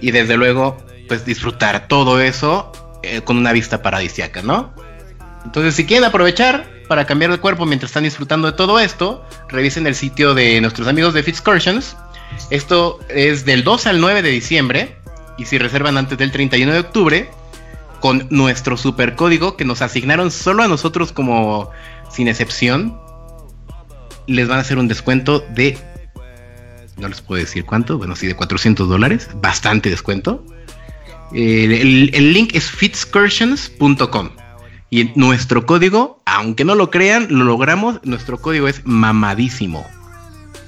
y 0.00 0.12
desde 0.12 0.36
luego, 0.36 0.76
pues 1.08 1.24
disfrutar 1.24 1.88
todo 1.88 2.20
eso 2.20 2.70
eh, 3.02 3.22
con 3.22 3.38
una 3.38 3.50
vista 3.50 3.82
paradisiaca, 3.82 4.42
¿no? 4.42 4.72
Entonces, 5.44 5.74
si 5.74 5.84
quieren 5.84 6.04
aprovechar 6.04 6.70
para 6.86 7.06
cambiar 7.06 7.32
de 7.32 7.38
cuerpo 7.38 7.66
mientras 7.66 7.90
están 7.90 8.04
disfrutando 8.04 8.46
de 8.46 8.56
todo 8.56 8.78
esto, 8.78 9.24
revisen 9.48 9.88
el 9.88 9.96
sitio 9.96 10.32
de 10.34 10.60
nuestros 10.60 10.86
amigos 10.86 11.12
de 11.12 11.24
Fitscursions. 11.24 11.96
Esto 12.50 13.00
es 13.08 13.44
del 13.44 13.64
2 13.64 13.88
al 13.88 14.00
9 14.00 14.22
de 14.22 14.30
diciembre 14.30 14.96
y 15.36 15.46
si 15.46 15.58
reservan 15.58 15.98
antes 15.98 16.18
del 16.18 16.30
31 16.30 16.72
de 16.72 16.78
octubre, 16.78 17.30
con 17.98 18.28
nuestro 18.30 18.76
super 18.76 19.16
código 19.16 19.56
que 19.56 19.64
nos 19.64 19.82
asignaron 19.82 20.30
solo 20.30 20.62
a 20.62 20.68
nosotros 20.68 21.10
como 21.10 21.72
sin 22.10 22.28
excepción, 22.28 22.98
les 24.26 24.48
van 24.48 24.58
a 24.58 24.60
hacer 24.62 24.78
un 24.78 24.88
descuento 24.88 25.40
de 25.54 25.78
no 26.96 27.08
les 27.08 27.20
puedo 27.20 27.40
decir 27.40 27.64
cuánto, 27.64 27.98
bueno, 27.98 28.16
sí, 28.16 28.26
de 28.26 28.34
400 28.34 28.88
dólares, 28.88 29.28
bastante 29.34 29.90
descuento. 29.90 30.44
Eh, 31.32 31.80
el, 31.80 32.10
el 32.14 32.32
link 32.32 32.54
es 32.54 32.70
fitscursions.com. 32.70 34.30
Y 34.88 35.10
nuestro 35.16 35.66
código, 35.66 36.22
aunque 36.24 36.64
no 36.64 36.74
lo 36.74 36.90
crean, 36.90 37.26
lo 37.28 37.44
logramos. 37.44 38.00
Nuestro 38.04 38.38
código 38.38 38.68
es 38.68 38.82
mamadísimo. 38.84 39.84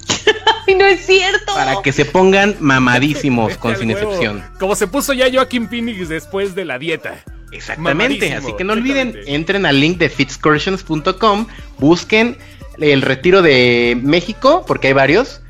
¡Ay, 0.67 0.75
no 0.75 0.85
es 0.85 1.05
cierto! 1.05 1.53
Para 1.53 1.81
que 1.81 1.91
se 1.91 2.05
pongan 2.05 2.55
mamadísimos 2.59 3.57
con 3.57 3.75
sin 3.77 3.89
huevo. 3.89 4.01
excepción. 4.01 4.43
Como 4.59 4.75
se 4.75 4.87
puso 4.87 5.13
ya 5.13 5.31
Joaquín 5.31 5.69
Phoenix 5.69 6.09
después 6.09 6.53
de 6.53 6.65
la 6.65 6.77
dieta. 6.77 7.23
Exactamente. 7.51 7.93
Mamadísimo, 7.95 8.37
Así 8.37 8.53
que 8.57 8.63
no 8.63 8.73
olviden, 8.73 9.17
entren 9.25 9.65
al 9.65 9.79
link 9.79 9.97
de 9.97 10.09
fitscursions.com, 10.09 11.47
busquen 11.77 12.37
el 12.79 13.01
retiro 13.01 13.41
de 13.41 13.97
México, 14.01 14.63
porque 14.67 14.87
hay 14.87 14.93
varios. 14.93 15.41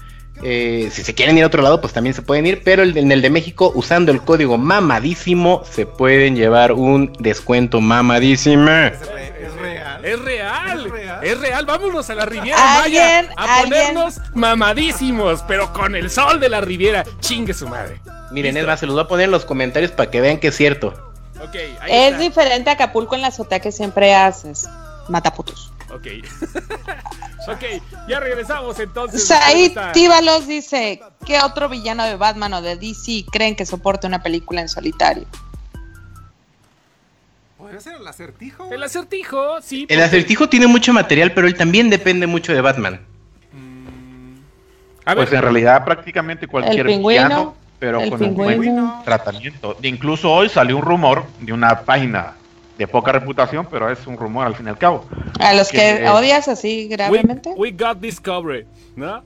Eh, 0.41 0.87
si 0.93 1.03
se 1.03 1.13
quieren 1.13 1.37
ir 1.37 1.43
a 1.43 1.47
otro 1.47 1.61
lado, 1.61 1.81
pues 1.81 1.91
también 1.91 2.13
se 2.13 2.21
pueden 2.21 2.45
ir, 2.47 2.61
pero 2.63 2.81
el- 2.81 2.97
en 2.97 3.11
el 3.11 3.21
de 3.21 3.29
México, 3.29 3.73
usando 3.75 4.11
el 4.13 4.21
código 4.21 4.57
mamadísimo, 4.57 5.63
se 5.69 5.85
pueden 5.85 6.37
llevar 6.37 6.71
un 6.71 7.11
descuento 7.19 7.81
mamadísimo. 7.81 8.69
Es, 8.71 9.05
re- 9.05 9.33
es 9.45 9.53
real. 9.57 10.05
Es 10.05 10.19
real, 10.21 10.79
Es 10.85 10.91
real. 10.91 11.19
es 11.25 11.39
real. 11.41 11.65
Vámonos 11.65 12.09
a 12.09 12.15
la 12.15 12.25
Riviera 12.25 12.57
Maya 12.57 13.19
¿Alguien- 13.19 13.33
a 13.35 13.57
alguien? 13.59 13.69
ponernos 13.81 14.21
mamadísimos, 14.33 15.43
pero 15.45 15.73
con 15.73 15.93
el 15.95 16.09
sol 16.09 16.39
de 16.39 16.47
la 16.47 16.61
Riviera. 16.61 17.03
Chingue 17.19 17.53
su 17.53 17.67
madre. 17.67 17.99
Miren, 18.31 18.55
es 18.55 18.65
más, 18.65 18.79
se 18.79 18.85
los 18.85 18.95
voy 18.95 19.03
a 19.03 19.07
poner 19.09 19.25
en 19.25 19.31
los 19.31 19.43
comentarios 19.43 19.91
para 19.91 20.09
que 20.09 20.21
vean 20.21 20.37
que 20.37 20.47
es 20.47 20.55
cierto. 20.55 21.08
Ahí 21.81 21.91
Es 21.91 22.11
está. 22.11 22.17
diferente 22.19 22.69
a 22.69 22.73
Acapulco 22.73 23.15
en 23.15 23.21
la 23.21 23.27
azotea 23.29 23.59
que 23.59 23.71
siempre 23.71 24.13
haces. 24.13 24.67
Mataputos. 25.07 25.71
Ok. 25.91 26.07
ok, 27.47 27.63
ya 28.07 28.19
regresamos 28.19 28.79
entonces. 28.79 29.25
Said 29.25 29.75
Tíbalos 29.93 30.45
dice: 30.47 31.01
¿Qué 31.25 31.39
otro 31.39 31.67
villano 31.69 32.03
de 32.05 32.15
Batman 32.15 32.53
o 32.53 32.61
de 32.61 32.75
DC 32.75 33.25
creen 33.31 33.55
que 33.55 33.65
soporte 33.65 34.05
una 34.05 34.21
película 34.21 34.61
en 34.61 34.69
solitario? 34.69 35.25
¿Podría 37.57 37.81
ser 37.81 37.95
el 37.95 38.07
acertijo? 38.07 38.69
El 38.71 38.83
acertijo, 38.83 39.61
sí. 39.61 39.85
El 39.89 40.01
acertijo 40.01 40.47
tiene 40.47 40.67
mucho 40.67 40.93
material, 40.93 41.33
pero 41.33 41.47
él 41.47 41.55
también 41.55 41.89
depende 41.89 42.25
mucho 42.27 42.53
de 42.53 42.61
Batman. 42.61 43.01
A 45.05 45.15
ver, 45.15 45.25
Pues 45.25 45.33
en 45.33 45.41
realidad 45.41 45.83
prácticamente 45.83 46.47
cualquier 46.47 46.85
villano, 46.85 47.55
pero 47.79 48.01
el 48.01 48.09
con 48.09 48.21
un 48.23 48.35
buen 48.35 48.49
pingüino. 48.59 49.01
tratamiento. 49.05 49.77
Incluso 49.81 50.31
hoy 50.31 50.49
salió 50.49 50.75
un 50.77 50.83
rumor 50.83 51.23
de 51.39 51.53
una 51.53 51.81
página 51.81 52.33
de 52.77 52.87
poca 52.87 53.11
reputación, 53.11 53.67
pero 53.69 53.89
es 53.89 54.05
un 54.07 54.17
rumor 54.17 54.45
al 54.47 54.55
fin 54.55 54.65
y 54.67 54.69
al 54.69 54.77
cabo. 54.77 55.05
A 55.39 55.53
los 55.53 55.69
que 55.69 55.77
Que- 55.99 56.09
odias 56.09 56.47
así 56.47 56.87
gravemente. 56.87 57.51
we 57.57 57.71
got 57.71 57.99
discovery, 57.99 58.65
¿no? 58.95 59.21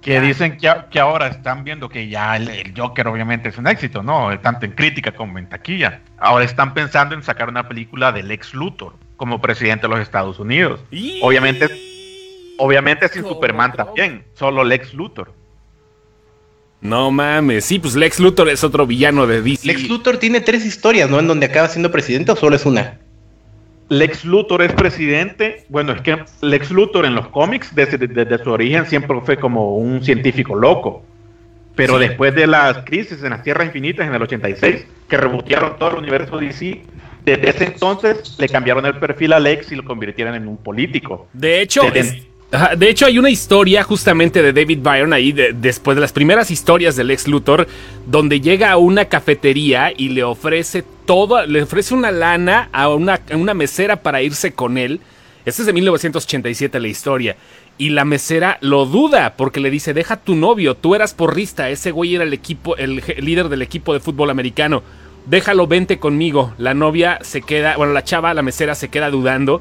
Que 0.00 0.20
dicen 0.20 0.58
que, 0.58 0.70
que 0.90 1.00
ahora 1.00 1.28
están 1.28 1.64
viendo 1.64 1.88
que 1.88 2.08
ya 2.08 2.36
el, 2.36 2.48
el 2.48 2.74
Joker 2.78 3.08
obviamente 3.08 3.48
es 3.48 3.56
un 3.56 3.66
éxito, 3.66 4.02
¿no? 4.02 4.38
Tanto 4.40 4.66
en 4.66 4.72
crítica 4.72 5.12
como 5.12 5.38
en 5.38 5.48
taquilla. 5.48 6.00
Ahora 6.18 6.44
están 6.44 6.74
pensando 6.74 7.14
en 7.14 7.22
sacar 7.22 7.48
una 7.48 7.66
película 7.66 8.12
del 8.12 8.30
ex 8.30 8.52
Luthor 8.52 8.92
como 9.16 9.40
presidente 9.40 9.82
de 9.86 9.88
los 9.88 10.00
Estados 10.00 10.38
Unidos. 10.38 10.80
Y- 10.90 11.20
Obviamente, 11.22 11.68
obviamente 12.58 13.08
sin 13.08 13.22
Superman 13.24 13.72
también, 13.72 14.24
solo 14.34 14.62
Lex 14.62 14.92
Luthor. 14.94 15.32
No 16.84 17.10
mames, 17.10 17.64
sí, 17.64 17.78
pues 17.78 17.96
Lex 17.96 18.20
Luthor 18.20 18.50
es 18.50 18.62
otro 18.62 18.86
villano 18.86 19.26
de 19.26 19.40
DC. 19.40 19.66
Lex 19.66 19.88
Luthor 19.88 20.18
tiene 20.18 20.42
tres 20.42 20.66
historias, 20.66 21.08
¿no? 21.08 21.18
En 21.18 21.26
donde 21.26 21.46
acaba 21.46 21.66
siendo 21.68 21.90
presidente 21.90 22.30
o 22.32 22.36
solo 22.36 22.56
es 22.56 22.66
una. 22.66 22.98
Lex 23.88 24.26
Luthor 24.26 24.60
es 24.62 24.72
presidente. 24.72 25.64
Bueno, 25.70 25.92
es 25.92 26.02
que 26.02 26.22
Lex 26.42 26.70
Luthor 26.70 27.06
en 27.06 27.14
los 27.14 27.28
cómics, 27.28 27.74
desde, 27.74 27.96
desde 27.96 28.36
su 28.44 28.50
origen, 28.50 28.84
siempre 28.84 29.18
fue 29.24 29.38
como 29.38 29.76
un 29.78 30.04
científico 30.04 30.54
loco. 30.54 31.02
Pero 31.74 31.94
Sí. 31.98 32.06
después 32.06 32.34
de 32.34 32.46
las 32.46 32.78
crisis 32.84 33.22
en 33.22 33.30
las 33.30 33.42
Tierras 33.42 33.66
Infinitas 33.66 34.06
en 34.06 34.14
el 34.14 34.20
86, 34.22 34.84
que 35.08 35.16
rebotearon 35.16 35.78
todo 35.78 35.92
el 35.92 35.96
universo 35.96 36.36
DC, 36.36 36.82
desde 37.24 37.48
ese 37.48 37.64
entonces 37.64 38.36
le 38.38 38.46
cambiaron 38.50 38.84
el 38.84 38.96
perfil 38.98 39.32
a 39.32 39.40
Lex 39.40 39.72
y 39.72 39.76
lo 39.76 39.84
convirtieron 39.86 40.34
en 40.34 40.46
un 40.48 40.58
político. 40.58 41.28
De 41.32 41.62
hecho, 41.62 41.82
es- 41.94 42.14
de 42.76 42.88
hecho 42.88 43.06
hay 43.06 43.18
una 43.18 43.30
historia 43.30 43.82
justamente 43.82 44.40
de 44.42 44.52
David 44.52 44.78
Byron 44.82 45.12
ahí, 45.12 45.32
de- 45.32 45.52
después 45.52 45.96
de 45.96 46.00
las 46.00 46.12
primeras 46.12 46.50
historias 46.50 46.94
del 46.94 47.10
ex 47.10 47.26
Luthor, 47.26 47.66
donde 48.06 48.40
llega 48.40 48.70
a 48.70 48.76
una 48.76 49.06
cafetería 49.06 49.92
y 49.96 50.10
le 50.10 50.22
ofrece 50.22 50.84
todo, 51.04 51.44
le 51.46 51.62
ofrece 51.62 51.94
una 51.94 52.12
lana 52.12 52.68
a 52.72 52.88
una, 52.88 53.20
una 53.34 53.54
mesera 53.54 54.02
para 54.02 54.22
irse 54.22 54.52
con 54.52 54.78
él. 54.78 55.00
Esta 55.44 55.62
es 55.62 55.66
de 55.66 55.72
1987 55.72 56.78
la 56.80 56.88
historia. 56.88 57.36
Y 57.76 57.90
la 57.90 58.04
mesera 58.04 58.56
lo 58.60 58.86
duda 58.86 59.34
porque 59.36 59.58
le 59.58 59.68
dice, 59.68 59.92
deja 59.94 60.16
tu 60.18 60.36
novio, 60.36 60.76
tú 60.76 60.94
eras 60.94 61.12
porrista, 61.12 61.70
ese 61.70 61.90
güey 61.90 62.14
era 62.14 62.22
el 62.22 62.32
equipo, 62.32 62.76
el 62.76 63.02
líder 63.18 63.48
del 63.48 63.62
equipo 63.62 63.92
de 63.92 63.98
fútbol 64.00 64.30
americano. 64.30 64.84
Déjalo, 65.26 65.66
vente 65.66 65.98
conmigo. 65.98 66.54
La 66.56 66.72
novia 66.72 67.18
se 67.22 67.42
queda, 67.42 67.76
bueno, 67.76 67.92
la 67.92 68.04
chava, 68.04 68.32
la 68.32 68.42
mesera 68.42 68.76
se 68.76 68.90
queda 68.90 69.10
dudando. 69.10 69.60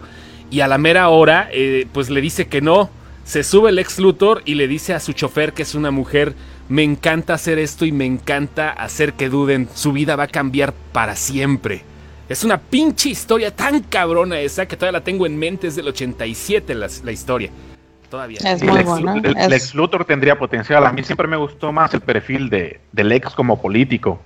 Y 0.54 0.62
a 0.62 0.68
la 0.68 0.78
mera 0.78 1.10
hora, 1.10 1.50
eh, 1.52 1.88
pues 1.92 2.10
le 2.12 2.22
dice 2.22 2.48
que 2.48 2.62
no. 2.62 2.90
Se 3.24 3.44
sube 3.44 3.70
el 3.72 3.80
ex 3.80 3.98
Luthor 3.98 4.42
y 4.46 4.54
le 4.56 4.68
dice 4.68 4.94
a 4.94 5.00
su 5.00 5.14
chofer, 5.14 5.54
que 5.54 5.64
es 5.64 5.74
una 5.74 5.90
mujer, 5.92 6.36
me 6.70 6.84
encanta 6.84 7.34
hacer 7.34 7.58
esto 7.58 7.86
y 7.86 7.92
me 7.92 8.06
encanta 8.06 8.70
hacer 8.70 9.14
que 9.14 9.30
duden. 9.30 9.68
Su 9.74 9.94
vida 9.94 10.16
va 10.16 10.24
a 10.24 10.28
cambiar 10.28 10.74
para 10.92 11.16
siempre. 11.16 11.82
Es 12.30 12.44
una 12.44 12.58
pinche 12.60 13.10
historia 13.10 13.50
tan 13.56 13.82
cabrona 13.82 14.40
esa 14.40 14.66
que 14.68 14.76
todavía 14.78 15.00
la 15.00 15.04
tengo 15.04 15.26
en 15.26 15.38
mente. 15.38 15.68
Es 15.68 15.76
del 15.76 15.88
87 15.88 16.76
la, 16.76 16.88
la 17.04 17.12
historia. 17.12 17.50
Todavía. 18.12 18.38
Es 18.44 18.62
muy 18.62 18.74
Lex, 18.78 18.86
buena. 18.90 19.16
Lu- 19.16 19.34
Es- 19.36 19.50
Lex 19.50 19.74
Luthor 19.76 20.06
tendría 20.06 20.38
potencial. 20.38 20.86
A 20.86 20.92
mí 20.94 21.04
siempre 21.04 21.28
me 21.28 21.36
gustó 21.38 21.72
más 21.72 21.94
el 21.96 22.02
perfil 22.02 22.50
de, 22.52 22.80
de 22.92 23.04
Lex 23.04 23.34
como 23.34 23.60
político. 23.60 24.22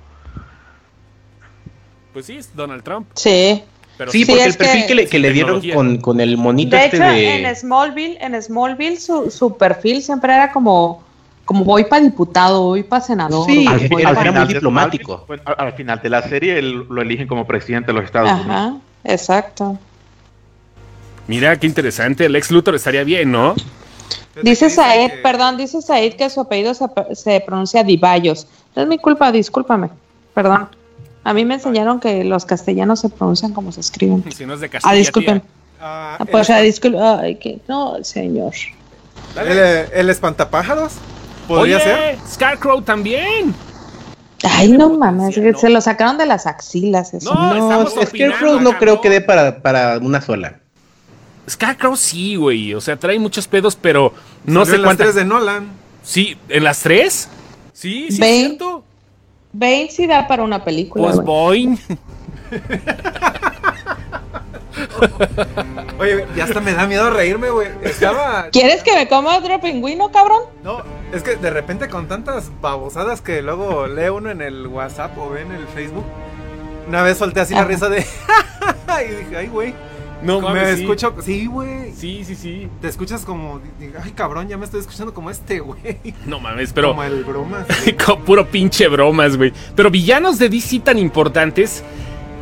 Pues 2.13 2.25
sí, 2.25 2.38
es 2.38 2.53
Donald 2.55 2.84
Trump. 2.84 3.07
Sí. 3.13 3.63
Pero 3.97 4.11
Sí, 4.11 4.19
Sí, 4.19 4.25
porque 4.25 4.43
el 4.43 4.53
perfil 4.55 4.81
que- 4.81 4.87
que, 4.87 4.95
le, 4.95 5.07
que 5.07 5.19
le 5.19 5.31
dieron 5.31 5.61
con, 5.73 5.97
con 5.97 6.19
el 6.21 6.37
monito 6.37 6.75
De 6.75 6.85
este 6.85 6.97
hecho, 6.97 7.05
de... 7.05 7.47
en 7.47 7.55
Smallville, 7.55 8.17
en 8.21 8.41
Smallville 8.41 8.99
su, 8.99 9.31
su 9.31 9.57
perfil 9.57 10.01
siempre 10.03 10.33
era 10.33 10.51
como, 10.51 11.01
como 11.45 11.63
voy 11.63 11.85
para 11.85 12.03
diputado, 12.03 12.61
voy 12.63 12.83
para 12.83 13.01
senador. 13.01 13.45
Sí, 13.47 13.65
voy 13.89 14.03
al 14.03 14.13
pa- 14.15 14.21
final 14.21 14.27
era 14.27 14.31
muy 14.39 14.47
de- 14.49 14.53
diplomático. 14.53 15.23
bueno, 15.27 15.43
al, 15.45 15.55
al 15.67 15.73
final 15.73 15.99
de 16.01 16.09
la 16.09 16.21
serie 16.21 16.61
lo 16.61 17.01
eligen 17.01 17.27
como 17.27 17.47
presidente 17.47 17.87
de 17.87 17.93
los 17.93 18.05
Estados 18.05 18.31
Unidos. 18.45 18.73
Exacto. 19.03 19.77
Mira, 21.27 21.57
qué 21.59 21.67
interesante. 21.67 22.25
El 22.25 22.35
ex 22.35 22.51
Luthor 22.51 22.75
estaría 22.75 23.03
bien, 23.03 23.31
¿no? 23.31 23.55
Dice 24.41 24.69
Said, 24.69 25.11
que- 25.11 25.17
perdón, 25.17 25.57
dice 25.57 25.81
Said 25.81 26.13
que 26.13 26.29
su 26.29 26.41
apellido 26.41 26.73
se, 26.73 26.85
se 27.13 27.41
pronuncia 27.41 27.83
Divallos. 27.83 28.47
No 28.75 28.83
es 28.83 28.87
mi 28.87 28.97
culpa, 28.97 29.31
discúlpame. 29.31 29.89
Perdón. 30.33 30.69
A 31.28 31.34
mí 31.34 31.43
me 31.43 31.55
enseñaron 31.55 31.99
que 31.99 32.23
los 32.23 32.45
castellanos 32.45 33.01
se 33.01 33.09
pronuncian 33.09 33.51
como 33.51 33.73
se 33.73 33.82
escriben. 33.82 34.23
Si 34.32 34.45
no 34.45 34.53
es 34.53 34.61
de 34.61 34.69
Castilla. 34.69 34.93
Ah, 34.93 34.95
disculpen. 34.95 35.43
Ah, 35.78 36.15
Ah, 36.19 36.25
pues, 36.25 36.49
el, 36.49 36.55
ah, 36.55 36.61
disculpe. 36.61 36.97
Ay, 37.01 37.36
que 37.36 37.59
no, 37.67 38.01
señor. 38.01 38.53
el, 39.36 39.57
el 39.93 40.09
espantapájaros 40.09 40.93
podría 41.45 41.75
Oye, 41.75 41.84
ser. 41.84 42.17
Scarecrow 42.25 42.82
también. 42.82 43.53
Ay, 44.41 44.69
no 44.71 44.89
mames, 44.89 45.36
se 45.36 45.69
lo 45.69 45.82
sacaron 45.82 46.17
de 46.17 46.28
las 46.28 46.47
axilas. 46.47 47.13
Eso. 47.13 47.34
No, 47.34 47.82
No, 47.84 47.89
Scarecrow 47.89 48.61
no 48.61 48.78
creo 48.78 49.01
que 49.01 49.09
dé 49.09 49.19
para, 49.19 49.61
para 49.61 49.97
una 49.97 50.21
sola. 50.21 50.59
Scarecrow 51.49 51.97
sí, 51.97 52.38
güey. 52.38 52.73
O 52.73 52.80
sea, 52.80 52.95
trae 52.97 53.19
muchos 53.19 53.49
pedos, 53.49 53.75
pero 53.75 54.13
no 54.45 54.63
Salió 54.63 54.71
sé 54.71 54.75
en 54.78 54.82
las 54.84 54.97
tres 54.97 55.15
de 55.15 55.25
Nolan. 55.25 55.67
Sí, 56.03 56.38
¿en 56.47 56.63
las 56.63 56.80
tres? 56.80 57.28
Sí, 57.73 58.07
sí, 58.11 58.21
Ve. 58.21 58.30
es 58.41 58.47
cierto. 58.47 58.86
Bane 59.58 59.89
sí 59.89 60.05
da 60.05 60.28
para 60.28 60.43
una 60.43 60.64
película. 60.64 61.05
Pues. 61.05 61.26
Boing. 61.26 61.80
Oye, 65.99 66.26
ya 66.36 66.43
hasta 66.43 66.62
me 66.62 66.74
da 66.74 66.86
miedo 66.86 67.10
reírme, 67.10 67.49
güey. 67.49 67.70
Estaba. 67.82 68.49
¿Quieres 68.51 68.84
que 68.84 68.93
me 68.93 69.08
coma 69.08 69.36
otro 69.38 69.60
pingüino, 69.60 70.12
cabrón? 70.12 70.43
No, 70.64 70.84
es 71.12 71.24
que 71.24 71.38
de 71.38 71.49
repente 71.49 71.89
con 71.89 72.08
tantas 72.08 72.51
babosadas 72.62 73.22
que 73.22 73.41
luego 73.41 73.88
lee 73.88 74.10
uno 74.10 74.30
en 74.30 74.43
el 74.43 74.68
WhatsApp 74.68 75.18
o 75.18 75.32
ve 75.32 75.41
en 75.41 75.51
el 75.51 75.66
Facebook. 75.70 76.05
Una 76.88 77.01
vez 77.01 77.18
solté 77.18 77.39
así 77.39 77.55
la 77.55 77.64
risa 77.64 77.89
de. 77.89 78.05
y 79.10 79.16
dije, 79.16 79.38
ay, 79.38 79.47
güey. 79.47 79.74
No 80.22 80.41
me 80.41 80.47
mames, 80.47 80.76
sí. 80.78 80.82
escucho. 80.82 81.15
Sí, 81.22 81.45
güey. 81.45 81.93
Sí, 81.93 82.24
sí, 82.24 82.36
sí. 82.36 82.68
Te 82.82 82.88
escuchas 82.88 83.24
como. 83.24 83.61
Ay, 84.03 84.11
cabrón, 84.11 84.47
ya 84.47 84.57
me 84.57 84.65
estoy 84.65 84.80
escuchando 84.80 85.13
como 85.13 85.30
este, 85.30 85.59
güey. 85.59 85.80
No 86.26 86.39
mames, 86.39 86.74
pero. 86.74 86.89
Como 86.89 87.03
el 87.03 87.24
broma. 87.24 87.65
Con 88.05 88.22
puro 88.24 88.45
pinche 88.47 88.88
bromas, 88.88 89.38
güey. 89.38 89.53
Pero 89.76 89.89
villanos 89.91 90.39
de 90.39 90.49
DC 90.49 90.80
tan 90.80 90.97
importantes. 90.97 91.84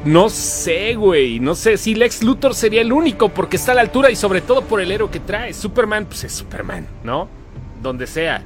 No 0.06 0.30
sé, 0.30 0.96
güey. 0.96 1.40
No 1.40 1.56
sé 1.56 1.78
si 1.78 1.96
Lex 1.96 2.24
Luthor 2.24 2.54
sería 2.54 2.82
el 2.82 2.94
único 2.94 3.30
porque 3.30 3.56
está 3.56 3.72
a 3.72 3.76
la 3.76 3.82
altura 3.82 4.12
y 4.12 4.16
sobre 4.16 4.42
todo 4.42 4.62
por 4.62 4.80
el 4.80 4.92
héroe 4.92 5.10
que 5.10 5.20
trae. 5.20 5.54
Superman, 5.54 6.06
pues 6.06 6.24
es 6.26 6.32
Superman, 6.32 6.88
¿no? 7.04 7.28
Donde 7.82 8.06
sea. 8.06 8.44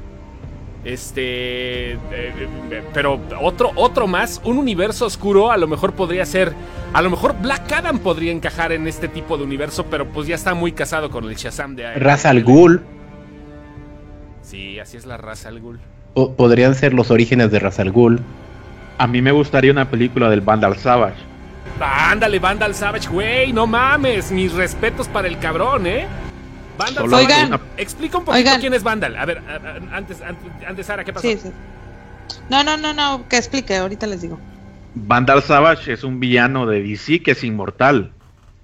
Este. 0.86 1.92
eh, 1.94 1.98
eh, 2.12 2.84
pero 2.94 3.20
otro, 3.42 3.72
otro 3.76 4.08
más, 4.08 4.42
un 4.46 4.58
universo 4.58 5.06
oscuro, 5.06 5.52
a 5.52 5.58
lo 5.58 5.68
mejor 5.68 5.94
podría 5.94 6.26
ser. 6.26 6.54
A 6.94 7.02
lo 7.02 7.10
mejor 7.10 7.36
Black 7.42 7.72
Adam 7.72 8.00
podría 8.00 8.32
encajar 8.32 8.72
en 8.72 8.88
este 8.88 9.08
tipo 9.08 9.38
de 9.38 9.44
universo, 9.44 9.86
pero 9.92 10.08
pues 10.08 10.28
ya 10.28 10.36
está 10.36 10.54
muy 10.56 10.72
casado 10.72 11.10
con 11.12 11.26
el 11.26 11.36
Shazam 11.36 11.76
de 11.76 11.94
Ra's 11.96 12.26
al 12.26 12.44
Ghul. 12.44 12.82
Sí, 14.42 14.80
así 14.80 14.98
es 14.98 15.06
la 15.06 15.18
raza 15.18 15.50
al 15.50 15.60
Ghul. 15.60 15.80
o- 16.16 16.34
podrían 16.34 16.74
ser 16.74 16.94
los 16.94 17.12
orígenes 17.12 17.52
de 17.52 17.60
Ra's 17.60 17.80
al 17.80 17.92
Ghul. 17.92 18.20
A 18.98 19.06
mí 19.08 19.22
me 19.22 19.32
gustaría 19.32 19.72
una 19.72 19.90
película 19.90 20.30
del 20.30 20.42
Vandal 20.42 20.76
Savage. 20.78 21.18
Ándale, 21.80 22.40
Vandal 22.40 22.74
Savage, 22.74 23.08
güey, 23.10 23.54
no 23.54 23.68
mames, 23.68 24.32
mis 24.32 24.52
respetos 24.54 25.08
para 25.08 25.28
el 25.28 25.38
cabrón, 25.38 25.86
¿eh? 25.88 26.08
Vandal 26.80 27.14
Oigan. 27.14 27.60
explica 27.78 28.18
un 28.18 28.26
poquito 28.26 28.40
Oigan. 28.40 28.62
quién 28.62 28.74
es 28.74 28.84
Vandal. 28.84 29.16
A 29.18 29.26
ver, 29.26 29.42
antes, 29.92 30.22
antes, 30.22 30.46
antes, 30.66 30.86
Sara, 30.86 31.04
¿qué 31.04 31.14
pasó? 31.14 31.28
Sí, 31.28 31.38
sí. 31.38 31.52
No, 32.50 32.64
no, 32.64 32.78
no, 32.78 32.94
no, 32.94 33.28
que 33.28 33.38
explique, 33.38 33.76
ahorita 33.76 34.08
les 34.08 34.22
digo. 34.22 34.40
Vandal 34.96 35.44
Savage 35.44 35.94
es 35.94 36.04
un 36.04 36.20
villano 36.20 36.66
de 36.66 36.82
DC 36.82 37.22
que 37.22 37.32
es 37.32 37.44
inmortal. 37.44 38.12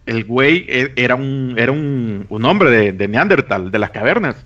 El 0.06 0.24
güey 0.24 0.66
e- 0.70 0.94
era 0.96 1.16
un, 1.16 1.56
era 1.58 1.72
un, 1.72 2.26
un 2.30 2.46
hombre 2.46 2.70
de, 2.70 2.92
de 2.94 3.08
Neandertal, 3.08 3.70
de 3.72 3.80
las 3.80 3.90
cavernas. 3.92 4.46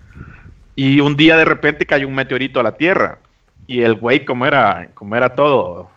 Y 0.76 1.00
un 1.02 1.16
día 1.16 1.38
de 1.38 1.46
repente 1.46 1.86
cayó 1.86 2.08
un 2.08 2.16
meteorito 2.16 2.60
a 2.60 2.64
la 2.64 2.74
Tierra. 2.76 3.20
Y 3.68 3.82
el 3.82 3.94
güey, 3.96 4.26
como 4.26 4.46
era, 4.46 4.90
como 4.96 5.16
era 5.16 5.36
todo, 5.36 5.90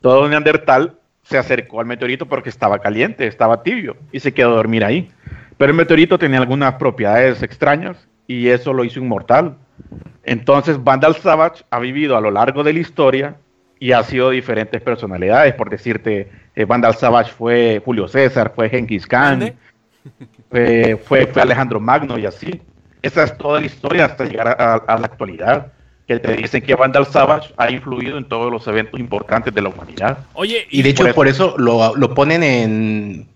todo 0.00 0.28
Neandertal, 0.28 0.96
se 1.22 1.38
acercó 1.38 1.80
al 1.80 1.86
meteorito 1.86 2.26
porque 2.26 2.50
estaba 2.50 2.78
caliente, 2.78 3.26
estaba 3.26 3.62
tibio, 3.64 3.96
y 4.12 4.20
se 4.20 4.32
quedó 4.32 4.52
a 4.52 4.56
dormir 4.56 4.84
ahí. 4.84 5.10
Pero 5.58 5.70
el 5.72 5.76
meteorito 5.76 6.18
tenía 6.18 6.38
algunas 6.38 6.74
propiedades 6.74 7.42
extrañas 7.42 8.08
y 8.26 8.48
eso 8.48 8.72
lo 8.72 8.84
hizo 8.84 9.00
inmortal. 9.00 9.56
Entonces 10.24 10.82
Vandal 10.82 11.14
Savage 11.16 11.64
ha 11.70 11.78
vivido 11.78 12.16
a 12.16 12.20
lo 12.20 12.30
largo 12.30 12.62
de 12.64 12.72
la 12.72 12.80
historia 12.80 13.36
y 13.78 13.92
ha 13.92 14.02
sido 14.02 14.30
diferentes 14.30 14.80
personalidades. 14.82 15.54
Por 15.54 15.70
decirte, 15.70 16.30
eh, 16.54 16.64
Vandal 16.64 16.94
Savage 16.94 17.32
fue 17.32 17.80
Julio 17.84 18.08
César, 18.08 18.52
fue 18.54 18.68
Genghis 18.68 19.06
Khan, 19.06 19.54
fue, 20.50 21.00
fue, 21.04 21.26
fue 21.26 21.42
Alejandro 21.42 21.80
Magno 21.80 22.18
y 22.18 22.26
así. 22.26 22.60
Esa 23.02 23.24
es 23.24 23.36
toda 23.38 23.60
la 23.60 23.66
historia 23.66 24.06
hasta 24.06 24.24
llegar 24.24 24.48
a, 24.48 24.52
a- 24.74 24.76
a 24.76 24.98
la 24.98 25.06
actualidad. 25.06 25.72
Que 26.08 26.20
te 26.20 26.34
dicen 26.36 26.62
que 26.62 26.74
Vandal 26.76 27.04
Savage 27.06 27.52
ha 27.56 27.68
influido 27.70 28.16
en 28.16 28.24
todos 28.28 28.50
los 28.52 28.64
eventos 28.68 28.98
importantes 29.00 29.52
de 29.52 29.60
la 29.60 29.70
humanidad. 29.70 30.18
Oye, 30.34 30.64
Y 30.70 30.82
de 30.82 30.90
hecho, 30.90 31.02
por 31.04 31.14
por 31.16 31.26
eso 31.28 31.56
lo, 31.58 31.96
lo 31.96 32.14
ponen 32.14 32.44
en. 32.44 33.28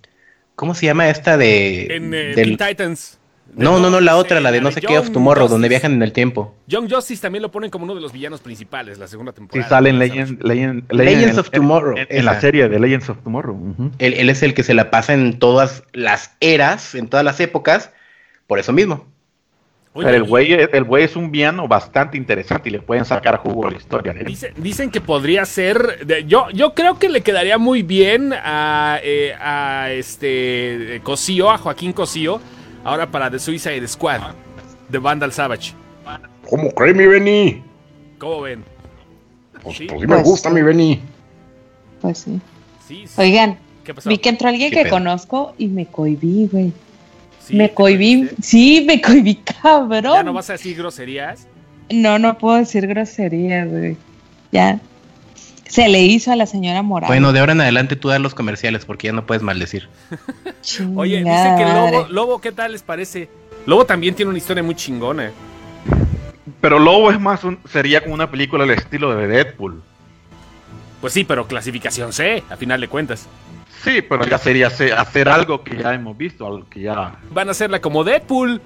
¿Cómo 0.61 0.74
se 0.74 0.84
llama 0.84 1.08
esta 1.08 1.38
de. 1.38 1.86
en 1.86 2.12
eh, 2.12 2.34
del- 2.36 2.58
Teen 2.58 2.68
Titans. 2.68 3.16
No, 3.56 3.78
no, 3.78 3.88
no, 3.88 3.98
la 4.02 4.16
otra, 4.16 4.40
la 4.40 4.52
de 4.52 4.61
no 4.61 4.70
sé 4.70 4.82
qué 4.82 4.98
of 4.98 5.11
Tomorrow, 5.11 5.48
donde 5.48 5.70
viajan 5.70 5.94
en 5.94 6.02
el 6.02 6.12
tiempo. 6.12 6.54
Young 6.66 6.92
Justice 6.92 7.22
también 7.22 7.40
lo 7.40 7.50
ponen 7.50 7.70
como 7.70 7.84
uno 7.84 7.94
de 7.94 8.02
los 8.02 8.12
villanos 8.12 8.42
principales, 8.42 8.98
la 8.98 9.08
segunda 9.08 9.32
temporada. 9.32 9.66
sale 9.70 9.88
en 9.88 9.98
Legend-. 9.98 10.38
Legend- 10.42 10.84
Legends 10.92 11.22
Legend- 11.26 11.38
of 11.38 11.50
Tomorrow, 11.50 11.96
En, 11.96 12.06
en 12.11 12.24
la 12.26 12.38
serie 12.42 12.68
de 12.68 12.78
Legends 12.78 13.08
of 13.08 13.18
Tomorrow. 13.24 13.58
él 13.98 14.28
es 14.30 14.42
el 14.42 14.52
que 14.52 14.62
se 14.62 14.74
la 14.74 14.90
pasa 14.90 15.14
en 15.14 15.38
todas 15.38 15.82
las 15.94 16.36
eras, 16.40 16.94
en 16.94 17.08
todas 17.08 17.24
las 17.24 17.40
épocas, 17.40 17.90
por 18.46 18.58
eso 18.58 18.72
mismo. 18.74 19.06
Oye, 19.93 20.07
Pero 20.07 20.16
el 20.18 20.22
güey, 20.24 20.53
el 20.53 20.84
güey 20.84 21.03
es 21.05 21.16
un 21.16 21.32
villano 21.32 21.66
bastante 21.66 22.16
interesante 22.16 22.68
y 22.68 22.72
le 22.72 22.80
pueden 22.80 23.05
sacar 23.05 23.38
jugo 23.38 23.66
a 23.66 23.72
la 23.72 23.76
historia. 23.76 24.12
¿eh? 24.12 24.22
dice- 24.24 24.53
dicen 24.57 24.88
que 24.91 25.01
podría 25.01 25.45
ser. 25.45 26.07
de- 26.07 26.24
yo, 26.26 26.49
yo 26.51 26.74
creo 26.74 26.99
que 26.99 27.09
le 27.09 27.22
quedaría 27.22 27.59
muy 27.59 27.82
bien 27.82 28.32
a, 28.32 29.01
eh, 29.03 29.34
a 29.41 29.88
este 29.91 31.01
Cosío, 31.03 31.51
a 31.51 31.59
Joaquín 31.59 31.93
Cosío, 31.93 32.41
ahora 32.84 33.11
para 33.11 33.28
The 33.32 33.41
Suicide 33.41 33.86
Squad 33.88 34.20
de 34.88 34.99
Vandal 34.99 35.32
Savage. 35.32 35.72
¿Cómo 36.49 36.70
cree 36.72 36.95
mi 36.95 37.07
Benny? 37.07 37.62
¿Cómo 38.18 38.43
ven? 38.43 38.62
Pues, 39.62 39.76
Sí. 39.76 39.86
pues 39.88 40.01
sí 40.01 40.07
me 40.07 40.14
Pues 40.14 40.24
gusta 40.24 40.51
mi 40.51 40.62
Benny. 40.62 41.01
Pues 42.01 42.18
sí. 42.18 42.41
Sí, 42.86 43.05
sí. 43.09 43.20
Oigan, 43.20 43.59
¿Qué 43.84 43.93
pasó? 43.93 44.09
vi 44.09 44.18
que 44.18 44.28
entró 44.28 44.49
alguien 44.49 44.70
¿Qué 44.70 44.84
que 44.84 44.88
conozco 44.91 45.55
y 45.59 45.66
me 45.66 45.86
cohibí, 45.86 46.49
güey. 46.51 46.72
Sí, 47.51 47.57
me 47.57 47.68
¿te 47.68 47.74
cohibí. 47.74 48.30
Sí, 48.40 48.84
me 48.86 49.01
cohibí, 49.01 49.34
cabrón. 49.34 50.12
¿Ya 50.14 50.22
no 50.22 50.32
vas 50.32 50.48
a 50.51 50.53
decir 50.53 50.76
groserías? 50.76 51.48
No, 51.90 52.18
no 52.18 52.38
puedo 52.38 52.59
decir 52.59 52.86
groserías, 52.86 53.68
güey. 53.68 53.96
Ya. 54.53 54.80
Se 55.66 55.88
le 55.88 56.03
hizo 56.03 56.32
a 56.32 56.36
la 56.36 56.46
señora 56.46 56.82
Morales. 56.82 57.09
Bueno, 57.09 57.32
de 57.32 57.40
ahora 57.40 57.53
en 57.53 57.61
adelante 57.61 57.96
tú 57.96 58.09
das 58.09 58.20
los 58.20 58.34
comerciales 58.34 58.84
porque 58.84 59.09
ya 59.09 59.12
no 59.12 59.26
puedes 59.26 59.42
maldecir. 59.42 59.88
Oye, 60.96 61.18
dice 61.18 61.55
que. 61.59 61.64
Lobo, 61.64 62.07
Lobo, 62.09 62.40
¿qué 62.40 62.53
tal 62.53 62.72
les 62.72 62.82
parece? 62.82 63.28
Lobo 63.66 63.84
también 63.84 64.14
tiene 64.14 64.30
una 64.30 64.38
historia 64.38 64.62
muy 64.62 64.74
chingona. 64.76 65.32
Pero 66.61 66.78
Lobo 66.78 67.11
es 67.11 67.18
más 67.18 67.42
un, 67.42 67.59
sería 67.68 68.01
como 68.01 68.14
una 68.14 68.30
película 68.30 68.64
al 68.64 68.70
estilo 68.70 69.14
de 69.14 69.26
Deadpool. 69.26 69.82
Pues 71.01 71.12
sí, 71.12 71.24
pero 71.24 71.46
clasificación 71.46 72.12
C, 72.12 72.44
a 72.48 72.57
final 72.57 72.80
de 72.80 72.88
cuentas. 72.88 73.26
Sí, 73.83 74.03
pero 74.03 74.24
ya 74.26 74.39
sería 74.39 74.66
hacer, 74.68 75.28
algo 75.28 75.62
que 75.64 75.76
ya 75.76 75.95
hemos 75.95 76.16
visto, 76.16 76.47
algo 76.47 76.66
que 76.68 76.81
ya... 76.83 77.14
Van 77.31 77.49
a 77.49 77.53
hacerla 77.53 77.81
como 77.81 78.05
Deadpool. 78.05 78.61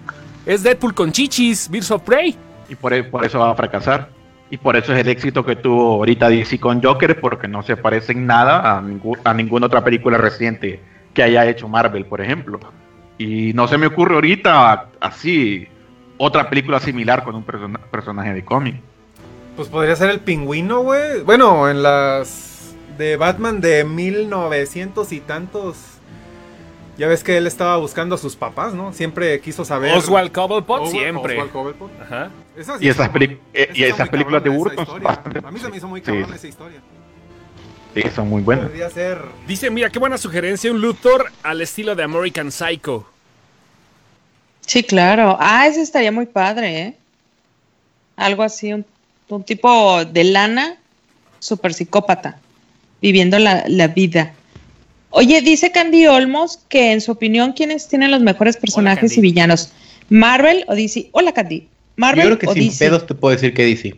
Es 0.44 0.62
Deadpool 0.62 0.92
con 0.94 1.12
chichis, 1.12 1.68
Birds 1.70 1.90
of 1.90 2.02
Prey. 2.02 2.36
Y 2.68 2.74
por, 2.74 2.92
e- 2.92 3.04
por 3.04 3.24
eso 3.24 3.38
va 3.38 3.50
a 3.50 3.54
fracasar. 3.54 4.08
Y 4.50 4.56
por 4.58 4.76
eso 4.76 4.92
es 4.92 5.00
el 5.00 5.08
éxito 5.08 5.44
que 5.44 5.56
tuvo 5.56 5.94
ahorita 5.94 6.28
DC 6.28 6.58
con 6.60 6.82
Joker, 6.82 7.20
porque 7.20 7.48
no 7.48 7.62
se 7.62 7.76
parece 7.76 8.12
en 8.12 8.26
nada 8.26 8.60
a, 8.78 8.82
a 9.24 9.34
ninguna 9.34 9.66
otra 9.66 9.82
película 9.84 10.18
reciente 10.18 10.80
que 11.14 11.22
haya 11.22 11.46
hecho 11.46 11.68
Marvel, 11.68 12.04
por 12.06 12.20
ejemplo. 12.20 12.60
Y 13.16 13.52
no 13.54 13.68
se 13.68 13.78
me 13.78 13.86
ocurre 13.86 14.14
ahorita 14.16 14.86
así 15.00 15.68
otra 16.18 16.48
película 16.50 16.80
similar 16.80 17.24
con 17.24 17.34
un 17.36 17.42
persona- 17.44 17.80
personaje 17.90 18.34
de 18.34 18.44
cómic. 18.44 18.76
Pues 19.56 19.68
podría 19.68 19.94
ser 19.96 20.10
el 20.10 20.20
pingüino, 20.20 20.80
güey. 20.80 21.22
Bueno, 21.24 21.68
en 21.70 21.82
las 21.82 22.53
de 22.98 23.16
Batman 23.16 23.60
de 23.60 23.84
1900 23.84 25.12
y 25.12 25.20
tantos. 25.20 25.76
Ya 26.96 27.08
ves 27.08 27.24
que 27.24 27.36
él 27.36 27.46
estaba 27.48 27.76
buscando 27.76 28.14
a 28.14 28.18
sus 28.18 28.36
papás, 28.36 28.72
¿no? 28.72 28.92
Siempre 28.92 29.40
quiso 29.40 29.64
saber. 29.64 29.96
Oswald 29.96 30.30
Cobblepot, 30.30 30.82
Oswald- 30.82 30.90
siempre. 30.90 31.32
Oswald 31.34 31.52
Cobblepot. 31.52 31.90
Ajá. 32.02 32.30
Esa 32.56 32.78
sí 32.78 32.84
Y 32.84 32.88
esas 32.88 33.12
muy- 33.12 33.38
eh, 33.52 33.70
y 33.74 33.82
está 33.82 33.94
esas 33.96 34.08
películas 34.10 34.44
de 34.44 34.50
esa 34.50 34.58
Burton 34.58 34.86
A 35.44 35.50
mí 35.50 35.58
se 35.58 35.68
me 35.68 35.76
hizo 35.76 35.88
muy 35.88 36.00
sí. 36.00 36.06
cabrón 36.06 36.32
esa 36.34 36.46
historia. 36.46 36.80
Sí, 37.94 38.02
son 38.14 38.28
muy 38.28 38.42
buenas. 38.42 38.66
Podría 38.66 38.90
ser. 38.90 39.18
Dice, 39.46 39.70
mira, 39.70 39.90
qué 39.90 39.98
buena 39.98 40.18
sugerencia, 40.18 40.70
un 40.70 40.80
Luthor 40.80 41.30
al 41.42 41.60
estilo 41.60 41.94
de 41.96 42.02
American 42.04 42.52
Psycho. 42.52 43.06
Sí, 44.66 44.82
claro. 44.84 45.36
Ah, 45.40 45.66
ese 45.66 45.82
estaría 45.82 46.10
muy 46.12 46.26
padre, 46.26 46.80
¿eh? 46.80 46.96
Algo 48.16 48.42
así, 48.44 48.72
un, 48.72 48.84
un 49.28 49.42
tipo 49.44 50.04
de 50.04 50.24
lana, 50.24 50.76
super 51.40 51.74
psicópata, 51.74 52.38
viviendo 53.04 53.38
la, 53.38 53.64
la 53.68 53.88
vida. 53.88 54.32
Oye, 55.10 55.42
dice 55.42 55.70
Candy 55.70 56.06
Olmos 56.06 56.60
que 56.70 56.92
en 56.92 57.02
su 57.02 57.12
opinión, 57.12 57.52
¿quiénes 57.52 57.86
tienen 57.86 58.10
los 58.10 58.22
mejores 58.22 58.56
personajes 58.56 59.16
y 59.18 59.20
villanos? 59.20 59.70
¿Marvel 60.08 60.64
o 60.68 60.74
DC? 60.74 61.10
Hola, 61.12 61.32
Candy. 61.32 61.68
¿Marvel 61.96 62.24
Yo 62.24 62.28
creo 62.30 62.38
que 62.38 62.46
o 62.46 62.54
sin 62.54 62.68
DC? 62.70 62.84
pedos 62.86 63.06
te 63.06 63.14
puedo 63.14 63.34
decir 63.34 63.52
que 63.52 63.66
DC. 63.66 63.94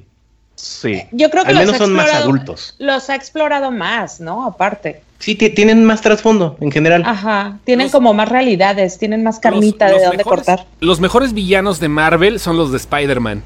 Sí. 0.57 1.02
Yo 1.12 1.30
creo 1.30 1.44
que 1.44 1.50
Al 1.50 1.57
los 1.57 1.66
menos 1.66 1.78
son 1.78 1.92
más 1.92 2.12
adultos. 2.12 2.74
Los 2.78 3.09
ha 3.09 3.14
explorado 3.14 3.70
más, 3.70 4.20
¿no? 4.20 4.44
Aparte. 4.44 5.02
Sí, 5.20 5.36
ti- 5.36 5.50
tienen 5.50 5.84
más 5.84 6.00
trasfondo 6.00 6.57
en 6.61 6.72
general. 6.72 7.02
Ajá. 7.07 7.59
Tienen 7.64 7.86
Los- 7.86 7.92
como 7.92 8.12
más 8.12 8.28
realidades, 8.28 8.98
tienen 8.98 9.22
más 9.22 9.38
carnita 9.38 9.88
Los- 9.88 9.98
de 10.00 10.07
dónde 10.07 10.24
mejores- 10.24 10.44
cortar. 10.46 10.66
Los 10.80 10.98
mejores 10.98 11.32
villanos 11.32 11.78
de 11.78 11.88
Marvel 11.88 12.40
son 12.40 12.57
los 12.57 12.72
de 12.72 12.78
Spider-Man. 12.78 13.42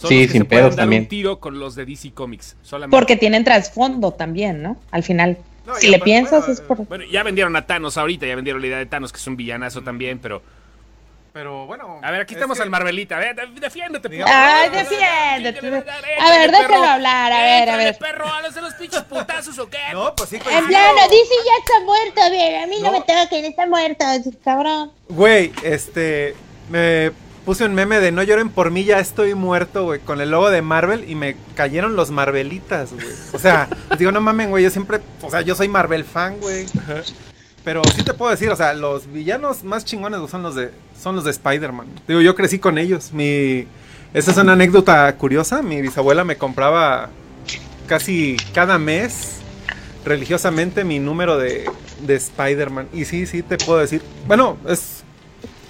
Son 0.00 0.08
Sí, 0.08 0.20
los 0.22 0.26
que 0.28 0.32
sin 0.32 0.42
se 0.42 0.44
pueden 0.46 0.62
pedos 0.64 0.76
dar 0.76 0.82
también. 0.84 1.02
un 1.02 1.08
tiro 1.08 1.40
con 1.40 1.58
los 1.58 1.74
de 1.74 1.84
DC 1.84 2.12
Comics. 2.12 2.56
Solamente. 2.62 2.96
Porque 2.96 3.16
tienen 3.16 3.44
trasfondo 3.44 4.12
también, 4.12 4.62
¿no? 4.62 4.78
Al 4.90 5.02
final. 5.02 5.36
No, 5.66 5.74
si 5.74 5.88
le 5.88 5.98
piensas 5.98 6.40
bueno, 6.40 6.52
es 6.54 6.60
por... 6.62 6.78
Bueno, 6.86 7.04
ya 7.04 7.22
vendieron 7.22 7.54
a 7.54 7.66
Thanos 7.66 7.98
ahorita, 7.98 8.26
ya 8.26 8.34
vendieron 8.34 8.62
la 8.62 8.66
idea 8.68 8.78
de 8.78 8.86
Thanos, 8.86 9.12
que 9.12 9.18
es 9.18 9.26
un 9.26 9.36
villanazo 9.36 9.82
también, 9.82 10.18
pero... 10.18 10.42
Pero 11.32 11.64
bueno. 11.66 12.00
A 12.02 12.10
ver, 12.10 12.22
aquí 12.22 12.34
es 12.34 12.38
estamos 12.38 12.56
que- 12.56 12.64
al 12.64 12.70
Marvelita. 12.70 13.16
A 13.16 13.20
ver, 13.20 13.36
de- 13.36 13.60
defiéndete. 13.60 14.08
Digamos-. 14.08 14.34
Ay, 14.34 14.68
defiéndete. 14.70 15.68
A 16.18 16.30
ver, 16.30 16.50
déjalo 16.50 16.82
hablar, 16.84 17.32
a 17.32 17.42
ver, 17.44 17.70
a 17.70 17.76
ver. 17.76 17.98
perro, 17.98 18.26
¿a 18.26 18.42
los 18.42 18.52
de 18.54 18.60
los 18.62 18.74
pinches 18.74 19.02
putazos 19.02 19.56
o 19.60 19.68
qué? 19.70 19.78
No, 19.92 20.12
pues 20.16 20.30
sí, 20.30 20.36
En 20.36 20.42
plano, 20.42 21.00
DC 21.08 21.34
ya 21.46 21.52
está 21.60 21.84
muerto, 21.84 22.30
bien. 22.32 22.62
A 22.62 22.66
mí 22.66 22.76
no, 22.80 22.86
No. 22.90 22.98
me 22.98 23.04
tengo 23.04 23.28
que 23.28 23.46
está 23.46 23.66
muerto, 23.66 24.04
cabrón. 24.42 24.90
Güey, 25.08 25.52
este. 25.62 26.34
Me 26.68 27.12
puse 27.50 27.64
un 27.64 27.74
meme 27.74 27.98
de 27.98 28.12
no 28.12 28.22
lloren 28.22 28.48
por 28.48 28.70
mí, 28.70 28.84
ya 28.84 29.00
estoy 29.00 29.34
muerto, 29.34 29.82
güey, 29.82 29.98
con 29.98 30.20
el 30.20 30.30
logo 30.30 30.50
de 30.50 30.62
Marvel 30.62 31.10
y 31.10 31.16
me 31.16 31.34
cayeron 31.56 31.96
los 31.96 32.12
Marvelitas, 32.12 32.92
güey. 32.92 33.04
O 33.32 33.40
sea, 33.40 33.68
les 33.90 33.98
digo, 33.98 34.12
no 34.12 34.20
mamen, 34.20 34.50
güey, 34.50 34.62
yo 34.62 34.70
siempre. 34.70 35.00
O 35.20 35.28
sea, 35.28 35.40
yo 35.40 35.56
soy 35.56 35.66
Marvel 35.66 36.04
fan, 36.04 36.36
güey. 36.40 36.66
Pero 37.64 37.82
sí 37.92 38.04
te 38.04 38.14
puedo 38.14 38.30
decir, 38.30 38.50
o 38.50 38.56
sea, 38.56 38.72
los 38.72 39.12
villanos 39.12 39.64
más 39.64 39.84
chingones 39.84 40.20
son 40.30 40.44
los 40.44 40.54
de 40.54 40.70
son 40.96 41.16
los 41.16 41.24
de 41.24 41.32
Spider-Man. 41.32 41.88
Digo, 42.06 42.20
yo 42.20 42.36
crecí 42.36 42.60
con 42.60 42.78
ellos. 42.78 43.12
Mi 43.12 43.66
esa 44.14 44.30
es 44.30 44.36
una 44.36 44.52
anécdota 44.52 45.12
curiosa. 45.16 45.60
Mi 45.60 45.82
bisabuela 45.82 46.22
me 46.22 46.36
compraba 46.36 47.10
casi 47.88 48.36
cada 48.54 48.78
mes 48.78 49.38
religiosamente 50.04 50.84
mi 50.84 51.00
número 51.00 51.36
de, 51.36 51.68
de 52.06 52.14
Spider-Man. 52.14 52.90
Y 52.92 53.06
sí, 53.06 53.26
sí 53.26 53.42
te 53.42 53.58
puedo 53.58 53.80
decir. 53.80 54.02
Bueno, 54.28 54.56
es 54.68 54.99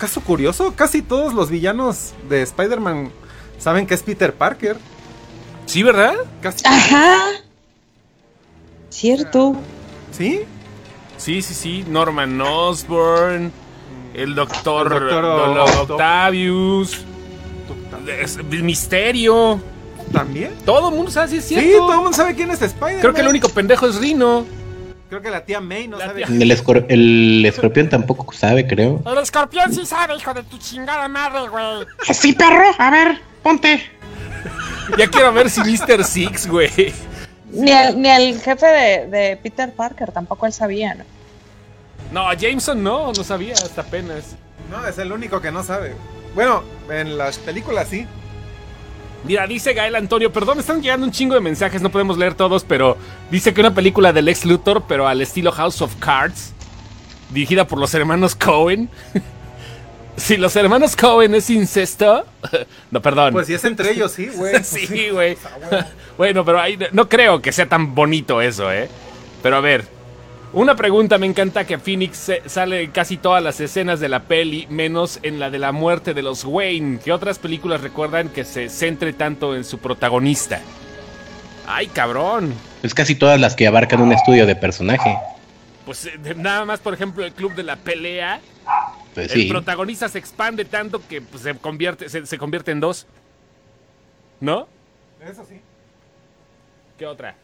caso 0.00 0.20
curioso. 0.22 0.74
Casi 0.74 1.02
todos 1.02 1.32
los 1.34 1.50
villanos 1.50 2.12
de 2.28 2.42
Spider-Man 2.42 3.10
saben 3.58 3.86
que 3.86 3.94
es 3.94 4.02
Peter 4.02 4.34
Parker. 4.34 4.76
Sí, 5.66 5.82
¿verdad? 5.84 6.14
Casi. 6.42 6.64
Ajá. 6.66 7.16
Cierto. 8.88 9.54
¿Sí? 10.10 10.40
Sí, 11.16 11.42
sí, 11.42 11.54
sí. 11.54 11.84
Norman 11.88 12.40
Osborn, 12.40 13.52
el 14.14 14.34
doctor, 14.34 14.92
El 14.92 15.14
doctor 15.14 15.90
Octavius, 15.90 17.04
es- 18.20 18.42
Misterio. 18.44 19.60
¿También? 20.12 20.52
Todo 20.64 20.88
el 20.88 20.96
mundo 20.96 21.10
sabe 21.12 21.28
si 21.28 21.36
es 21.36 21.44
cierto. 21.46 21.66
Sí, 21.68 21.72
todo 21.76 21.92
el 21.92 21.98
mundo 21.98 22.12
sabe 22.14 22.34
quién 22.34 22.50
es 22.50 22.60
Spider-Man. 22.60 23.00
Creo 23.00 23.14
que 23.14 23.20
el 23.20 23.28
único 23.28 23.48
pendejo 23.50 23.86
es 23.86 23.96
Rino. 23.96 24.44
Creo 25.10 25.20
que 25.20 25.30
la 25.30 25.44
tía 25.44 25.60
May 25.60 25.88
no 25.88 25.98
La 25.98 26.06
sabe. 26.06 26.22
El, 26.22 26.50
escor- 26.52 26.86
el 26.88 27.44
escorpión 27.44 27.88
tampoco 27.90 28.32
sabe, 28.32 28.66
creo. 28.66 29.02
El 29.04 29.18
escorpión 29.18 29.74
sí 29.74 29.84
sabe, 29.84 30.14
hijo 30.16 30.32
de 30.32 30.44
tu 30.44 30.56
chingada 30.56 31.08
madre, 31.08 31.48
güey. 31.48 31.84
Sí, 32.14 32.32
perro, 32.32 32.64
a 32.78 32.90
ver, 32.90 33.20
ponte. 33.42 33.82
Ya 34.96 35.06
quiero 35.08 35.32
ver 35.32 35.50
si 35.50 35.60
Mr. 35.60 36.04
Six, 36.04 36.46
güey. 36.46 36.94
Ni 37.52 37.72
el, 37.72 38.00
ni 38.00 38.08
el 38.08 38.40
jefe 38.40 38.64
de, 38.66 39.06
de 39.08 39.36
Peter 39.36 39.72
Parker 39.72 40.12
tampoco 40.12 40.46
él 40.46 40.52
sabía, 40.52 40.94
¿no? 40.94 41.04
No, 42.12 42.32
Jameson 42.32 42.80
no, 42.82 43.12
no 43.12 43.24
sabía 43.24 43.54
hasta 43.54 43.80
apenas. 43.82 44.36
No, 44.70 44.86
es 44.86 44.96
el 44.98 45.10
único 45.12 45.40
que 45.40 45.50
no 45.50 45.64
sabe. 45.64 45.94
Bueno, 46.36 46.62
en 46.88 47.18
las 47.18 47.38
películas 47.38 47.88
sí. 47.88 48.06
Mira, 49.24 49.46
dice 49.46 49.74
Gael 49.74 49.94
Antonio, 49.94 50.32
perdón, 50.32 50.56
me 50.56 50.60
están 50.62 50.80
llegando 50.80 51.06
un 51.06 51.12
chingo 51.12 51.34
de 51.34 51.40
mensajes, 51.40 51.82
no 51.82 51.90
podemos 51.90 52.16
leer 52.16 52.34
todos, 52.34 52.64
pero 52.64 52.96
dice 53.30 53.52
que 53.52 53.60
una 53.60 53.74
película 53.74 54.12
del 54.12 54.28
ex 54.28 54.44
Luthor, 54.46 54.84
pero 54.88 55.06
al 55.06 55.20
estilo 55.20 55.52
House 55.52 55.82
of 55.82 55.94
Cards, 55.96 56.52
dirigida 57.30 57.66
por 57.66 57.78
los 57.78 57.92
hermanos 57.92 58.34
Cohen. 58.34 58.88
si 60.16 60.36
los 60.36 60.56
hermanos 60.56 60.96
Cohen 60.96 61.34
es 61.34 61.50
incesto, 61.50 62.24
no, 62.90 63.02
perdón. 63.02 63.34
Pues 63.34 63.46
si 63.46 63.54
es 63.54 63.64
entre 63.64 63.90
ellos, 63.90 64.12
sí, 64.12 64.28
güey. 64.28 64.54
sí, 64.64 65.10
güey. 65.10 65.36
bueno, 66.16 66.44
pero 66.44 66.60
ahí 66.60 66.78
no 66.92 67.08
creo 67.08 67.42
que 67.42 67.52
sea 67.52 67.68
tan 67.68 67.94
bonito 67.94 68.40
eso, 68.40 68.72
¿eh? 68.72 68.88
Pero 69.42 69.56
a 69.56 69.60
ver, 69.60 69.84
una 70.52 70.74
pregunta, 70.74 71.16
me 71.18 71.26
encanta 71.26 71.64
que 71.64 71.78
Phoenix 71.78 72.30
sale 72.46 72.82
en 72.82 72.90
casi 72.90 73.16
todas 73.16 73.42
las 73.42 73.60
escenas 73.60 74.00
de 74.00 74.08
la 74.08 74.24
peli, 74.24 74.66
menos 74.68 75.20
en 75.22 75.38
la 75.38 75.48
de 75.50 75.58
la 75.58 75.70
muerte 75.72 76.12
de 76.12 76.22
los 76.22 76.44
Wayne. 76.44 76.98
¿Qué 77.04 77.12
otras 77.12 77.38
películas 77.38 77.80
recuerdan 77.82 78.28
que 78.30 78.44
se 78.44 78.68
centre 78.68 79.12
tanto 79.12 79.54
en 79.54 79.64
su 79.64 79.78
protagonista? 79.78 80.60
Ay, 81.66 81.86
cabrón. 81.86 82.52
Es 82.82 82.94
casi 82.94 83.14
todas 83.14 83.38
las 83.40 83.54
que 83.54 83.66
abarcan 83.68 84.00
un 84.00 84.12
estudio 84.12 84.44
de 84.46 84.56
personaje. 84.56 85.16
Pues 85.86 86.06
eh, 86.06 86.18
de- 86.18 86.34
nada 86.34 86.64
más, 86.64 86.80
por 86.80 86.94
ejemplo, 86.94 87.24
el 87.24 87.32
club 87.32 87.54
de 87.54 87.62
la 87.62 87.76
pelea. 87.76 88.40
Pues 89.14 89.32
El 89.32 89.42
sí. 89.42 89.48
protagonista 89.48 90.08
se 90.08 90.18
expande 90.18 90.64
tanto 90.64 91.00
que 91.08 91.20
pues, 91.20 91.42
se, 91.44 91.54
convierte, 91.54 92.08
se, 92.08 92.26
se 92.26 92.38
convierte 92.38 92.72
en 92.72 92.80
dos. 92.80 93.06
¿No? 94.40 94.66
Eso 95.24 95.44
sí. 95.48 95.60
¿Qué 96.98 97.06
otra? 97.06 97.36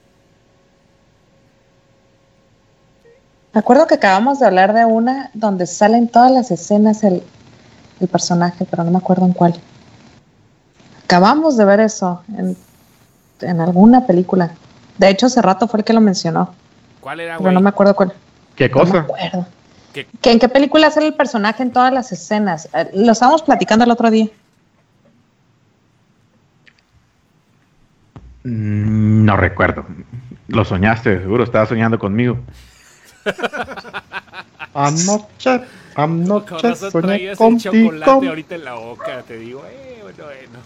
Me 3.56 3.60
acuerdo 3.60 3.86
que 3.86 3.94
acabamos 3.94 4.38
de 4.38 4.44
hablar 4.44 4.74
de 4.74 4.84
una 4.84 5.30
donde 5.32 5.66
salen 5.66 6.08
todas 6.08 6.30
las 6.30 6.50
escenas 6.50 7.02
el, 7.04 7.22
el 8.00 8.06
personaje, 8.08 8.66
pero 8.70 8.84
no 8.84 8.90
me 8.90 8.98
acuerdo 8.98 9.24
en 9.24 9.32
cuál. 9.32 9.54
Acabamos 11.04 11.56
de 11.56 11.64
ver 11.64 11.80
eso 11.80 12.22
en, 12.36 12.54
en 13.40 13.60
alguna 13.62 14.06
película. 14.06 14.50
De 14.98 15.08
hecho, 15.08 15.24
hace 15.24 15.40
rato 15.40 15.68
fue 15.68 15.80
el 15.80 15.84
que 15.84 15.94
lo 15.94 16.02
mencionó, 16.02 16.52
¿Cuál 17.00 17.20
era, 17.20 17.36
pero 17.38 17.44
güey? 17.44 17.54
no 17.54 17.62
me 17.62 17.70
acuerdo 17.70 17.96
cuál. 17.96 18.12
¿Qué 18.56 18.68
No 18.68 18.74
me 18.76 18.80
cosa? 18.82 18.98
acuerdo. 18.98 19.46
¿Qué? 19.94 20.06
¿Que 20.20 20.32
¿En 20.32 20.38
qué 20.38 20.50
película 20.50 20.90
sale 20.90 21.06
el 21.06 21.14
personaje 21.14 21.62
en 21.62 21.72
todas 21.72 21.94
las 21.94 22.12
escenas? 22.12 22.68
Eh, 22.74 22.90
Lo 22.92 23.12
estábamos 23.12 23.40
platicando 23.42 23.86
el 23.86 23.90
otro 23.90 24.10
día. 24.10 24.28
Mm, 28.44 29.24
No 29.24 29.36
recuerdo. 29.36 29.86
Lo 30.48 30.64
soñaste, 30.64 31.20
seguro. 31.20 31.44
Estabas 31.44 31.68
soñando 31.70 31.98
conmigo. 31.98 32.38
Anoche, 34.74 35.62
Con 35.94 36.02
anoche 36.02 36.74
soñé 36.76 37.36
contigo. 37.36 37.90
chocolate 37.90 38.28
ahorita 38.28 38.54
en 38.56 38.64
la 38.64 38.74
boca, 38.74 39.22
te 39.26 39.38
digo, 39.38 39.64
eh, 39.66 40.00
bueno, 40.02 40.24
bueno. 40.24 40.58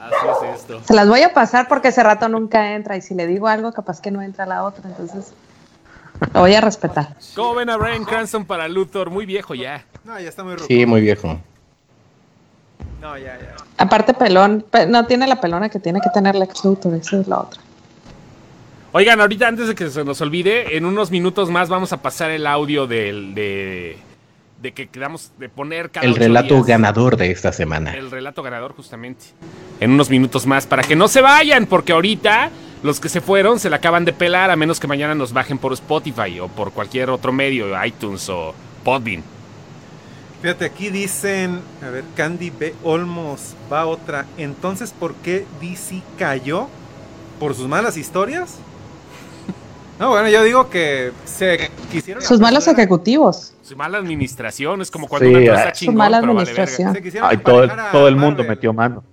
Así 0.00 0.46
es 0.48 0.60
esto. 0.60 0.80
Se 0.84 0.94
las 0.94 1.08
voy 1.08 1.22
a 1.22 1.32
pasar 1.32 1.68
porque 1.68 1.88
ese 1.88 2.02
rato 2.02 2.28
nunca 2.28 2.72
entra 2.74 2.96
y 2.96 3.02
si 3.02 3.14
le 3.14 3.26
digo 3.26 3.46
algo 3.48 3.72
capaz 3.72 4.00
que 4.00 4.10
no 4.10 4.20
entra 4.22 4.46
la 4.46 4.64
otra, 4.64 4.88
entonces 4.88 5.32
lo 6.34 6.40
voy 6.40 6.54
a 6.54 6.60
respetar. 6.60 7.16
¿Cómo 7.36 7.54
ven 7.54 7.70
a 7.70 7.76
Brian 7.76 8.04
Cranston 8.04 8.44
para 8.44 8.66
Luthor? 8.68 9.10
Muy 9.10 9.26
viejo 9.26 9.54
ya. 9.54 9.84
No, 10.04 10.18
ya 10.18 10.28
está 10.28 10.42
muy 10.42 10.54
ruco. 10.54 10.66
Sí, 10.66 10.86
muy 10.86 11.00
viejo. 11.02 11.38
No, 13.00 13.16
ya, 13.18 13.38
ya. 13.38 13.54
Aparte 13.78 14.14
pelón, 14.14 14.64
pe- 14.68 14.86
no 14.86 15.06
tiene 15.06 15.26
la 15.26 15.40
pelona 15.40 15.68
que 15.68 15.78
tiene 15.80 16.00
que 16.00 16.10
tener 16.10 16.34
Lex 16.36 16.64
Luthor, 16.64 16.94
esa 16.94 17.18
es 17.20 17.26
la 17.28 17.38
otra. 17.40 17.60
Oigan, 18.94 19.20
ahorita 19.20 19.48
antes 19.48 19.68
de 19.68 19.74
que 19.74 19.88
se 19.88 20.04
nos 20.04 20.20
olvide, 20.20 20.76
en 20.76 20.84
unos 20.84 21.10
minutos 21.10 21.48
más 21.50 21.68
vamos 21.70 21.92
a 21.94 22.02
pasar 22.02 22.30
el 22.30 22.46
audio 22.46 22.86
del, 22.86 23.34
de, 23.34 23.96
de 24.60 24.72
que 24.72 24.88
quedamos 24.88 25.32
de 25.38 25.48
poner 25.48 25.90
cada 25.90 26.06
El 26.06 26.14
relato 26.14 26.56
días. 26.56 26.66
ganador 26.66 27.16
de 27.16 27.30
esta 27.30 27.52
semana. 27.52 27.94
El 27.94 28.10
relato 28.10 28.42
ganador, 28.42 28.74
justamente. 28.74 29.24
En 29.80 29.92
unos 29.92 30.10
minutos 30.10 30.46
más, 30.46 30.66
para 30.66 30.82
que 30.82 30.94
no 30.94 31.08
se 31.08 31.22
vayan, 31.22 31.64
porque 31.64 31.92
ahorita 31.92 32.50
los 32.82 33.00
que 33.00 33.08
se 33.08 33.22
fueron 33.22 33.58
se 33.60 33.70
la 33.70 33.76
acaban 33.76 34.04
de 34.04 34.12
pelar, 34.12 34.50
a 34.50 34.56
menos 34.56 34.78
que 34.78 34.86
mañana 34.86 35.14
nos 35.14 35.32
bajen 35.32 35.56
por 35.56 35.72
Spotify 35.72 36.38
o 36.40 36.48
por 36.48 36.72
cualquier 36.72 37.08
otro 37.08 37.32
medio, 37.32 37.68
iTunes 37.84 38.28
o 38.28 38.54
Podbean. 38.84 39.22
Fíjate, 40.42 40.66
aquí 40.66 40.90
dicen, 40.90 41.60
a 41.82 41.88
ver, 41.88 42.04
Candy 42.14 42.50
B. 42.50 42.74
Olmos, 42.82 43.54
va 43.72 43.86
otra. 43.86 44.26
Entonces, 44.36 44.92
¿por 44.92 45.14
qué 45.14 45.46
DC 45.62 46.02
cayó? 46.18 46.66
¿Por 47.40 47.54
sus 47.54 47.68
malas 47.68 47.96
historias? 47.96 48.58
No, 50.02 50.08
bueno, 50.08 50.28
yo 50.28 50.42
digo 50.42 50.68
que 50.68 51.12
se 51.24 51.70
quisieron... 51.92 52.24
Sus 52.24 52.40
malos 52.40 52.66
ejecutivos. 52.66 53.54
Su 53.62 53.76
mala 53.76 53.98
administración 53.98 54.82
es 54.82 54.90
como 54.90 55.06
cuando 55.06 55.28
Sí, 55.28 55.30
una 55.32 55.38
empresa 55.44 55.68
ah. 55.68 55.72
chingón, 55.72 55.94
Su 55.94 55.98
mala 55.98 56.20
vale 56.20 56.32
administración. 56.32 56.92
Se 56.92 57.20
Ay, 57.22 57.36
todo, 57.36 57.58
el- 57.62 57.70
emparejar 57.70 57.88
a 57.88 57.92
todo 57.92 58.08
el 58.08 58.16
mundo 58.16 58.38
Marvel. 58.38 58.48
metió 58.48 58.72
mano. 58.72 59.04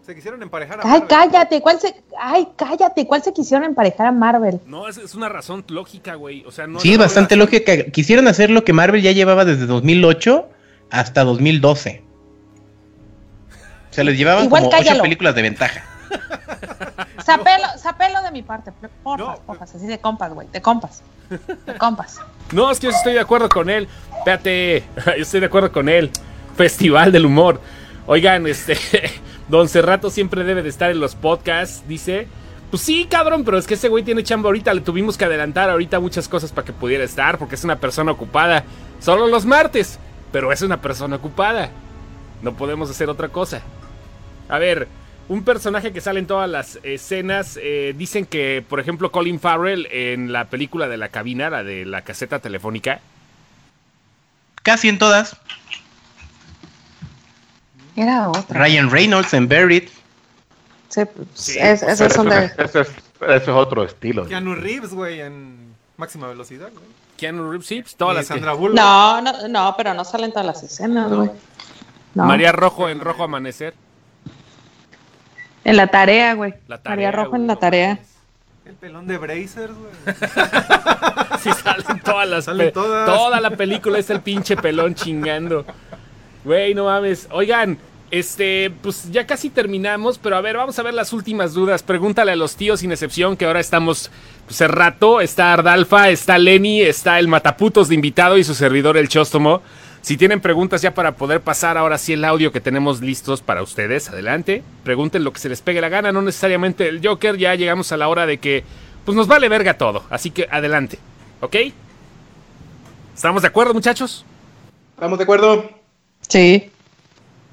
Se 0.00 0.14
quisieron 0.14 0.42
emparejar 0.42 0.78
a 0.78 0.82
Ay, 0.84 1.00
Marvel. 1.00 1.08
cállate, 1.08 1.60
¿cuál 1.60 1.78
se, 1.78 2.02
ay, 2.18 2.48
cállate, 2.56 3.06
¿cuál 3.06 3.22
se 3.22 3.34
quisieron 3.34 3.66
emparejar 3.66 4.06
a 4.06 4.12
Marvel? 4.12 4.58
No, 4.64 4.88
es, 4.88 4.96
es 4.96 5.14
una 5.14 5.28
razón 5.28 5.66
lógica, 5.68 6.14
güey. 6.14 6.42
O 6.46 6.50
sea, 6.50 6.66
no 6.66 6.80
Sí, 6.80 6.96
bastante 6.96 7.36
lógica. 7.36 7.84
Quisieron 7.92 8.26
hacer 8.26 8.48
lo 8.48 8.64
que 8.64 8.72
Marvel 8.72 9.02
ya 9.02 9.12
llevaba 9.12 9.44
desde 9.44 9.66
2008 9.66 10.48
hasta 10.88 11.24
2012. 11.24 12.02
O 13.90 13.92
sea, 13.92 14.02
les 14.04 14.16
llevaban 14.16 14.46
Igual 14.46 14.62
como 14.64 14.78
ocho 14.78 15.02
películas 15.02 15.34
de 15.34 15.42
ventaja. 15.42 15.84
Sapelo, 17.24 17.66
sapelo 17.78 18.22
de 18.22 18.30
mi 18.30 18.42
parte, 18.42 18.72
porfas, 19.02 19.26
No. 19.38 19.44
porfas, 19.46 19.74
así 19.74 19.86
de 19.86 19.98
compas, 19.98 20.32
güey, 20.32 20.48
de 20.52 20.60
compas, 20.62 21.02
de 21.66 21.74
compas. 21.78 22.20
No, 22.52 22.70
es 22.70 22.78
que 22.78 22.88
yo 22.88 22.90
estoy 22.90 23.14
de 23.14 23.20
acuerdo 23.20 23.48
con 23.48 23.70
él. 23.70 23.88
Espérate, 24.18 24.84
yo 25.06 25.22
estoy 25.22 25.40
de 25.40 25.46
acuerdo 25.46 25.72
con 25.72 25.88
él. 25.88 26.10
Festival 26.56 27.10
del 27.12 27.24
humor. 27.24 27.60
Oigan, 28.06 28.46
este, 28.46 28.76
Don 29.48 29.68
Cerrato 29.68 30.10
siempre 30.10 30.44
debe 30.44 30.62
de 30.62 30.68
estar 30.68 30.90
en 30.90 31.00
los 31.00 31.14
podcasts, 31.14 31.82
dice. 31.88 32.28
Pues 32.70 32.82
sí, 32.82 33.06
cabrón, 33.08 33.44
pero 33.44 33.58
es 33.58 33.66
que 33.66 33.74
ese 33.74 33.88
güey 33.88 34.02
tiene 34.02 34.22
chamba 34.22 34.48
ahorita. 34.48 34.72
Le 34.74 34.80
tuvimos 34.82 35.16
que 35.16 35.24
adelantar 35.24 35.70
ahorita 35.70 36.00
muchas 36.00 36.28
cosas 36.28 36.52
para 36.52 36.64
que 36.66 36.72
pudiera 36.72 37.04
estar, 37.04 37.38
porque 37.38 37.54
es 37.54 37.64
una 37.64 37.76
persona 37.76 38.12
ocupada. 38.12 38.64
Solo 39.00 39.26
los 39.28 39.44
martes, 39.46 39.98
pero 40.30 40.52
es 40.52 40.60
una 40.62 40.80
persona 40.80 41.16
ocupada. 41.16 41.70
No 42.42 42.54
podemos 42.54 42.90
hacer 42.90 43.08
otra 43.08 43.28
cosa. 43.28 43.60
A 44.48 44.58
ver, 44.58 44.88
un 45.32 45.44
personaje 45.44 45.92
que 45.92 46.00
sale 46.00 46.20
en 46.20 46.26
todas 46.26 46.48
las 46.48 46.78
escenas. 46.82 47.58
eh, 47.60 47.94
dicen 47.96 48.26
que, 48.26 48.64
por 48.68 48.80
ejemplo, 48.80 49.10
Colin 49.10 49.40
Farrell 49.40 49.86
en 49.90 50.32
la 50.32 50.44
película 50.50 50.88
de 50.88 50.96
la 50.98 51.08
cabina, 51.08 51.48
la 51.50 51.62
de 51.64 51.84
la 51.86 52.02
caseta 52.02 52.38
telefónica. 52.40 53.00
Casi 54.62 54.88
en 54.88 54.98
todas. 54.98 55.36
Era 57.96 58.28
otra. 58.28 58.58
Ryan 58.60 58.90
Reynolds 58.90 59.34
en 59.34 59.48
Buried. 59.48 59.88
Sí, 60.88 61.02
pues, 61.04 61.28
Sí, 61.34 61.58
es- 61.58 61.82
pues, 61.84 61.98
de... 61.98 62.44
Es, 62.58 62.74
ese 62.74 62.80
es 63.20 63.48
otro 63.48 63.84
estilo. 63.84 64.26
Keanu 64.26 64.54
Reeves, 64.54 64.90
güey, 64.92 65.20
en 65.20 65.74
máxima 65.96 66.26
velocidad, 66.28 66.70
güey. 66.72 66.84
Keanu 67.16 67.50
Reeves, 67.50 67.66
sí, 67.66 67.80
pues, 67.82 67.94
todas 67.96 68.16
las 68.16 68.26
que- 68.26 68.34
Sandra 68.34 68.52
Bullock. 68.52 68.76
No, 68.76 69.20
no, 69.22 69.48
no, 69.48 69.74
pero 69.76 69.94
no 69.94 70.04
salen 70.04 70.30
todas 70.30 70.46
las 70.46 70.62
escenas, 70.62 71.10
güey. 71.10 71.30
No. 72.14 72.24
María 72.26 72.52
Rojo 72.52 72.88
en 72.90 73.00
Rojo 73.00 73.24
Amanecer. 73.24 73.74
En 75.64 75.76
la 75.76 75.86
tarea, 75.86 76.34
güey. 76.34 76.54
La 76.68 76.78
tarea, 76.78 76.96
María 76.96 77.12
Rojo 77.12 77.30
güey, 77.30 77.42
en 77.42 77.46
la 77.46 77.54
no 77.54 77.58
tarea. 77.58 77.98
El 78.64 78.74
pelón 78.74 79.06
de 79.06 79.18
Brazers, 79.18 79.74
güey. 79.74 80.14
Sí, 81.42 81.50
salen 81.64 82.00
todas 82.00 82.28
las. 82.28 82.44
Salen 82.44 82.72
todas. 82.72 83.06
Toda 83.06 83.40
la 83.40 83.50
película 83.50 83.98
es 83.98 84.08
el 84.10 84.20
pinche 84.20 84.56
pelón 84.56 84.94
chingando. 84.94 85.64
Güey, 86.44 86.72
no 86.72 86.84
mames. 86.84 87.26
Oigan, 87.32 87.78
este, 88.12 88.70
pues 88.82 89.10
ya 89.10 89.26
casi 89.26 89.50
terminamos, 89.50 90.18
pero 90.18 90.36
a 90.36 90.40
ver, 90.40 90.56
vamos 90.56 90.78
a 90.78 90.82
ver 90.82 90.94
las 90.94 91.12
últimas 91.12 91.54
dudas. 91.54 91.82
Pregúntale 91.82 92.30
a 92.30 92.36
los 92.36 92.56
tíos 92.56 92.80
sin 92.80 92.92
excepción, 92.92 93.36
que 93.36 93.46
ahora 93.46 93.58
estamos 93.58 94.10
pues, 94.44 94.56
hace 94.56 94.68
rato. 94.68 95.20
Está 95.20 95.54
Ardalfa, 95.54 96.10
está 96.10 96.38
Lenny, 96.38 96.82
está 96.82 97.18
el 97.18 97.26
Mataputos 97.26 97.88
de 97.88 97.94
invitado 97.94 98.36
y 98.36 98.44
su 98.44 98.54
servidor, 98.54 98.96
el 98.96 99.08
Chóstomo. 99.08 99.62
Si 100.02 100.16
tienen 100.16 100.40
preguntas 100.40 100.82
ya 100.82 100.94
para 100.94 101.14
poder 101.14 101.42
pasar 101.42 101.78
ahora 101.78 101.96
sí 101.96 102.14
el 102.14 102.24
audio 102.24 102.50
que 102.50 102.60
tenemos 102.60 103.00
listos 103.00 103.40
para 103.40 103.62
ustedes, 103.62 104.08
adelante. 104.08 104.64
Pregunten 104.82 105.22
lo 105.22 105.32
que 105.32 105.38
se 105.38 105.48
les 105.48 105.62
pegue 105.62 105.80
la 105.80 105.88
gana, 105.88 106.10
no 106.10 106.22
necesariamente 106.22 106.88
el 106.88 107.00
Joker. 107.06 107.38
Ya 107.38 107.54
llegamos 107.54 107.92
a 107.92 107.96
la 107.96 108.08
hora 108.08 108.26
de 108.26 108.38
que, 108.38 108.64
pues 109.04 109.16
nos 109.16 109.28
vale 109.28 109.48
verga 109.48 109.78
todo. 109.78 110.02
Así 110.10 110.32
que 110.32 110.48
adelante, 110.50 110.98
¿ok? 111.40 111.56
¿Estamos 113.14 113.42
de 113.42 113.48
acuerdo, 113.48 113.74
muchachos? 113.74 114.24
¿Estamos 114.96 115.18
de 115.18 115.22
acuerdo? 115.22 115.70
Sí. 116.22 116.68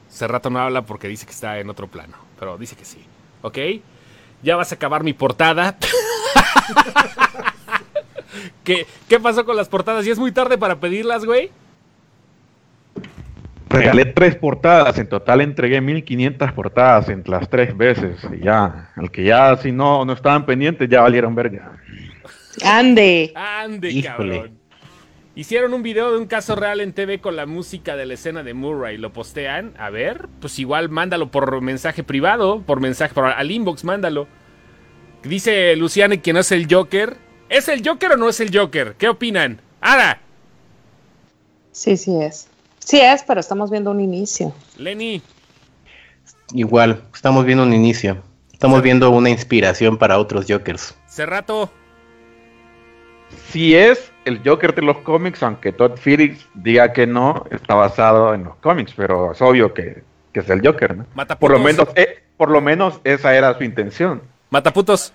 Hace 0.09 0.27
rato 0.27 0.49
no 0.49 0.59
habla 0.59 0.81
porque 0.81 1.07
dice 1.07 1.27
que 1.27 1.31
está 1.31 1.59
en 1.59 1.69
otro 1.69 1.85
plano, 1.85 2.17
pero 2.39 2.57
dice 2.57 2.75
que 2.75 2.83
sí, 2.83 3.05
¿ok? 3.43 3.59
Ya 4.41 4.55
vas 4.55 4.71
a 4.71 4.75
acabar 4.75 5.03
mi 5.03 5.13
portada. 5.13 5.77
¿Qué, 8.63 8.87
¿Qué 9.07 9.19
pasó 9.19 9.45
con 9.45 9.55
las 9.55 9.69
portadas? 9.69 10.07
¿Y 10.07 10.09
es 10.09 10.17
muy 10.17 10.31
tarde 10.31 10.57
para 10.57 10.79
pedirlas, 10.79 11.25
güey? 11.25 11.51
Regalé 13.70 14.05
tres 14.05 14.36
portadas, 14.36 14.97
en 14.97 15.07
total 15.07 15.41
entregué 15.41 15.80
1500 15.80 16.51
portadas 16.53 17.09
entre 17.09 17.32
las 17.32 17.49
tres 17.49 17.78
veces. 17.78 18.17
Y 18.36 18.43
ya, 18.43 18.91
el 18.97 19.11
que 19.11 19.24
ya 19.24 19.55
si 19.57 19.72
no, 19.72 20.05
no 20.05 20.13
estaban 20.13 20.45
pendientes 20.45 20.89
ya 20.89 21.01
valieron 21.01 21.36
verga. 21.36 21.78
Ande. 22.63 23.32
Ande, 23.36 23.91
Híjole. 23.91 24.36
cabrón. 24.38 24.59
Hicieron 25.36 25.74
un 25.74 25.84
video 25.84 26.11
de 26.11 26.17
un 26.17 26.26
caso 26.26 26.55
real 26.55 26.82
en 26.82 26.91
TV 26.91 27.22
con 27.22 27.36
la 27.36 27.45
música 27.45 27.95
de 27.95 28.05
la 28.05 28.15
escena 28.15 28.43
de 28.43 28.53
Murray. 28.53 28.97
¿Lo 28.97 29.13
postean? 29.13 29.74
A 29.78 29.89
ver, 29.89 30.28
pues 30.41 30.59
igual 30.59 30.89
mándalo 30.89 31.32
por 31.32 31.61
mensaje 31.61 32.03
privado, 32.03 32.61
por 32.63 32.82
mensaje, 32.82 33.13
por, 33.13 33.26
al 33.26 33.49
inbox, 33.51 33.86
mándalo. 33.86 34.28
Dice 35.24 35.76
Luciane 35.78 36.22
que 36.22 36.34
no 36.34 36.39
es 36.39 36.51
el 36.51 36.67
Joker. 36.70 37.15
¿Es 37.47 37.70
el 37.70 37.88
Joker 37.88 38.13
o 38.13 38.17
no 38.17 38.28
es 38.28 38.39
el 38.41 38.53
Joker? 38.53 38.95
¿Qué 38.97 39.07
opinan? 39.07 39.61
¡Ara! 39.80 40.20
Sí, 41.72 41.95
sí 41.95 42.22
es. 42.22 42.48
Sí 42.89 42.99
es, 42.99 43.21
pero 43.21 43.39
estamos 43.39 43.69
viendo 43.69 43.91
un 43.91 43.99
inicio. 43.99 44.51
Lenny. 44.75 45.21
Igual, 46.55 47.03
estamos 47.13 47.45
viendo 47.45 47.63
un 47.63 47.71
inicio. 47.71 48.17
Estamos 48.51 48.81
viendo 48.81 49.11
una 49.11 49.29
inspiración 49.29 49.99
para 49.99 50.17
otros 50.17 50.47
Jokers. 50.49 50.95
Cerrato. 51.05 51.69
Si 53.51 53.75
es 53.75 54.11
el 54.25 54.41
Joker 54.43 54.73
de 54.73 54.81
los 54.81 54.97
cómics, 54.97 55.43
aunque 55.43 55.71
Todd 55.71 55.99
Phillips 56.03 56.47
diga 56.55 56.91
que 56.91 57.05
no, 57.05 57.45
está 57.51 57.75
basado 57.75 58.33
en 58.33 58.45
los 58.45 58.55
cómics, 58.55 58.91
pero 58.97 59.33
es 59.33 59.41
obvio 59.43 59.71
que, 59.71 60.01
que 60.33 60.39
es 60.39 60.49
el 60.49 60.65
Joker, 60.65 60.97
¿no? 60.97 61.05
Mataputos. 61.13 61.39
Por 61.39 61.51
lo 61.51 61.59
menos, 61.63 61.87
eh, 61.93 62.23
por 62.37 62.49
lo 62.49 62.59
menos 62.59 62.99
esa 63.03 63.35
era 63.35 63.55
su 63.55 63.63
intención. 63.63 64.23
Mataputos. 64.49 65.13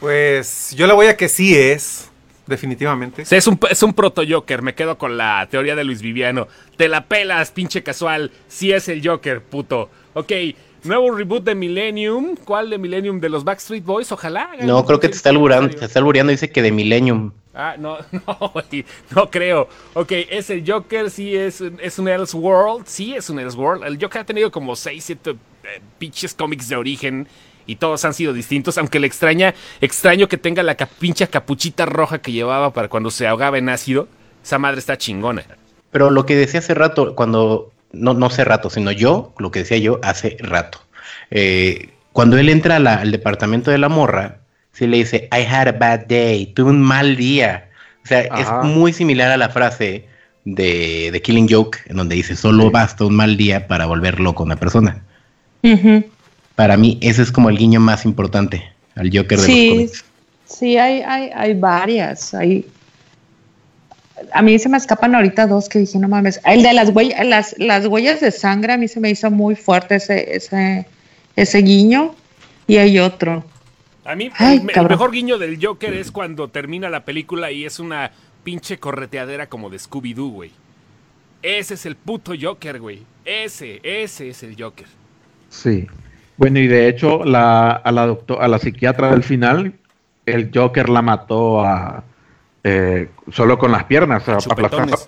Pues 0.00 0.74
yo 0.74 0.86
le 0.86 0.94
voy 0.94 1.08
a 1.08 1.18
que 1.18 1.28
sí 1.28 1.54
es, 1.54 2.09
definitivamente. 2.50 3.24
Sí, 3.24 3.36
es 3.36 3.46
un, 3.46 3.58
es 3.70 3.82
un 3.82 3.94
proto-Joker. 3.94 4.60
Me 4.60 4.74
quedo 4.74 4.98
con 4.98 5.16
la 5.16 5.48
teoría 5.50 5.74
de 5.74 5.84
Luis 5.84 6.02
Viviano. 6.02 6.48
Te 6.76 6.88
la 6.88 7.06
pelas, 7.06 7.50
pinche 7.50 7.82
casual. 7.82 8.30
Sí 8.48 8.72
es 8.72 8.88
el 8.88 9.06
Joker, 9.06 9.40
puto. 9.42 9.88
Ok, 10.12 10.32
nuevo 10.84 11.10
reboot 11.12 11.44
de 11.44 11.54
Millennium. 11.54 12.36
¿Cuál 12.44 12.68
de 12.68 12.76
Millennium? 12.78 13.20
¿De 13.20 13.28
los 13.30 13.44
Backstreet 13.44 13.84
Boys? 13.84 14.12
Ojalá. 14.12 14.50
No, 14.60 14.84
creo 14.84 15.00
que 15.00 15.08
te 15.08 15.16
está 15.16 15.30
albureando, 15.30 15.74
te 15.74 15.84
está 15.86 15.98
albureando, 16.00 16.30
dice 16.32 16.50
que 16.50 16.60
de 16.60 16.72
Millennium. 16.72 17.32
Ah, 17.54 17.74
no, 17.78 17.98
no, 18.12 18.50
güey, 18.52 18.84
no 19.14 19.30
creo. 19.30 19.68
Ok, 19.94 20.12
es 20.30 20.50
el 20.50 20.64
Joker, 20.70 21.10
sí 21.10 21.34
es, 21.36 21.60
un- 21.60 21.78
es 21.82 21.98
un 21.98 22.08
Elseworld, 22.08 22.86
sí 22.86 23.14
es 23.14 23.28
un 23.30 23.38
Elseworld. 23.40 23.84
El 23.84 23.98
Joker 24.00 24.20
ha 24.20 24.24
tenido 24.24 24.50
como 24.50 24.76
6, 24.76 25.02
7 25.04 25.34
pinches 25.98 26.34
cómics 26.34 26.68
de 26.68 26.76
origen 26.76 27.28
y 27.70 27.76
todos 27.76 28.04
han 28.04 28.14
sido 28.14 28.32
distintos, 28.32 28.78
aunque 28.78 28.98
le 28.98 29.06
extraña, 29.06 29.54
extraño 29.80 30.28
que 30.28 30.36
tenga 30.36 30.62
la 30.64 30.76
pinche 30.76 31.28
capuchita 31.28 31.86
roja 31.86 32.18
que 32.18 32.32
llevaba 32.32 32.72
para 32.72 32.88
cuando 32.88 33.10
se 33.12 33.28
ahogaba 33.28 33.58
en 33.58 33.68
ácido. 33.68 34.08
Esa 34.44 34.58
madre 34.58 34.80
está 34.80 34.98
chingona. 34.98 35.44
Pero 35.92 36.10
lo 36.10 36.26
que 36.26 36.34
decía 36.34 36.58
hace 36.60 36.74
rato, 36.74 37.14
cuando, 37.14 37.70
no, 37.92 38.14
no 38.14 38.26
hace 38.26 38.42
rato, 38.44 38.70
sino 38.70 38.90
yo, 38.90 39.32
lo 39.38 39.52
que 39.52 39.60
decía 39.60 39.78
yo 39.78 40.00
hace 40.02 40.36
rato. 40.40 40.80
Eh, 41.30 41.90
cuando 42.12 42.38
él 42.38 42.48
entra 42.48 42.80
la- 42.80 42.96
al 42.96 43.12
departamento 43.12 43.70
de 43.70 43.78
la 43.78 43.88
morra, 43.88 44.38
sí 44.72 44.88
le 44.88 44.96
dice, 44.96 45.28
I 45.30 45.42
had 45.46 45.68
a 45.68 45.72
bad 45.72 46.06
day, 46.06 46.46
tuve 46.46 46.70
un 46.70 46.82
mal 46.82 47.16
día. 47.16 47.70
O 48.02 48.06
sea, 48.08 48.26
Ajá. 48.30 48.60
es 48.62 48.66
muy 48.66 48.92
similar 48.92 49.30
a 49.30 49.36
la 49.36 49.48
frase 49.50 50.06
de, 50.44 51.10
de 51.12 51.22
Killing 51.22 51.48
Joke, 51.48 51.78
en 51.86 51.96
donde 51.98 52.16
dice, 52.16 52.34
solo 52.34 52.70
basta 52.72 53.04
un 53.04 53.14
mal 53.14 53.36
día 53.36 53.68
para 53.68 53.86
volver 53.86 54.18
loco 54.18 54.42
a 54.42 54.46
una 54.46 54.56
persona. 54.56 55.04
Para 56.60 56.76
mí, 56.76 56.98
ese 57.00 57.22
es 57.22 57.32
como 57.32 57.48
el 57.48 57.56
guiño 57.56 57.80
más 57.80 58.04
importante 58.04 58.70
al 58.94 59.08
Joker 59.10 59.38
de 59.38 59.46
Sí. 59.46 59.66
los 59.68 59.74
cómics. 59.76 60.04
Sí, 60.44 60.76
hay, 60.76 61.00
hay, 61.00 61.30
hay 61.34 61.54
varias. 61.54 62.34
Hay... 62.34 62.66
A 64.34 64.42
mí 64.42 64.58
se 64.58 64.68
me 64.68 64.76
escapan 64.76 65.14
ahorita 65.14 65.46
dos 65.46 65.70
que 65.70 65.78
dije, 65.78 65.98
no 65.98 66.06
mames. 66.06 66.38
El 66.44 66.62
de 66.62 66.74
las 66.74 66.90
huellas, 66.90 67.24
las, 67.24 67.54
las 67.56 67.86
huellas 67.86 68.20
de 68.20 68.30
sangre, 68.30 68.74
a 68.74 68.76
mí 68.76 68.88
se 68.88 69.00
me 69.00 69.08
hizo 69.08 69.30
muy 69.30 69.56
fuerte 69.56 69.94
ese, 69.94 70.36
ese, 70.36 70.86
ese 71.34 71.58
guiño. 71.62 72.14
Y 72.66 72.76
hay 72.76 72.98
otro. 72.98 73.42
A 74.04 74.14
mí 74.14 74.30
Ay, 74.36 74.58
el, 74.62 74.78
el 74.78 74.86
mejor 74.86 75.12
guiño 75.12 75.38
del 75.38 75.58
Joker 75.64 75.94
es 75.94 76.10
cuando 76.10 76.48
termina 76.48 76.90
la 76.90 77.06
película 77.06 77.50
y 77.50 77.64
es 77.64 77.78
una 77.80 78.10
pinche 78.44 78.78
correteadera 78.78 79.48
como 79.48 79.70
de 79.70 79.78
Scooby-Doo, 79.78 80.30
güey. 80.30 80.50
Ese 81.40 81.72
es 81.72 81.86
el 81.86 81.96
puto 81.96 82.34
Joker, 82.38 82.80
güey. 82.80 83.00
Ese, 83.24 83.80
ese 83.82 84.28
es 84.28 84.42
el 84.42 84.62
Joker. 84.62 84.88
Sí. 85.48 85.86
Bueno, 86.40 86.58
y 86.58 86.68
de 86.68 86.88
hecho, 86.88 87.22
la, 87.22 87.70
a, 87.72 87.92
la 87.92 88.06
doctor, 88.06 88.42
a 88.42 88.48
la 88.48 88.58
psiquiatra 88.58 89.10
del 89.10 89.22
final, 89.22 89.74
el 90.24 90.50
Joker 90.54 90.88
la 90.88 91.02
mató 91.02 91.62
a, 91.62 92.02
eh, 92.64 93.10
solo 93.30 93.58
con 93.58 93.70
las 93.70 93.84
piernas, 93.84 94.26
aplastando- 94.26 94.98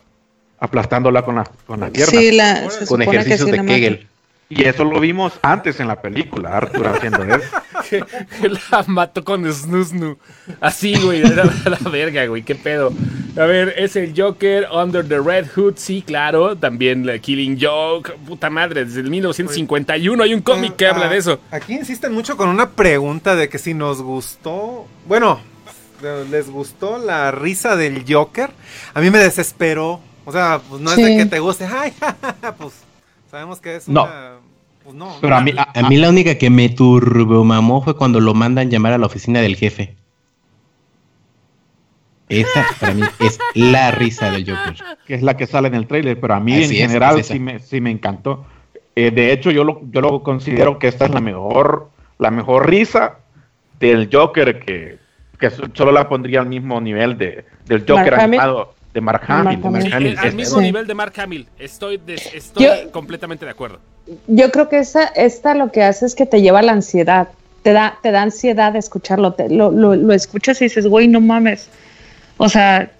aplastándola 0.58 1.22
con, 1.22 1.36
las 1.36 1.48
con 1.66 1.80
las 1.80 1.90
piernas. 1.90 2.10
Sí, 2.14 2.32
la, 2.32 2.68
se 2.68 2.86
Con 2.86 3.00
ejercicios 3.00 3.48
sí 3.48 3.50
de. 3.50 3.64
Kegel. 3.64 4.08
Y 4.54 4.64
eso 4.64 4.84
lo 4.84 5.00
vimos 5.00 5.32
antes 5.42 5.80
en 5.80 5.88
la 5.88 6.00
película, 6.00 6.56
Arthur 6.56 6.88
haciendo 6.88 7.22
eso. 7.24 7.44
Que 7.90 8.04
la 8.48 8.84
mató 8.86 9.24
con 9.24 9.50
Snusnu. 9.52 10.16
Así, 10.60 10.94
güey. 11.02 11.20
Era 11.20 11.44
la, 11.44 11.52
la 11.82 11.90
verga, 11.90 12.24
güey. 12.26 12.42
Qué 12.42 12.54
pedo. 12.54 12.92
A 13.36 13.44
ver, 13.44 13.74
es 13.76 13.96
el 13.96 14.14
Joker 14.16 14.68
Under 14.72 15.06
the 15.06 15.18
Red 15.18 15.48
Hood. 15.56 15.74
Sí, 15.76 16.02
claro. 16.06 16.56
También 16.56 17.04
la 17.04 17.18
Killing 17.18 17.58
Joke. 17.60 18.12
Puta 18.26 18.50
madre. 18.50 18.84
Desde 18.84 19.00
el 19.00 19.10
1951 19.10 20.22
hay 20.22 20.32
un 20.34 20.42
cómic 20.42 20.76
que 20.76 20.86
Ah, 20.86 20.90
habla 20.90 21.08
de 21.08 21.16
eso. 21.18 21.40
Aquí 21.50 21.74
insisten 21.74 22.12
mucho 22.12 22.36
con 22.36 22.48
una 22.48 22.70
pregunta 22.70 23.34
de 23.34 23.48
que 23.48 23.58
si 23.58 23.74
nos 23.74 24.00
gustó. 24.00 24.86
Bueno, 25.06 25.40
¿les 26.30 26.48
gustó 26.48 26.98
la 26.98 27.30
risa 27.32 27.74
del 27.76 28.04
Joker? 28.08 28.50
A 28.94 29.00
mí 29.00 29.10
me 29.10 29.18
desesperó. 29.18 30.00
O 30.24 30.30
sea, 30.32 30.60
pues 30.68 30.80
no 30.80 30.90
es 30.92 30.96
de 30.96 31.16
que 31.16 31.26
te 31.26 31.40
guste. 31.40 31.66
Ay, 31.70 31.92
pues 32.58 32.74
sabemos 33.30 33.60
que 33.60 33.76
es 33.76 33.88
No. 33.88 34.04
una. 34.04 34.32
Pues 34.84 34.94
no. 34.94 35.16
Pero 35.20 35.36
a 35.36 35.40
mí, 35.40 35.52
a- 35.56 35.78
A 35.78 35.88
mí 35.88 35.96
la 35.96 36.08
única 36.08 36.36
que 36.36 36.50
me 36.50 36.68
turbomamó 36.68 37.82
fue 37.82 37.96
cuando 37.96 38.20
lo 38.20 38.34
mandan 38.34 38.70
llamar 38.70 38.92
a 38.92 38.98
la 38.98 39.06
oficina 39.06 39.40
del 39.40 39.56
jefe. 39.56 39.94
Esa 42.28 42.64
para 42.80 42.94
mí 42.94 43.02
es 43.20 43.38
la 43.54 43.90
risa 43.90 44.30
del 44.30 44.48
Joker. 44.48 44.74
que 45.06 45.14
es 45.14 45.22
la 45.22 45.36
que 45.36 45.46
sale 45.46 45.68
en 45.68 45.74
el 45.74 45.86
tráiler, 45.86 46.18
pero 46.18 46.34
a 46.34 46.40
mí 46.40 46.54
Así 46.64 46.78
en 46.78 46.84
es, 46.84 46.88
general 46.92 47.18
es 47.18 47.26
sí, 47.26 47.38
me, 47.38 47.58
sí 47.58 47.80
me 47.80 47.90
encantó. 47.90 48.46
Eh, 48.96 49.10
de 49.10 49.32
hecho, 49.32 49.50
yo 49.50 49.64
lo, 49.64 49.82
yo 49.90 50.00
lo 50.00 50.22
considero 50.22 50.78
que 50.78 50.88
esta 50.88 51.04
es 51.06 51.10
la 51.10 51.20
mejor, 51.20 51.90
la 52.18 52.30
mejor 52.30 52.68
risa 52.70 53.18
del 53.78 54.08
Joker 54.10 54.60
que, 54.60 54.98
que 55.38 55.50
so- 55.50 55.64
solo 55.74 55.92
la 55.92 56.08
pondría 56.08 56.40
al 56.40 56.46
mismo 56.46 56.80
nivel 56.80 57.18
de, 57.18 57.44
del 57.66 57.80
Joker 57.80 58.12
Mark 58.12 58.20
animado 58.20 58.74
de 58.94 59.00
Mark 59.00 59.22
Mark 59.28 59.46
Hamill. 59.48 59.62
de 59.62 59.70
Mark 59.70 59.94
Hamill. 59.94 60.12
Sí, 60.20 60.26
al 60.26 60.34
mismo 60.34 60.58
Sí. 60.58 60.64
nivel 60.64 60.86
de 60.86 60.94
Mark 60.94 61.12
Hamill. 61.18 61.46
Estoy, 61.58 62.00
Yo- 62.58 62.90
completamente 62.90 63.44
de 63.44 63.50
acuerdo. 63.50 63.78
Yo 64.26 64.50
creo 64.50 64.68
que 64.68 64.78
esa, 64.78 65.04
esta 65.04 65.54
lo 65.54 65.70
que 65.72 65.82
hace 65.82 66.04
es 66.06 66.14
que 66.14 66.26
te 66.26 66.42
lleva 66.42 66.58
a 66.58 66.62
la 66.62 66.72
ansiedad. 66.72 67.28
Te 67.62 67.72
da, 67.72 67.98
te 68.02 68.10
da 68.10 68.22
ansiedad 68.22 68.72
de 68.72 68.80
escucharlo. 68.80 69.32
Te- 69.34 69.48
lo, 69.48 69.70
lo, 69.70 69.94
lo 69.94 70.12
escuchas 70.12 70.60
y 70.60 70.64
dices, 70.64 70.86
güey, 70.86 71.06
no 71.08 71.20
mames. 71.20 71.68
O 72.36 72.48
sea, 72.48 72.90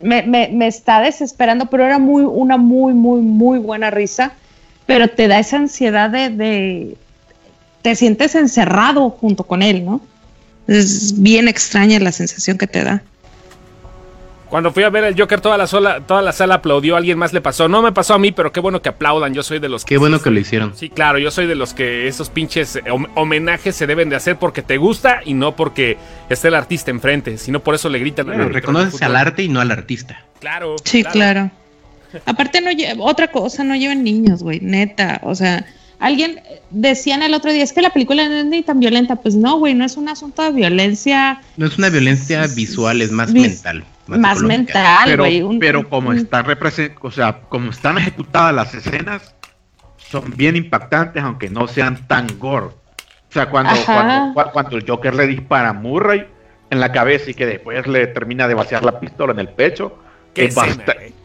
me, 0.00 0.22
me, 0.22 0.48
me 0.52 0.66
está 0.66 1.00
desesperando, 1.00 1.66
pero 1.66 1.84
era 1.84 1.98
muy, 1.98 2.22
una 2.22 2.56
muy, 2.56 2.92
muy, 2.94 3.20
muy 3.20 3.58
buena 3.58 3.90
risa. 3.90 4.32
Pero 4.86 5.08
te 5.08 5.26
da 5.26 5.38
esa 5.40 5.56
ansiedad 5.56 6.10
de, 6.10 6.30
de- 6.30 6.96
te 7.82 7.96
sientes 7.96 8.34
encerrado 8.36 9.10
junto 9.10 9.44
con 9.44 9.62
él, 9.62 9.84
¿no? 9.84 10.00
Es 10.68 11.20
bien 11.20 11.48
extraña 11.48 11.98
la 11.98 12.12
sensación 12.12 12.56
que 12.58 12.66
te 12.68 12.84
da. 12.84 13.02
Cuando 14.48 14.72
fui 14.72 14.84
a 14.84 14.90
ver 14.90 15.02
el 15.04 15.18
Joker, 15.20 15.40
toda 15.40 15.56
la, 15.58 15.66
sola, 15.66 16.00
toda 16.06 16.22
la 16.22 16.32
sala 16.32 16.56
aplaudió. 16.56 16.94
A 16.94 16.98
alguien 16.98 17.18
más 17.18 17.32
le 17.32 17.40
pasó. 17.40 17.68
No 17.68 17.82
me 17.82 17.90
pasó 17.92 18.14
a 18.14 18.18
mí, 18.18 18.30
pero 18.32 18.52
qué 18.52 18.60
bueno 18.60 18.80
que 18.80 18.88
aplaudan. 18.88 19.34
Yo 19.34 19.42
soy 19.42 19.58
de 19.58 19.68
los 19.68 19.84
Qué 19.84 19.98
bueno 19.98 20.20
que 20.22 20.30
lo 20.30 20.38
hicieron. 20.38 20.72
Sí, 20.76 20.88
claro, 20.88 21.18
yo 21.18 21.30
soy 21.32 21.46
de 21.46 21.56
los 21.56 21.74
que 21.74 22.06
esos 22.06 22.30
pinches 22.30 22.76
hom- 22.84 23.08
homenajes 23.16 23.74
se 23.74 23.86
deben 23.88 24.08
de 24.08 24.16
hacer 24.16 24.36
porque 24.38 24.62
te 24.62 24.76
gusta 24.76 25.20
y 25.24 25.34
no 25.34 25.56
porque 25.56 25.98
esté 26.30 26.48
el 26.48 26.54
artista 26.54 26.90
enfrente, 26.92 27.38
sino 27.38 27.60
por 27.60 27.74
eso 27.74 27.88
le 27.88 27.98
gritan. 27.98 28.26
Bueno, 28.26 28.48
reconoces 28.48 29.02
al 29.02 29.16
arte 29.16 29.42
y 29.42 29.48
no 29.48 29.60
al 29.60 29.70
artista. 29.72 30.24
Claro. 30.38 30.76
Sí, 30.84 31.02
claro. 31.02 31.50
Aparte, 32.24 32.60
no 32.60 32.70
otra 33.04 33.30
cosa, 33.32 33.64
no 33.64 33.74
lleven 33.74 34.04
niños, 34.04 34.42
güey, 34.42 34.60
neta. 34.60 35.20
O 35.24 35.34
sea, 35.34 35.66
alguien 35.98 36.38
eh, 36.38 36.62
decían 36.70 37.22
el 37.22 37.34
otro 37.34 37.52
día, 37.52 37.64
es 37.64 37.72
que 37.72 37.82
la 37.82 37.90
película 37.90 38.28
no 38.28 38.34
es 38.36 38.44
ni 38.46 38.62
tan 38.62 38.78
violenta. 38.80 39.16
Pues 39.16 39.34
no, 39.34 39.58
güey, 39.58 39.74
no 39.74 39.84
es 39.84 39.96
un 39.96 40.08
asunto 40.08 40.42
de 40.42 40.52
violencia 40.52 41.40
No 41.56 41.66
es 41.66 41.76
una 41.78 41.88
violencia 41.88 42.46
visual, 42.54 43.02
es 43.02 43.10
más 43.10 43.32
Vis- 43.32 43.42
mental. 43.42 43.84
Más 44.06 44.40
mental, 44.42 45.02
pero, 45.04 45.24
güey. 45.24 45.42
un- 45.42 45.58
pero 45.58 45.88
como 45.88 46.10
un- 46.10 46.16
están 46.18 46.44
represent- 46.46 46.94
o 47.00 47.10
sea, 47.10 47.40
como 47.48 47.70
están 47.70 47.98
ejecutadas 47.98 48.54
las 48.54 48.74
escenas, 48.74 49.34
son 49.96 50.32
bien 50.36 50.54
impactantes, 50.56 51.22
aunque 51.22 51.50
no 51.50 51.66
sean 51.66 52.06
tan 52.06 52.26
gore. 52.38 52.66
O 52.66 53.32
sea, 53.32 53.50
cuando, 53.50 53.74
cuando, 53.84 54.40
cua- 54.40 54.52
cuando 54.52 54.76
el 54.76 54.84
Joker 54.88 55.14
le 55.14 55.26
dispara 55.26 55.70
a 55.70 55.72
Murray 55.72 56.26
en 56.70 56.80
la 56.80 56.92
cabeza 56.92 57.30
y 57.30 57.34
que 57.34 57.46
después 57.46 57.86
le 57.86 58.06
termina 58.06 58.46
de 58.48 58.54
vaciar 58.54 58.84
la 58.84 58.98
pistola 59.00 59.32
en 59.32 59.40
el 59.40 59.48
pecho, 59.48 59.98
es, 60.34 60.54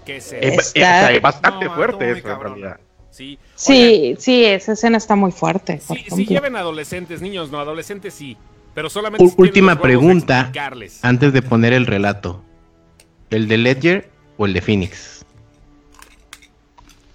qué 0.05 0.15
escena. 0.17 1.11
es- 1.11 1.21
bastante 1.21 1.65
No, 1.65 1.75
fuerte 1.75 2.11
eso, 2.11 2.31
en 2.31 2.39
realidad. 2.39 2.79
Sí, 3.11 3.37
Sí, 3.55 4.15
sí, 4.17 4.45
esa 4.45 4.71
escena 4.71 4.97
está 4.97 5.15
muy 5.15 5.31
fuerte. 5.31 5.79
sí, 5.79 6.05
sí 6.15 6.25
lleven 6.25 6.55
adolescentes, 6.55 7.21
niños 7.21 7.51
no, 7.51 7.59
adolescentes 7.59 8.13
sí, 8.13 8.37
pero 8.73 8.89
solamente 8.89 9.23
U- 9.23 9.29
si 9.29 9.35
tienen 9.35 9.49
última 9.49 9.75
pregunta 9.81 10.51
antes 11.01 11.33
de 11.33 11.41
poner 11.41 11.73
el 11.73 11.85
relato. 11.85 12.43
¿El 13.31 13.47
de 13.47 13.57
Ledger 13.57 14.09
o 14.37 14.45
el 14.45 14.53
de 14.53 14.61
Phoenix? 14.61 15.25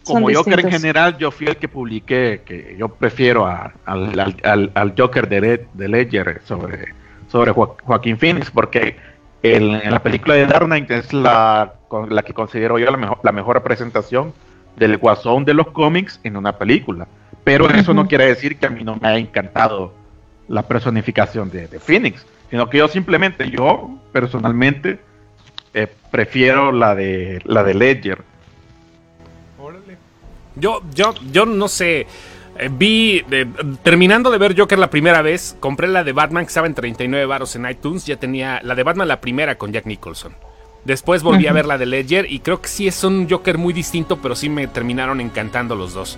Como 0.04 0.28
Joker 0.36 0.60
en 0.60 0.70
general, 0.70 1.18
yo 1.18 1.30
fui 1.30 1.46
el 1.48 1.56
que 1.56 1.68
publiqué 1.68 2.42
que 2.44 2.76
yo 2.78 2.88
prefiero 2.88 3.46
a- 3.46 3.72
al, 3.84 4.18
al- 4.18 4.36
al- 4.44 4.70
al 4.74 4.94
Joker 4.96 5.28
de, 5.28 5.40
Le- 5.40 5.66
de 5.74 5.88
Ledger 5.88 6.40
sobre, 6.44 6.94
sobre 7.28 7.50
Jo- 7.52 7.76
Joaquín 7.82 8.16
Phoenix, 8.18 8.50
porque 8.50 8.96
el- 9.42 9.74
en 9.74 9.90
la 9.90 10.02
película 10.02 10.34
de 10.34 10.46
Dark 10.46 10.66
Knight 10.66 10.90
es 10.92 11.12
la, 11.12 11.74
con- 11.88 12.14
la 12.14 12.22
que 12.22 12.32
considero 12.34 12.78
yo 12.78 12.88
la 12.90 12.96
mejor, 12.96 13.18
la 13.24 13.32
mejor 13.32 13.56
representación 13.56 14.32
del 14.76 14.96
guasón 14.98 15.44
de 15.44 15.54
los 15.54 15.68
cómics 15.68 16.20
en 16.22 16.36
una 16.36 16.56
película. 16.56 17.08
Pero 17.42 17.68
eso 17.70 17.92
no 17.94 18.06
quiere 18.08 18.26
decir 18.26 18.58
que 18.58 18.66
a 18.66 18.70
mí 18.70 18.84
no 18.84 18.96
me 18.96 19.08
haya 19.08 19.18
encantado 19.18 19.92
la 20.48 20.62
personificación 20.62 21.50
de, 21.50 21.66
de 21.66 21.80
Phoenix, 21.80 22.24
sino 22.50 22.68
que 22.70 22.78
yo 22.78 22.86
simplemente, 22.88 23.50
yo 23.50 23.90
personalmente, 24.12 25.00
eh, 25.76 25.86
prefiero 26.10 26.72
la 26.72 26.94
de, 26.94 27.40
la 27.44 27.62
de 27.62 27.74
Ledger. 27.74 28.22
Órale. 29.58 29.96
Yo, 30.56 30.82
yo, 30.94 31.14
yo 31.30 31.46
no 31.46 31.68
sé. 31.68 32.06
eh, 32.58 32.70
vi, 32.72 33.22
eh, 33.30 33.46
terminando 33.82 34.30
de 34.30 34.38
ver 34.38 34.58
Joker 34.58 34.78
la 34.78 34.88
primera 34.90 35.20
vez, 35.22 35.56
compré 35.60 35.86
la 35.88 36.02
de 36.04 36.12
Batman 36.12 36.44
que 36.44 36.48
estaba 36.48 36.66
en 36.66 36.74
39 36.74 37.26
baros 37.26 37.54
en 37.56 37.68
iTunes. 37.68 38.06
Ya 38.06 38.16
tenía 38.16 38.60
la 38.62 38.74
de 38.74 38.82
Batman 38.82 39.08
la 39.08 39.20
primera 39.20 39.56
con 39.58 39.72
Jack 39.72 39.86
Nicholson. 39.86 40.34
Después 40.84 41.22
volví 41.22 41.46
a 41.48 41.52
ver 41.52 41.66
la 41.66 41.78
de 41.78 41.86
Ledger 41.86 42.30
y 42.30 42.38
creo 42.40 42.62
que 42.62 42.68
sí 42.68 42.86
es 42.86 43.02
un 43.04 43.28
Joker 43.28 43.58
muy 43.58 43.72
distinto, 43.74 44.18
pero 44.22 44.36
sí 44.36 44.48
me 44.48 44.68
terminaron 44.68 45.20
encantando 45.20 45.74
los 45.74 45.92
dos. 45.94 46.16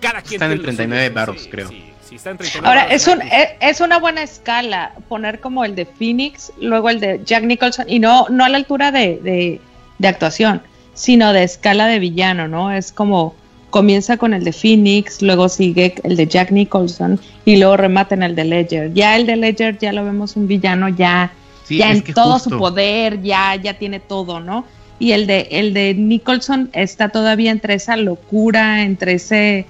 Cada 0.00 0.20
quien 0.20 0.42
Están 0.42 0.52
en 0.52 0.58
tiene 0.58 0.62
lo 0.62 0.62
39 0.76 1.10
suyo, 1.10 1.14
varos, 1.14 1.42
sí, 1.42 1.48
creo. 1.48 1.68
sí, 1.68 1.92
sí, 2.08 2.16
está 2.16 2.30
en 2.30 2.38
39 2.38 2.68
Ahora, 2.68 2.92
es, 2.94 3.06
un, 3.06 3.14
iTunes. 3.18 3.32
es, 3.32 3.48
es 3.76 3.80
una 3.80 3.98
buena 3.98 4.22
escala 4.22 4.92
poner 5.08 5.40
como 5.40 5.64
el 5.64 5.74
de 5.74 5.86
Phoenix, 5.86 6.52
luego 6.60 6.88
el 6.90 7.00
de 7.00 7.20
Jack 7.24 7.44
Nicholson, 7.44 7.86
y 7.88 7.98
no, 7.98 8.26
no 8.30 8.44
a 8.44 8.48
la 8.48 8.56
altura 8.58 8.92
de, 8.92 9.18
de- 9.22 9.60
de 9.98 10.08
actuación, 10.08 10.62
sino 10.94 11.32
de 11.32 11.42
escala 11.44 11.86
de 11.86 11.98
villano, 11.98 12.48
¿no? 12.48 12.70
Es 12.72 12.92
como 12.92 13.34
comienza 13.70 14.16
con 14.16 14.32
el 14.34 14.44
de 14.44 14.52
Phoenix, 14.52 15.20
luego 15.22 15.48
sigue 15.48 15.94
el 16.04 16.16
de 16.16 16.26
Jack 16.26 16.50
Nicholson 16.50 17.20
y 17.44 17.56
luego 17.56 17.76
remata 17.76 18.14
en 18.14 18.22
el 18.22 18.34
de 18.34 18.44
Ledger. 18.44 18.94
Ya 18.94 19.16
el 19.16 19.26
de 19.26 19.36
Ledger 19.36 19.76
ya 19.78 19.92
lo 19.92 20.04
vemos 20.04 20.36
un 20.36 20.46
villano 20.46 20.88
ya, 20.88 21.32
Sí, 21.64 21.78
ya 21.78 21.90
en 21.90 22.02
todo 22.04 22.34
justo. 22.34 22.50
su 22.50 22.58
poder, 22.58 23.20
ya, 23.22 23.54
ya 23.56 23.74
tiene 23.74 23.98
todo, 24.00 24.40
¿no? 24.40 24.64
Y 24.98 25.12
el 25.12 25.26
de, 25.26 25.48
el 25.50 25.74
de 25.74 25.92
Nicholson 25.94 26.70
está 26.72 27.08
todavía 27.10 27.50
entre 27.50 27.74
esa 27.74 27.96
locura, 27.96 28.82
entre 28.82 29.14
ese 29.14 29.66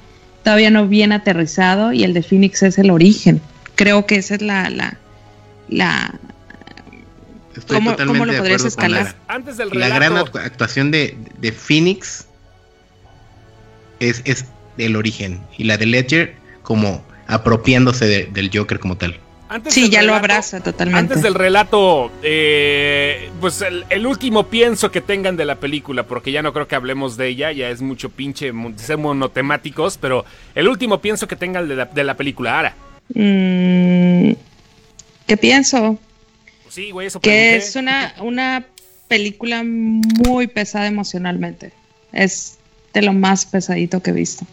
todavía 0.47 0.71
no 0.71 0.87
bien 0.87 1.11
aterrizado, 1.11 1.93
y 1.93 2.05
el 2.05 2.15
de 2.15 2.23
Phoenix 2.23 2.63
es 2.63 2.79
el 2.79 2.93
origen. 2.93 3.41
Creo 3.75 4.07
que 4.07 4.15
esa 4.15 4.37
es 4.37 4.43
la, 4.43 4.71
la, 4.71 4.97
la 5.69 6.15
Estoy 7.57 7.79
¿Cómo- 7.79 7.91
totalmente 7.91 8.19
cómo 8.21 8.27
lo 8.27 8.33
de 8.33 8.39
podrías 8.39 8.63
la- 8.63 8.69
escalar? 8.69 9.17
Antes 9.27 9.57
del 9.57 9.71
La 9.73 9.89
gran 9.89 10.13
actu- 10.15 10.39
actuación 10.39 10.93
de, 10.93 11.17
de 11.41 11.51
Phoenix 11.51 12.27
es, 13.99 14.23
es 14.25 14.45
el 14.79 14.95
origen. 14.95 15.41
Y 15.59 15.65
la 15.65 15.77
de 15.79 15.87
Ledger 15.87 16.37
como 16.63 17.03
apropiándose 17.27 18.07
de- 18.07 18.27
del 18.27 18.51
Joker 18.55 18.79
como 18.79 18.97
tal. 18.97 19.19
Antes 19.49 19.75
Sí, 19.75 19.83
del 19.83 19.91
ya 19.93 20.01
lo 20.03 20.07
relato- 20.09 20.19
abraza 20.25 20.61
totalmente. 20.61 20.99
Antes 20.99 21.23
del 21.23 21.35
relato, 21.35 22.11
eh, 22.23 23.31
pues 23.41 23.63
el, 23.63 23.85
el 23.91 24.05
último 24.07 24.49
pienso 24.49 24.91
que 24.91 25.01
tengan 25.01 25.37
de 25.37 25.45
la 25.45 25.55
película, 25.57 26.03
porque 26.05 26.33
ya 26.33 26.43
no 26.43 26.53
creo 26.53 26.67
que 26.67 26.75
hablemos 26.75 27.17
de 27.17 27.29
ella, 27.29 27.53
ya 27.53 27.71
es 27.71 27.81
mucho 27.81 28.11
pinche 28.11 28.53
ser 28.77 28.99
monotemáticos, 28.99 29.99
pero 29.99 30.25
el 30.57 30.67
último 30.67 31.01
pienso 31.01 31.29
que 31.29 31.37
tengan 31.37 31.69
de 31.69 31.77
la, 31.77 31.85
de 31.85 32.03
la 32.05 32.17
película, 32.17 32.59
Ara. 32.59 32.75
Mm, 33.15 34.33
¿Qué 35.29 35.37
pienso? 35.37 35.97
Pues 36.65 36.75
sí, 36.75 36.91
güey, 36.91 37.07
eso 37.07 37.21
Que 37.21 37.31
pregunté. 37.31 37.57
es 37.57 37.77
una, 37.77 38.15
una 38.21 38.65
película 39.07 39.63
muy 39.65 40.49
pesada 40.49 40.89
emocionalmente. 40.89 41.73
Es 42.13 42.59
de 42.93 43.03
lo 43.03 43.13
más 43.13 43.47
pesadito 43.47 44.03
que 44.03 44.11
he 44.11 44.15
visto. 44.15 44.45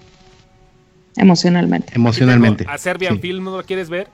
Emocionalmente. 1.15 1.93
Emocionalmente. 1.95 2.65
¿A 2.67 2.77
Serbian 2.77 3.15
Sí. 3.15 3.21
Film 3.21 3.43
no 3.45 3.57
lo 3.57 3.63
quieres 3.63 3.89
ver? 3.89 4.07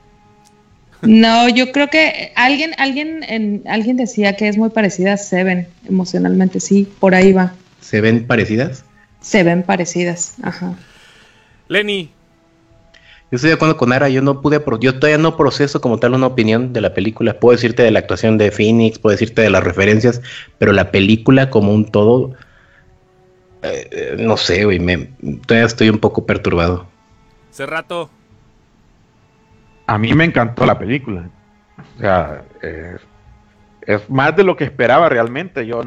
No, 1.02 1.48
yo 1.48 1.72
creo 1.72 1.88
que 1.88 2.32
alguien, 2.36 2.72
alguien, 2.78 3.22
en, 3.22 3.62
alguien 3.66 3.96
decía 3.96 4.36
que 4.36 4.48
es 4.48 4.56
muy 4.58 4.70
parecida 4.70 5.14
a 5.14 5.16
Seven 5.16 5.66
emocionalmente. 5.88 6.60
Sí, 6.60 6.88
por 6.98 7.14
ahí 7.14 7.32
va. 7.32 7.54
¿Se 7.80 8.00
ven 8.00 8.26
parecidas? 8.26 8.84
Se 9.20 9.42
ven 9.42 9.62
parecidas. 9.62 10.34
Ajá. 10.42 10.74
Lenny, 11.68 12.10
Yo 13.30 13.36
estoy 13.36 13.48
de 13.48 13.54
acuerdo 13.54 13.76
con 13.76 13.92
Ara, 13.92 14.08
yo 14.08 14.22
no 14.22 14.42
pude, 14.42 14.62
yo 14.80 14.98
todavía 14.98 15.18
no 15.18 15.36
proceso 15.36 15.80
como 15.80 15.98
tal 15.98 16.14
una 16.14 16.26
opinión 16.26 16.72
de 16.72 16.80
la 16.80 16.92
película. 16.94 17.38
Puedo 17.38 17.56
decirte 17.56 17.82
de 17.82 17.92
la 17.92 18.00
actuación 18.00 18.36
de 18.38 18.50
Phoenix, 18.50 18.98
puedo 18.98 19.12
decirte 19.12 19.42
de 19.42 19.50
las 19.50 19.64
referencias, 19.64 20.20
pero 20.58 20.72
la 20.72 20.90
película 20.90 21.48
como 21.48 21.72
un 21.72 21.86
todo, 21.86 22.32
eh, 23.62 23.88
eh, 23.90 24.16
no 24.18 24.36
sé, 24.36 24.64
güey, 24.64 24.80
me, 24.80 25.10
todavía 25.46 25.66
estoy 25.66 25.88
un 25.90 25.98
poco 25.98 26.26
perturbado. 26.26 26.86
hace 27.50 27.66
rato. 27.66 28.10
A 29.90 29.98
mí 29.98 30.14
me 30.14 30.24
encantó 30.24 30.64
la 30.66 30.78
película. 30.78 31.28
O 31.96 32.00
sea, 32.00 32.44
eh, 32.62 32.96
es 33.82 34.08
más 34.08 34.36
de 34.36 34.44
lo 34.44 34.56
que 34.56 34.62
esperaba 34.62 35.08
realmente. 35.08 35.66
Yo, 35.66 35.82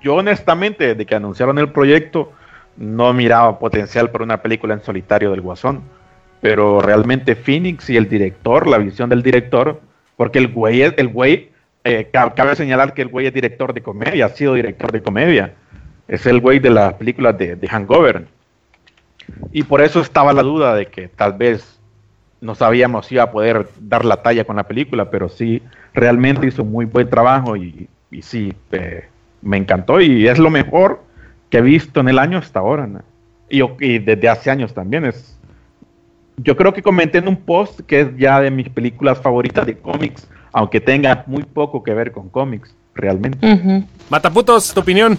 yo 0.00 0.14
honestamente, 0.14 0.86
desde 0.86 1.04
que 1.04 1.14
anunciaron 1.16 1.58
el 1.58 1.70
proyecto, 1.70 2.32
no 2.78 3.12
miraba 3.12 3.58
potencial 3.58 4.10
para 4.10 4.24
una 4.24 4.40
película 4.40 4.72
en 4.72 4.80
solitario 4.82 5.32
del 5.32 5.42
Guasón. 5.42 5.82
Pero 6.40 6.80
realmente 6.80 7.34
Phoenix 7.36 7.90
y 7.90 7.98
el 7.98 8.08
director, 8.08 8.66
la 8.66 8.78
visión 8.78 9.10
del 9.10 9.22
director, 9.22 9.82
porque 10.16 10.38
el 10.38 10.48
güey, 10.48 10.80
el 10.80 11.08
güey, 11.08 11.50
eh, 11.84 12.08
ca- 12.10 12.32
cabe 12.34 12.56
señalar 12.56 12.94
que 12.94 13.02
el 13.02 13.08
güey 13.08 13.26
es 13.26 13.34
director 13.34 13.74
de 13.74 13.82
comedia, 13.82 14.24
ha 14.24 14.28
sido 14.30 14.54
director 14.54 14.92
de 14.92 15.02
comedia. 15.02 15.52
Es 16.08 16.24
el 16.24 16.40
güey 16.40 16.58
de 16.58 16.70
las 16.70 16.94
películas 16.94 17.36
de, 17.36 17.54
de 17.56 17.68
Hangover. 17.68 18.26
Y 19.52 19.62
por 19.64 19.82
eso 19.82 20.00
estaba 20.00 20.32
la 20.32 20.42
duda 20.42 20.74
de 20.74 20.86
que 20.86 21.08
tal 21.08 21.34
vez 21.34 21.79
no 22.40 22.54
sabíamos 22.54 23.06
si 23.06 23.16
iba 23.16 23.24
a 23.24 23.30
poder 23.30 23.68
dar 23.80 24.04
la 24.04 24.22
talla 24.22 24.44
con 24.44 24.56
la 24.56 24.64
película, 24.64 25.10
pero 25.10 25.28
sí, 25.28 25.62
realmente 25.92 26.46
hizo 26.46 26.64
muy 26.64 26.86
buen 26.86 27.08
trabajo 27.08 27.56
y, 27.56 27.88
sí, 28.22 28.54
eh, 28.72 29.04
me 29.42 29.56
encantó 29.56 30.00
y 30.00 30.26
es 30.26 30.38
lo 30.38 30.50
mejor 30.50 31.02
que 31.50 31.58
he 31.58 31.62
visto 31.62 32.00
en 32.00 32.08
el 32.08 32.18
año 32.18 32.38
hasta 32.38 32.60
ahora. 32.60 32.88
Y, 33.48 33.62
y 33.80 33.98
desde 33.98 34.28
hace 34.28 34.50
años 34.50 34.72
también 34.72 35.04
es... 35.04 35.36
Yo 36.36 36.56
creo 36.56 36.72
que 36.72 36.82
comenté 36.82 37.18
en 37.18 37.28
un 37.28 37.36
post 37.36 37.80
que 37.80 38.00
es 38.00 38.16
ya 38.16 38.40
de 38.40 38.50
mis 38.50 38.70
películas 38.70 39.20
favoritas 39.20 39.66
de 39.66 39.76
cómics, 39.76 40.26
aunque 40.52 40.80
tenga 40.80 41.24
muy 41.26 41.42
poco 41.42 41.82
que 41.82 41.92
ver 41.92 42.12
con 42.12 42.30
cómics, 42.30 42.74
realmente. 43.00 43.84
Mataputos, 44.08 44.72
tu 44.74 44.80
opinión. 44.80 45.18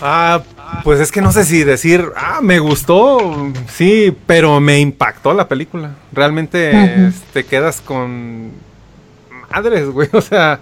Ah, 0.00 0.42
pues 0.82 0.98
es 1.00 1.12
que 1.12 1.20
no 1.20 1.30
sé 1.32 1.44
si 1.44 1.62
decir, 1.62 2.04
ah, 2.16 2.40
me 2.42 2.58
gustó, 2.58 3.52
sí, 3.68 4.14
pero 4.26 4.60
me 4.60 4.80
impactó 4.80 5.32
la 5.32 5.46
película. 5.48 5.94
Realmente 6.12 7.12
te 7.32 7.44
quedas 7.44 7.80
con 7.80 8.50
madres, 9.50 9.88
güey. 9.90 10.08
O 10.12 10.20
sea, 10.20 10.60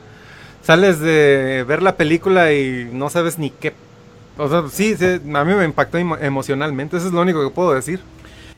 sales 0.62 1.00
de 1.00 1.64
ver 1.66 1.82
la 1.82 1.96
película 1.96 2.52
y 2.52 2.88
no 2.92 3.08
sabes 3.10 3.38
ni 3.38 3.50
qué. 3.50 3.72
O 4.38 4.48
sea, 4.48 4.64
sí, 4.70 4.94
sí, 4.98 5.04
a 5.34 5.44
mí 5.44 5.54
me 5.54 5.64
impactó 5.64 5.98
emo- 5.98 6.18
emocionalmente. 6.20 6.96
Eso 6.96 7.06
es 7.08 7.12
lo 7.12 7.20
único 7.22 7.42
que 7.42 7.54
puedo 7.54 7.72
decir. 7.74 8.00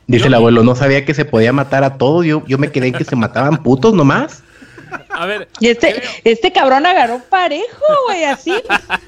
Dice 0.07 0.27
el 0.27 0.33
abuelo, 0.35 0.63
no 0.63 0.75
sabía 0.75 1.03
que 1.03 1.13
se 1.15 1.25
podía 1.25 1.51
matar 1.51 1.83
a 1.83 1.97
todos, 1.97 2.25
yo, 2.25 2.43
yo 2.45 2.59
me 2.59 2.71
quedé 2.71 2.87
en 2.87 2.93
que 2.93 3.03
se 3.05 3.15
mataban 3.15 3.63
putos 3.63 3.93
nomás. 3.93 4.43
A 5.09 5.25
ver, 5.25 5.47
Y 5.59 5.69
este, 5.69 6.01
este 6.23 6.51
cabrón 6.51 6.85
agarró 6.85 7.21
parejo, 7.29 7.65
güey, 8.07 8.23
así. 8.23 8.53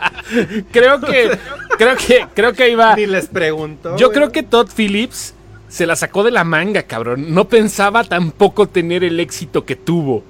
creo 0.72 1.00
que, 1.02 1.38
creo 1.78 1.96
que, 1.96 2.28
creo 2.34 2.54
que 2.54 2.70
iba. 2.70 2.96
Ni 2.96 3.06
les 3.06 3.28
pregunto. 3.28 3.98
Yo 3.98 4.08
güey. 4.08 4.16
creo 4.16 4.32
que 4.32 4.44
Todd 4.44 4.70
Phillips 4.76 5.34
se 5.68 5.86
la 5.86 5.96
sacó 5.96 6.24
de 6.24 6.32
la 6.32 6.44
manga, 6.44 6.84
cabrón. 6.84 7.34
No 7.34 7.48
pensaba 7.48 8.04
tampoco 8.04 8.68
tener 8.68 9.04
el 9.04 9.20
éxito 9.20 9.66
que 9.66 9.76
tuvo. 9.76 10.24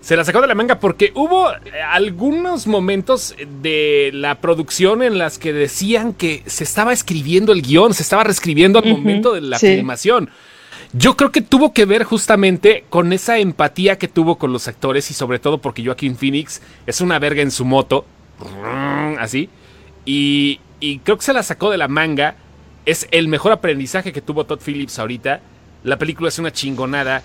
Se 0.00 0.16
la 0.16 0.24
sacó 0.24 0.40
de 0.40 0.46
la 0.46 0.54
manga 0.54 0.78
porque 0.78 1.10
hubo 1.16 1.50
eh, 1.50 1.56
algunos 1.90 2.68
momentos 2.68 3.34
de 3.60 4.10
la 4.14 4.40
producción 4.40 5.02
en 5.02 5.18
las 5.18 5.36
que 5.36 5.52
decían 5.52 6.12
que 6.12 6.44
se 6.46 6.62
estaba 6.62 6.92
escribiendo 6.92 7.52
el 7.52 7.62
guion, 7.62 7.92
se 7.92 8.04
estaba 8.04 8.22
reescribiendo 8.22 8.78
al 8.78 8.86
momento 8.86 9.32
de 9.32 9.40
la 9.40 9.58
sí. 9.58 9.66
filmación. 9.66 10.30
Yo 10.92 11.16
creo 11.16 11.32
que 11.32 11.40
tuvo 11.40 11.72
que 11.72 11.84
ver 11.84 12.04
justamente 12.04 12.84
con 12.88 13.12
esa 13.12 13.38
empatía 13.38 13.98
que 13.98 14.08
tuvo 14.08 14.38
con 14.38 14.52
los 14.52 14.68
actores 14.68 15.10
y 15.10 15.14
sobre 15.14 15.38
todo 15.38 15.58
porque 15.58 15.84
Joaquín 15.84 16.16
Phoenix 16.16 16.62
es 16.86 17.00
una 17.00 17.18
verga 17.18 17.42
en 17.42 17.50
su 17.50 17.64
moto, 17.64 18.06
así, 19.18 19.50
y, 20.04 20.60
creo 21.04 21.18
que 21.18 21.24
se 21.24 21.32
la 21.32 21.42
sacó 21.42 21.70
de 21.70 21.78
la 21.78 21.88
manga. 21.88 22.36
Es 22.86 23.08
el 23.10 23.26
mejor 23.26 23.50
aprendizaje 23.50 24.12
que 24.12 24.22
tuvo 24.22 24.46
Todd 24.46 24.60
Phillips 24.64 24.98
ahorita. 24.98 25.40
La 25.82 25.98
película 25.98 26.28
es 26.28 26.38
una 26.38 26.52
chingonada, 26.52 27.22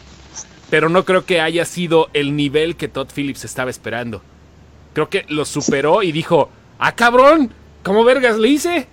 pero 0.72 0.90
no 0.90 1.06
creo 1.06 1.26
que 1.26 1.40
haya 1.40 1.66
sido 1.66 2.10
el 2.14 2.36
nivel 2.36 2.76
que 2.76 2.88
Todd 2.88 3.10
Phillips 3.14 3.46
estaba 3.46 3.70
esperando. 3.70 4.24
Creo 4.94 5.10
que 5.10 5.26
lo 5.30 5.46
superó 5.46 6.02
y 6.02 6.12
dijo, 6.12 6.50
ah 6.80 6.94
cabrón, 6.94 7.54
¿cómo 7.84 8.04
vergas 8.04 8.38
le 8.38 8.50
hice? 8.50 8.88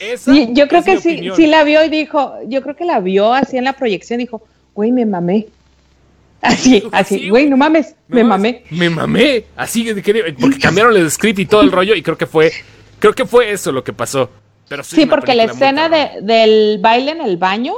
Esa 0.00 0.32
yo 0.32 0.68
creo 0.68 0.80
es 0.80 0.86
que 0.86 1.00
sí, 1.00 1.30
sí 1.34 1.46
la 1.46 1.64
vio 1.64 1.84
y 1.84 1.88
dijo, 1.88 2.34
yo 2.46 2.62
creo 2.62 2.76
que 2.76 2.84
la 2.84 3.00
vio 3.00 3.32
así 3.32 3.56
en 3.56 3.64
la 3.64 3.72
proyección, 3.74 4.18
dijo, 4.18 4.42
güey, 4.74 4.92
me 4.92 5.04
mamé. 5.06 5.46
Así, 6.40 6.80
Sí, 6.80 6.88
así, 6.92 7.28
güey, 7.30 7.50
no 7.50 7.56
mames, 7.56 7.96
No 8.06 8.14
me 8.14 8.22
mames, 8.22 8.52
mamé. 8.52 8.64
Me 8.70 8.90
mamé. 8.90 9.44
Así 9.56 9.84
que, 9.84 10.00
que- 10.00 10.36
porque 10.40 10.58
cambiaron 10.60 10.96
el 10.96 11.10
script 11.10 11.40
y 11.40 11.46
todo 11.46 11.62
el 11.62 11.72
rollo 11.72 11.96
y 11.96 12.02
creo 12.02 12.16
que 12.16 12.26
fue 12.26 12.52
creo 13.00 13.12
que 13.12 13.26
fue 13.26 13.50
eso 13.50 13.72
lo 13.72 13.82
que 13.82 13.92
pasó. 13.92 14.30
Pero 14.68 14.84
sí, 14.84 15.06
porque 15.06 15.34
la 15.34 15.44
escena 15.44 15.88
de, 15.88 16.20
del 16.22 16.78
baile 16.80 17.10
en 17.12 17.22
el 17.22 17.38
baño, 17.38 17.74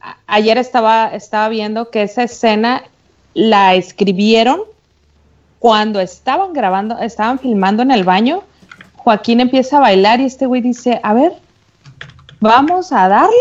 a- 0.00 0.16
ayer 0.26 0.56
estaba, 0.56 1.08
estaba 1.08 1.48
viendo 1.50 1.90
que 1.90 2.02
esa 2.02 2.22
escena 2.22 2.84
la 3.34 3.74
escribieron 3.74 4.60
cuando 5.58 6.00
estaban 6.00 6.52
grabando, 6.52 6.98
estaban 7.00 7.38
filmando 7.38 7.82
en 7.82 7.90
el 7.90 8.04
baño. 8.04 8.44
Joaquín 9.04 9.40
empieza 9.40 9.76
a 9.76 9.80
bailar 9.80 10.20
y 10.20 10.24
este 10.24 10.46
güey 10.46 10.60
dice, 10.62 10.98
a 11.02 11.12
ver, 11.14 11.32
vamos 12.40 12.92
a 12.92 13.08
darle. 13.08 13.34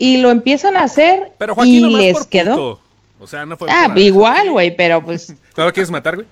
Y 0.00 0.18
lo 0.18 0.30
empiezan 0.30 0.76
a 0.76 0.84
hacer 0.84 1.32
Pero 1.38 1.56
Joaquín 1.56 1.74
y 1.74 1.80
nomás 1.82 2.00
les 2.02 2.18
por 2.18 2.28
quedó. 2.28 2.54
puto. 2.54 2.80
O 3.20 3.26
sea, 3.26 3.44
no 3.44 3.56
fue 3.56 3.68
Ah, 3.68 3.86
por- 3.88 3.98
igual, 3.98 4.50
güey, 4.52 4.76
pero 4.76 5.04
pues 5.04 5.34
¿No 5.56 5.64
lo 5.64 5.72
quieres 5.72 5.90
matar, 5.90 6.14
güey? 6.14 6.26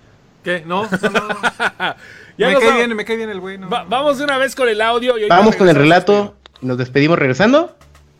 ¿Qué? 0.44 0.62
No, 0.64 0.84
no, 0.84 1.10
no. 1.10 1.28
Ya 2.38 2.48
me 2.48 2.54
cae 2.58 2.68
va- 2.68 2.76
bien, 2.76 2.94
me 2.94 3.04
cae 3.04 3.16
bien 3.16 3.30
el 3.30 3.40
güey. 3.40 3.56
no. 3.58 3.68
va- 3.68 3.84
vamos 3.88 4.18
de 4.18 4.24
una 4.24 4.36
vez 4.38 4.54
con 4.54 4.68
el 4.68 4.80
audio. 4.82 5.16
y 5.18 5.26
Vamos 5.28 5.56
con 5.56 5.68
el 5.68 5.74
relato, 5.74 6.36
nos 6.60 6.76
despedimos 6.78 7.18
regresando. 7.18 7.74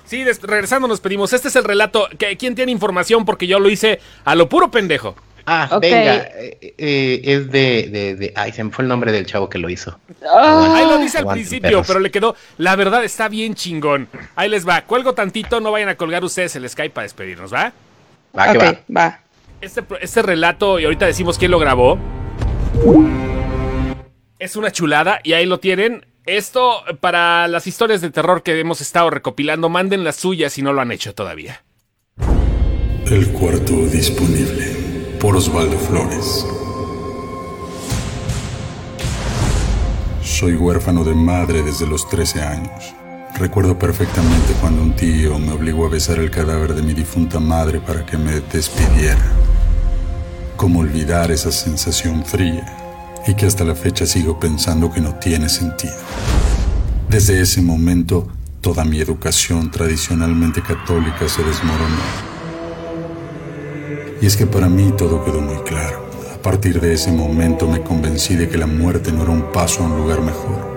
Sí, 0.07 0.25
regresando 0.43 0.89
nos 0.89 1.01
pedimos. 1.01 1.33
Este 1.33 1.49
es 1.49 1.55
el 1.57 1.65
relato. 1.65 2.09
que- 2.19 2.37
¿Quién 2.37 2.55
tiene 2.57 2.73
información? 2.73 3.25
Porque 3.25 3.47
yo 3.47 3.61
lo 3.61 3.69
hice 3.69 4.01
a 4.25 4.35
lo 4.35 4.49
puro 4.49 4.71
pendejo. 4.71 5.15
Ah, 5.47 5.79
venga, 5.81 6.17
eh, 6.17 6.75
eh, 6.77 7.21
es 7.25 7.51
de, 7.53 7.89
de, 7.91 8.17
de- 8.17 8.33
Ay, 8.35 8.53
se 8.53 8.65
me 8.65 8.71
fue 8.73 8.83
el 8.83 8.89
nombre 8.89 9.13
del 9.13 9.27
chavo 9.27 9.49
que 9.49 9.59
lo 9.59 9.71
hizo. 9.71 9.99
ah, 10.29 10.75
Ahí 10.77 10.85
lo 10.87 10.99
dice 10.99 11.19
al 11.19 11.27
principio, 11.29 11.71
perros. 11.71 11.87
pero 11.87 12.01
le 12.01 12.11
quedó. 12.11 12.35
La 12.59 12.75
verdad 12.75 13.05
está 13.05 13.29
bien 13.29 13.55
chingón. 13.55 14.09
Ahí 14.35 14.49
les 14.49 14.67
va. 14.69 14.83
Cuelgo 14.83 15.15
tantito, 15.15 15.61
no 15.61 15.71
vayan 15.71 15.89
a 15.89 15.95
colgar 15.97 16.25
ustedes 16.25 16.57
el 16.57 16.69
Skype 16.69 16.91
para 16.91 17.05
despedirnos, 17.05 17.55
¿va? 17.55 17.73
Va, 18.37 18.53
que 18.53 18.59
va. 18.59 18.81
va. 18.95 19.21
Este, 19.61 19.83
este 20.01 20.23
relato, 20.23 20.79
y 20.81 20.85
ahorita 20.85 21.07
decimos 21.07 21.39
quién 21.39 21.53
lo 21.53 21.59
grabó. 21.59 21.97
Es 24.39 24.57
una 24.57 24.71
chulada, 24.71 25.21
y 25.23 25.33
ahí 25.33 25.47
lo 25.47 25.61
tienen. 25.61 26.07
Esto 26.27 26.83
para 27.01 27.47
las 27.47 27.67
historias 27.69 28.01
de 28.01 28.11
terror 28.11 28.43
que 28.43 28.59
hemos 28.59 28.81
estado 28.81 29.11
recopilando, 29.11 29.69
manden 29.69 30.03
las 30.03 30.17
suyas 30.17 30.53
si 30.53 30.61
no 30.63 30.73
lo 30.73 30.81
han 30.81 30.91
hecho 30.91 31.15
todavía. 31.15 31.63
El 33.07 33.29
cuarto 33.29 33.73
disponible 33.87 34.75
por 35.21 35.37
Osvaldo 35.37 35.79
Flores. 35.79 36.47
Soy 40.23 40.55
huérfano 40.55 41.05
de 41.05 41.15
madre 41.15 41.63
desde 41.63 41.87
los 41.87 42.09
13 42.09 42.43
años. 42.43 42.95
Recuerdo 43.39 43.79
perfectamente 43.79 44.55
cuando 44.61 44.83
un 44.83 44.95
tío 44.95 45.39
me 45.39 45.53
obligó 45.53 45.87
a 45.87 45.91
besar 45.91 46.19
el 46.19 46.31
cadáver 46.31 46.75
de 46.75 46.83
mi 46.83 46.95
difunta 46.95 47.39
madre 47.41 47.81
para 47.81 48.05
que 48.05 48.17
me 48.17 48.41
despidiera. 48.41 49.33
¿Cómo 50.57 50.81
olvidar 50.81 51.31
esa 51.31 51.53
sensación 51.53 52.25
fría? 52.25 52.67
Y 53.27 53.35
que 53.35 53.47
hasta 53.47 53.65
la 53.65 53.75
fecha 53.75 54.07
sigo 54.07 54.39
pensando 54.39 54.93
que 54.93 55.01
no 55.01 55.15
tiene 55.17 55.49
sentido. 55.49 55.97
Desde 57.09 57.41
ese 57.41 57.63
momento, 57.63 58.29
toda 58.61 58.85
mi 58.85 59.01
educación 59.01 59.71
tradicionalmente 59.71 60.63
católica 60.63 61.29
se 61.29 61.43
desmoronó. 61.43 62.36
Y 64.21 64.27
es 64.27 64.37
que 64.37 64.47
para 64.47 64.69
mí 64.69 64.93
todo 64.97 65.25
quedó 65.25 65.41
muy 65.41 65.59
claro. 65.65 66.07
A 66.35 66.39
partir 66.43 66.81
de 66.81 66.93
ese 66.95 67.13
momento 67.13 67.67
me 67.67 67.83
convencí 67.83 68.35
de 68.37 68.49
que 68.49 68.57
la 68.57 68.67
muerte 68.67 69.13
no 69.13 69.23
era 69.23 69.33
un 69.33 69.53
paso 69.53 69.83
a 69.83 69.87
un 69.87 69.97
lugar 69.97 70.21
mejor. 70.21 70.77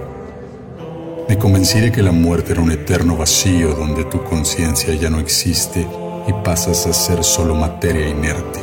Me 1.30 1.38
convencí 1.38 1.80
de 1.80 1.92
que 1.92 2.02
la 2.02 2.12
muerte 2.12 2.54
era 2.54 2.62
un 2.62 2.72
eterno 2.72 3.16
vacío 3.16 3.76
donde 3.76 4.04
tu 4.04 4.24
conciencia 4.24 4.96
ya 4.96 5.10
no 5.10 5.20
existe 5.20 5.88
y 6.28 6.34
pasas 6.44 6.88
a 6.88 6.94
ser 6.94 7.24
solo 7.24 7.54
materia 7.54 8.10
inerte, 8.10 8.60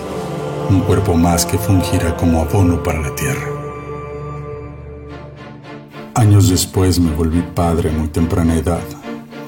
un 0.69 0.81
cuerpo 0.81 1.15
más 1.15 1.47
que 1.47 1.59
fungirá 1.59 2.17
como 2.17 2.41
abono 2.41 2.83
para 2.83 3.01
la 3.01 3.15
tierra. 3.15 3.47
Años 6.15 6.49
después 6.49 6.99
me 6.99 7.13
volví 7.13 7.41
padre 7.55 7.91
a 7.91 7.93
muy 7.93 8.09
temprana 8.09 8.57
edad. 8.57 8.83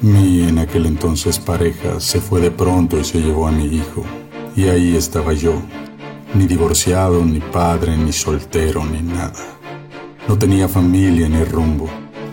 Mi 0.00 0.48
en 0.48 0.58
aquel 0.58 0.86
entonces 0.86 1.38
pareja 1.38 1.98
se 1.98 2.20
fue 2.20 2.40
de 2.40 2.52
pronto 2.52 3.00
y 3.00 3.04
se 3.04 3.20
llevó 3.20 3.48
a 3.48 3.50
mi 3.50 3.64
hijo. 3.64 4.04
Y 4.58 4.68
ahí 4.68 4.96
estaba 4.96 5.32
yo, 5.32 5.54
ni 6.34 6.46
divorciado, 6.46 7.24
ni 7.24 7.38
padre, 7.38 7.96
ni 7.96 8.12
soltero, 8.12 8.84
ni 8.84 9.00
nada. 9.00 9.44
No 10.26 10.36
tenía 10.36 10.66
familia 10.66 11.28
ni 11.28 11.44
rumbo 11.44 11.88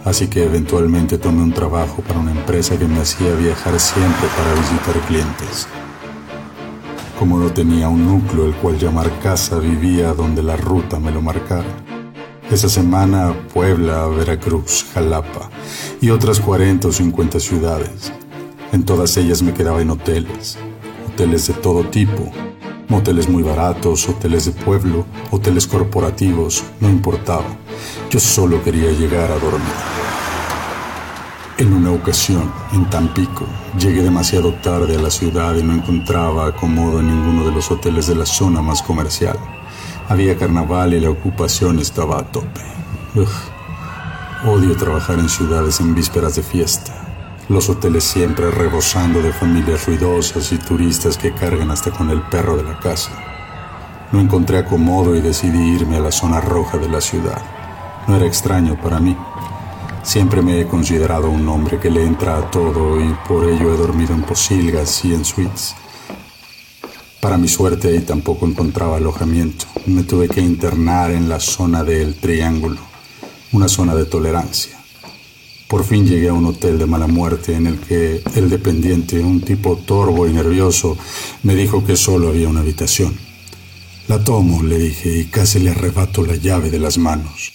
así 0.05 0.27
que 0.27 0.43
eventualmente 0.43 1.17
tomé 1.17 1.41
un 1.41 1.51
trabajo 1.51 2.01
para 2.03 2.19
una 2.19 2.31
empresa 2.31 2.77
que 2.77 2.85
me 2.85 3.01
hacía 3.01 3.33
viajar 3.33 3.77
siempre 3.79 4.27
para 4.37 4.53
visitar 4.53 4.95
clientes. 5.07 5.67
Como 7.19 7.39
no 7.39 7.51
tenía 7.51 7.89
un 7.89 8.05
núcleo 8.05 8.45
el 8.45 8.53
cual 8.55 8.77
llamar 8.77 9.11
casa, 9.19 9.57
vivía 9.57 10.13
donde 10.13 10.43
la 10.43 10.55
ruta 10.55 10.99
me 10.99 11.11
lo 11.11 11.21
marcara. 11.21 11.67
Esa 12.51 12.69
semana 12.69 13.33
Puebla, 13.51 14.05
Veracruz, 14.05 14.85
Jalapa 14.93 15.49
y 15.99 16.11
otras 16.11 16.39
40 16.39 16.87
o 16.87 16.91
50 16.91 17.39
ciudades. 17.39 18.11
En 18.71 18.83
todas 18.83 19.17
ellas 19.17 19.41
me 19.41 19.53
quedaba 19.53 19.81
en 19.81 19.89
hoteles, 19.89 20.59
hoteles 21.15 21.47
de 21.47 21.53
todo 21.53 21.81
tipo, 21.85 22.29
moteles 22.89 23.29
muy 23.29 23.41
baratos, 23.41 24.09
hoteles 24.09 24.47
de 24.47 24.51
pueblo, 24.51 25.05
hoteles 25.31 25.65
corporativos, 25.65 26.61
no 26.81 26.89
importaba. 26.89 27.45
Yo 28.09 28.19
solo 28.19 28.61
quería 28.61 28.91
llegar 28.91 29.31
a 29.31 29.39
dormir. 29.39 29.61
En 31.57 31.71
una 31.71 31.93
ocasión, 31.93 32.51
en 32.73 32.89
Tampico, 32.89 33.45
llegué 33.79 34.01
demasiado 34.03 34.55
tarde 34.55 34.97
a 34.97 35.01
la 35.01 35.09
ciudad 35.09 35.55
y 35.55 35.63
no 35.63 35.73
encontraba 35.73 36.47
acomodo 36.47 36.99
en 36.99 37.07
ninguno 37.07 37.45
de 37.45 37.53
los 37.53 37.71
hoteles 37.71 38.07
de 38.07 38.15
la 38.15 38.25
zona 38.25 38.61
más 38.61 38.81
comercial. 38.81 39.39
Había 40.09 40.37
carnaval 40.37 40.95
y 40.95 40.99
la 40.99 41.11
ocupación 41.11 41.79
estaba 41.79 42.19
a 42.19 42.29
tope. 42.29 42.59
Odio 44.45 44.75
trabajar 44.75 45.17
en 45.17 45.29
ciudades 45.29 45.79
en 45.79 45.95
vísperas 45.95 46.35
de 46.35 46.43
fiesta. 46.43 46.94
Los 47.47 47.69
hoteles 47.69 48.03
siempre 48.03 48.49
rebosando 48.49 49.21
de 49.21 49.31
familias 49.31 49.85
ruidosas 49.85 50.51
y 50.51 50.57
turistas 50.57 51.15
que 51.15 51.31
cargan 51.31 51.69
hasta 51.69 51.91
con 51.91 52.09
el 52.09 52.23
perro 52.23 52.57
de 52.57 52.63
la 52.63 52.79
casa. 52.79 53.11
No 54.11 54.19
encontré 54.19 54.57
acomodo 54.57 55.15
y 55.15 55.21
decidí 55.21 55.75
irme 55.75 55.97
a 55.97 55.99
la 55.99 56.11
zona 56.11 56.41
roja 56.41 56.79
de 56.79 56.89
la 56.89 57.01
ciudad. 57.01 57.39
No 58.07 58.15
era 58.15 58.25
extraño 58.25 58.81
para 58.81 58.99
mí. 58.99 59.15
Siempre 60.01 60.41
me 60.41 60.59
he 60.59 60.67
considerado 60.67 61.29
un 61.29 61.47
hombre 61.47 61.79
que 61.79 61.91
le 61.91 62.03
entra 62.03 62.35
a 62.35 62.49
todo 62.49 62.99
y 62.99 63.15
por 63.27 63.47
ello 63.47 63.75
he 63.75 63.77
dormido 63.77 64.15
en 64.15 64.23
posilgas 64.23 65.05
y 65.05 65.13
en 65.13 65.23
suites. 65.23 65.75
Para 67.21 67.37
mi 67.37 67.47
suerte 67.47 67.99
tampoco 68.01 68.47
encontraba 68.47 68.97
alojamiento. 68.97 69.65
Me 69.85 70.01
tuve 70.01 70.29
que 70.29 70.41
internar 70.41 71.11
en 71.11 71.29
la 71.29 71.39
zona 71.39 71.83
del 71.83 72.15
Triángulo, 72.15 72.81
una 73.51 73.67
zona 73.67 73.93
de 73.93 74.05
tolerancia. 74.05 74.84
Por 75.67 75.83
fin 75.83 76.05
llegué 76.05 76.29
a 76.29 76.33
un 76.33 76.45
hotel 76.45 76.77
de 76.77 76.85
mala 76.85 77.07
muerte 77.07 77.55
en 77.55 77.65
el 77.65 77.79
que 77.79 78.21
el 78.35 78.49
dependiente, 78.49 79.19
un 79.19 79.41
tipo 79.41 79.77
torvo 79.77 80.27
y 80.27 80.33
nervioso, 80.33 80.95
me 81.41 81.55
dijo 81.55 81.83
que 81.83 81.95
solo 81.95 82.27
había 82.29 82.47
una 82.47 82.59
habitación. 82.59 83.17
La 84.07 84.23
tomo, 84.23 84.61
le 84.61 84.77
dije, 84.77 85.17
y 85.17 85.25
casi 85.25 85.59
le 85.59 85.71
arrebato 85.71 86.23
la 86.23 86.35
llave 86.35 86.69
de 86.69 86.77
las 86.77 86.99
manos. 86.99 87.53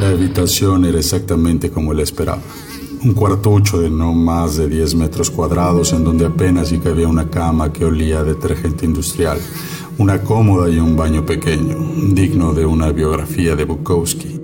La 0.00 0.08
habitación 0.08 0.86
era 0.86 0.98
exactamente 0.98 1.70
como 1.70 1.92
él 1.92 2.00
esperaba. 2.00 2.40
Un 3.04 3.12
cuartucho 3.12 3.80
de 3.80 3.90
no 3.90 4.14
más 4.14 4.56
de 4.56 4.68
10 4.68 4.94
metros 4.94 5.30
cuadrados 5.30 5.92
en 5.92 6.02
donde 6.02 6.24
apenas 6.24 6.70
si 6.70 6.78
cabía 6.78 7.06
una 7.06 7.28
cama 7.28 7.72
que 7.72 7.84
olía 7.84 8.20
a 8.20 8.24
detergente 8.24 8.86
industrial, 8.86 9.38
una 9.98 10.22
cómoda 10.22 10.70
y 10.70 10.78
un 10.78 10.96
baño 10.96 11.24
pequeño, 11.26 11.76
digno 12.12 12.54
de 12.54 12.64
una 12.64 12.90
biografía 12.92 13.54
de 13.54 13.64
Bukowski. 13.64 14.40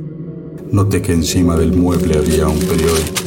Noté 0.70 1.00
que 1.00 1.12
encima 1.12 1.56
del 1.56 1.72
mueble 1.72 2.18
había 2.18 2.46
un 2.48 2.58
periódico. 2.58 3.22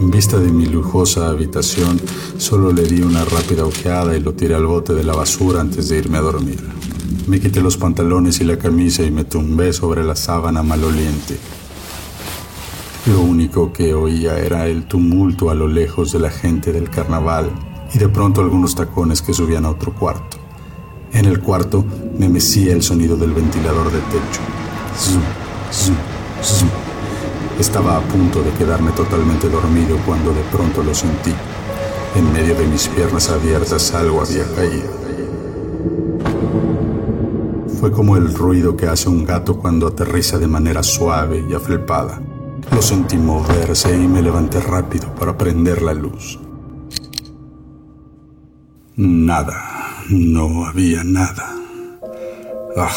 En 0.00 0.10
vista 0.10 0.38
de 0.38 0.50
mi 0.50 0.66
lujosa 0.66 1.28
habitación, 1.28 2.00
solo 2.36 2.72
le 2.72 2.82
di 2.82 3.00
una 3.00 3.24
rápida 3.24 3.64
ojeada 3.64 4.16
y 4.16 4.20
lo 4.20 4.34
tiré 4.34 4.54
al 4.54 4.66
bote 4.66 4.92
de 4.92 5.04
la 5.04 5.14
basura 5.14 5.60
antes 5.60 5.88
de 5.88 5.98
irme 5.98 6.18
a 6.18 6.22
dormir. 6.22 6.62
Me 7.28 7.40
quité 7.40 7.60
los 7.60 7.76
pantalones 7.76 8.40
y 8.40 8.44
la 8.44 8.58
camisa 8.58 9.04
y 9.04 9.10
me 9.10 9.24
tumbé 9.24 9.72
sobre 9.72 10.04
la 10.04 10.16
sábana 10.16 10.62
maloliente. 10.62 11.38
Lo 13.06 13.20
único 13.20 13.72
que 13.72 13.94
oía 13.94 14.38
era 14.38 14.66
el 14.66 14.86
tumulto 14.86 15.48
a 15.48 15.54
lo 15.54 15.68
lejos 15.68 16.10
de 16.12 16.18
la 16.18 16.30
gente 16.30 16.72
del 16.72 16.90
carnaval 16.90 17.50
y 17.94 17.98
de 17.98 18.08
pronto 18.08 18.40
algunos 18.40 18.74
tacones 18.74 19.22
que 19.22 19.32
subían 19.32 19.64
a 19.64 19.70
otro 19.70 19.94
cuarto. 19.94 20.35
En 21.12 21.24
el 21.24 21.40
cuarto 21.40 21.84
me 22.18 22.28
mecía 22.28 22.72
el 22.72 22.82
sonido 22.82 23.16
del 23.16 23.32
ventilador 23.32 23.90
de 23.90 24.00
techo. 24.00 24.40
Zum, 24.98 25.22
zum, 25.70 25.96
zum. 26.42 26.68
Estaba 27.58 27.96
a 27.96 28.00
punto 28.00 28.42
de 28.42 28.50
quedarme 28.50 28.90
totalmente 28.92 29.48
dormido 29.48 29.96
cuando 30.04 30.32
de 30.34 30.42
pronto 30.52 30.82
lo 30.82 30.94
sentí. 30.94 31.32
En 32.14 32.32
medio 32.32 32.54
de 32.54 32.66
mis 32.66 32.88
piernas 32.88 33.30
abiertas 33.30 33.94
algo 33.94 34.20
había 34.20 34.44
caído. 34.54 34.96
Fue 37.80 37.92
como 37.92 38.16
el 38.16 38.34
ruido 38.34 38.76
que 38.76 38.86
hace 38.86 39.08
un 39.08 39.24
gato 39.24 39.58
cuando 39.58 39.86
aterriza 39.86 40.38
de 40.38 40.46
manera 40.46 40.82
suave 40.82 41.44
y 41.48 41.54
afelpada. 41.54 42.20
Lo 42.72 42.82
sentí 42.82 43.16
moverse 43.16 43.94
y 43.94 44.08
me 44.08 44.22
levanté 44.22 44.60
rápido 44.60 45.14
para 45.14 45.36
prender 45.36 45.82
la 45.82 45.94
luz. 45.94 46.38
Nada, 48.96 49.75
no 50.10 50.66
había 50.66 51.02
nada. 51.04 51.54
Ah, 52.76 52.94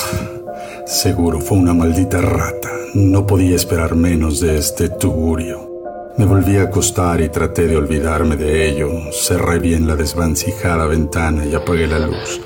seguro 0.86 1.39
fue 1.39 1.57
una 1.57 1.74
maldita 1.74 2.22
rata. 2.22 2.70
No 2.93 3.26
podía 3.26 3.55
esperar 3.55 3.95
menos 3.95 4.39
de 4.39 4.57
este 4.57 4.89
tugurio. 4.89 5.70
Me 6.18 6.26
volví 6.26 6.57
a 6.57 6.64
acostar 6.64 7.22
y 7.22 7.30
traté 7.30 7.68
de 7.68 7.78
olvidarme 7.78 8.36
de 8.36 8.70
ello. 8.70 8.89
Cerré 9.12 9.60
bien 9.60 9.88
la 9.88 9.95
desvancijada 9.95 10.86
ventana 10.86 11.45
y 11.45 11.55
apagué 11.55 11.88
la 11.88 11.99
luz. 11.99 12.41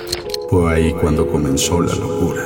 Fue 0.50 0.74
ahí 0.74 0.94
cuando 0.94 1.28
comenzó 1.28 1.82
la 1.82 1.96
locura. 1.96 2.44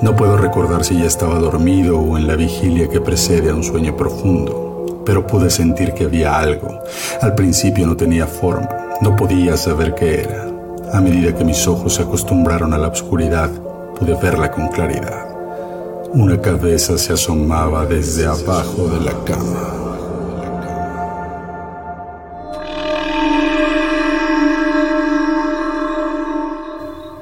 No 0.00 0.16
puedo 0.16 0.36
recordar 0.36 0.84
si 0.84 0.98
ya 0.98 1.06
estaba 1.06 1.38
dormido 1.38 1.98
o 1.98 2.16
en 2.16 2.26
la 2.26 2.34
vigilia 2.34 2.88
que 2.88 3.00
precede 3.00 3.50
a 3.50 3.54
un 3.54 3.62
sueño 3.62 3.96
profundo, 3.96 5.02
pero 5.04 5.26
pude 5.26 5.50
sentir 5.50 5.92
que 5.92 6.04
había 6.04 6.38
algo. 6.38 6.80
Al 7.20 7.34
principio 7.34 7.86
no 7.86 7.96
tenía 7.96 8.26
forma, 8.26 8.68
no 9.00 9.14
podía 9.14 9.56
saber 9.56 9.94
qué 9.94 10.22
era. 10.22 10.51
A 10.92 11.00
medida 11.00 11.34
que 11.34 11.42
mis 11.42 11.66
ojos 11.66 11.94
se 11.94 12.02
acostumbraron 12.02 12.74
a 12.74 12.78
la 12.78 12.88
oscuridad, 12.88 13.50
pude 13.98 14.14
verla 14.14 14.50
con 14.50 14.68
claridad. 14.68 15.26
Una 16.12 16.38
cabeza 16.38 16.98
se 16.98 17.14
asomaba 17.14 17.86
desde 17.86 18.26
abajo 18.26 18.88
de 18.88 19.00
la 19.00 19.24
cama. 19.24 19.82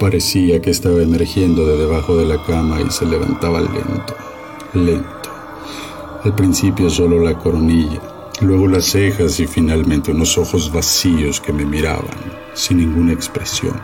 Parecía 0.00 0.60
que 0.60 0.70
estaba 0.70 1.00
emergiendo 1.00 1.64
de 1.64 1.76
debajo 1.76 2.16
de 2.16 2.26
la 2.26 2.42
cama 2.44 2.80
y 2.80 2.90
se 2.90 3.06
levantaba 3.06 3.60
lento, 3.60 4.16
lento. 4.74 5.30
Al 6.24 6.34
principio 6.34 6.90
solo 6.90 7.20
la 7.20 7.38
coronilla, 7.38 8.00
luego 8.40 8.66
las 8.66 8.86
cejas 8.86 9.38
y 9.38 9.46
finalmente 9.46 10.10
unos 10.10 10.36
ojos 10.38 10.72
vacíos 10.72 11.40
que 11.40 11.52
me 11.52 11.64
miraban, 11.64 12.39
sin 12.60 12.76
ninguna 12.76 13.14
expresión, 13.14 13.80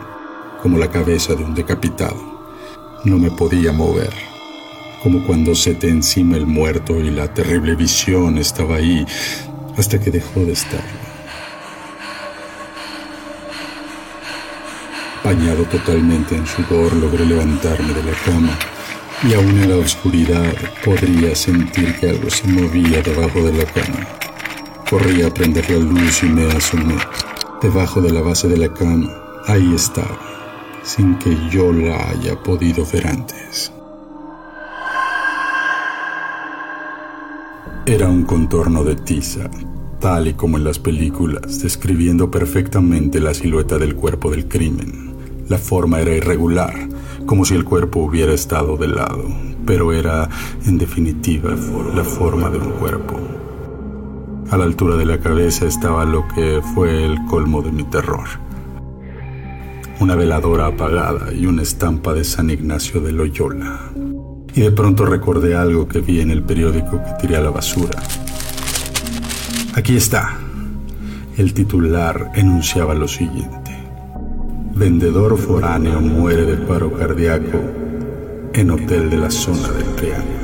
como 0.61 0.77
la 0.77 0.91
cabeza 0.91 1.33
de 1.33 1.43
un 1.43 1.55
decapitado. 1.55 2.37
No 3.05 3.17
me 3.17 3.31
podía 3.31 3.71
mover, 3.71 4.13
como 5.01 5.25
cuando 5.25 5.55
se 5.55 5.73
te 5.73 5.89
encima 5.89 6.37
el 6.37 6.45
muerto 6.45 6.99
y 6.99 7.09
la 7.09 7.33
terrible 7.33 7.75
visión 7.75 8.37
estaba 8.37 8.75
ahí 8.75 9.03
hasta 9.77 9.99
que 9.99 10.11
dejó 10.11 10.41
de 10.41 10.51
estar. 10.51 10.83
Bañado 15.23 15.63
totalmente 15.63 16.35
en 16.35 16.45
sudor, 16.45 16.93
logré 16.93 17.25
levantarme 17.25 17.93
de 17.93 18.03
la 18.03 18.17
cama 18.25 18.57
y 19.27 19.33
aún 19.33 19.59
en 19.59 19.69
la 19.69 19.77
oscuridad 19.77 20.53
podría 20.85 21.35
sentir 21.35 21.95
que 21.99 22.11
algo 22.11 22.29
se 22.29 22.47
movía 22.47 23.01
debajo 23.01 23.41
de 23.41 23.53
la 23.53 23.65
cama. 23.65 24.07
Corrí 24.87 25.23
a 25.23 25.33
prender 25.33 25.67
la 25.71 25.79
luz 25.79 26.21
y 26.21 26.27
me 26.27 26.51
asomé. 26.51 26.95
Debajo 27.61 28.01
de 28.01 28.11
la 28.11 28.21
base 28.21 28.47
de 28.47 28.55
la 28.55 28.71
cama, 28.71 29.09
ahí 29.47 29.73
estaba, 29.73 30.19
sin 30.83 31.15
que 31.17 31.35
yo 31.49 31.73
la 31.73 32.09
haya 32.09 32.35
podido 32.43 32.85
ver 32.93 33.07
antes. 33.07 33.73
Era 37.87 38.09
un 38.09 38.25
contorno 38.25 38.83
de 38.83 38.95
tiza, 38.95 39.49
tal 39.99 40.27
y 40.27 40.33
como 40.35 40.57
en 40.57 40.65
las 40.65 40.77
películas, 40.77 41.59
describiendo 41.63 42.29
perfectamente 42.29 43.19
la 43.19 43.33
silueta 43.33 43.79
del 43.79 43.95
cuerpo 43.95 44.29
del 44.29 44.47
crimen. 44.47 45.15
La 45.49 45.57
forma 45.57 45.99
era 45.99 46.13
irregular, 46.13 46.75
como 47.25 47.43
si 47.43 47.55
el 47.55 47.65
cuerpo 47.65 48.01
hubiera 48.01 48.33
estado 48.33 48.77
de 48.77 48.89
lado, 48.89 49.25
pero 49.65 49.93
era, 49.93 50.29
en 50.67 50.77
definitiva, 50.77 51.55
la 51.95 52.03
forma 52.03 52.51
de 52.51 52.59
un 52.59 52.71
cuerpo. 52.73 53.36
A 54.49 54.55
la 54.55 54.63
altura 54.63 54.95
de 54.95 55.05
la 55.05 55.19
cabeza 55.19 55.65
estaba 55.65 56.05
lo 56.05 56.25
que 56.29 56.61
fue 56.73 57.03
el 57.03 57.17
colmo 57.25 57.61
de 57.61 57.73
mi 57.73 57.83
terror. 57.83 58.27
Una 59.99 60.15
veladora 60.15 60.67
apagada 60.67 61.33
y 61.33 61.45
una 61.47 61.63
estampa 61.63 62.13
de 62.13 62.23
San 62.23 62.49
Ignacio 62.49 63.01
de 63.01 63.11
Loyola. 63.11 63.91
Y 64.55 64.61
de 64.61 64.71
pronto 64.71 65.05
recordé 65.05 65.53
algo 65.55 65.89
que 65.89 65.99
vi 65.99 66.21
en 66.21 66.31
el 66.31 66.43
periódico 66.43 67.03
que 67.03 67.11
tiré 67.19 67.35
a 67.35 67.41
la 67.41 67.49
basura. 67.49 68.01
Aquí 69.75 69.97
está. 69.97 70.37
El 71.37 71.53
titular 71.53 72.31
enunciaba 72.33 72.95
lo 72.95 73.09
siguiente. 73.09 73.75
Vendedor 74.75 75.37
foráneo 75.37 75.99
muere 75.99 76.45
de 76.45 76.55
paro 76.55 76.93
cardíaco 76.93 77.59
en 78.53 78.71
hotel 78.71 79.09
de 79.09 79.17
la 79.17 79.29
zona 79.29 79.67
del 79.71 79.95
Triángulo. 79.95 80.36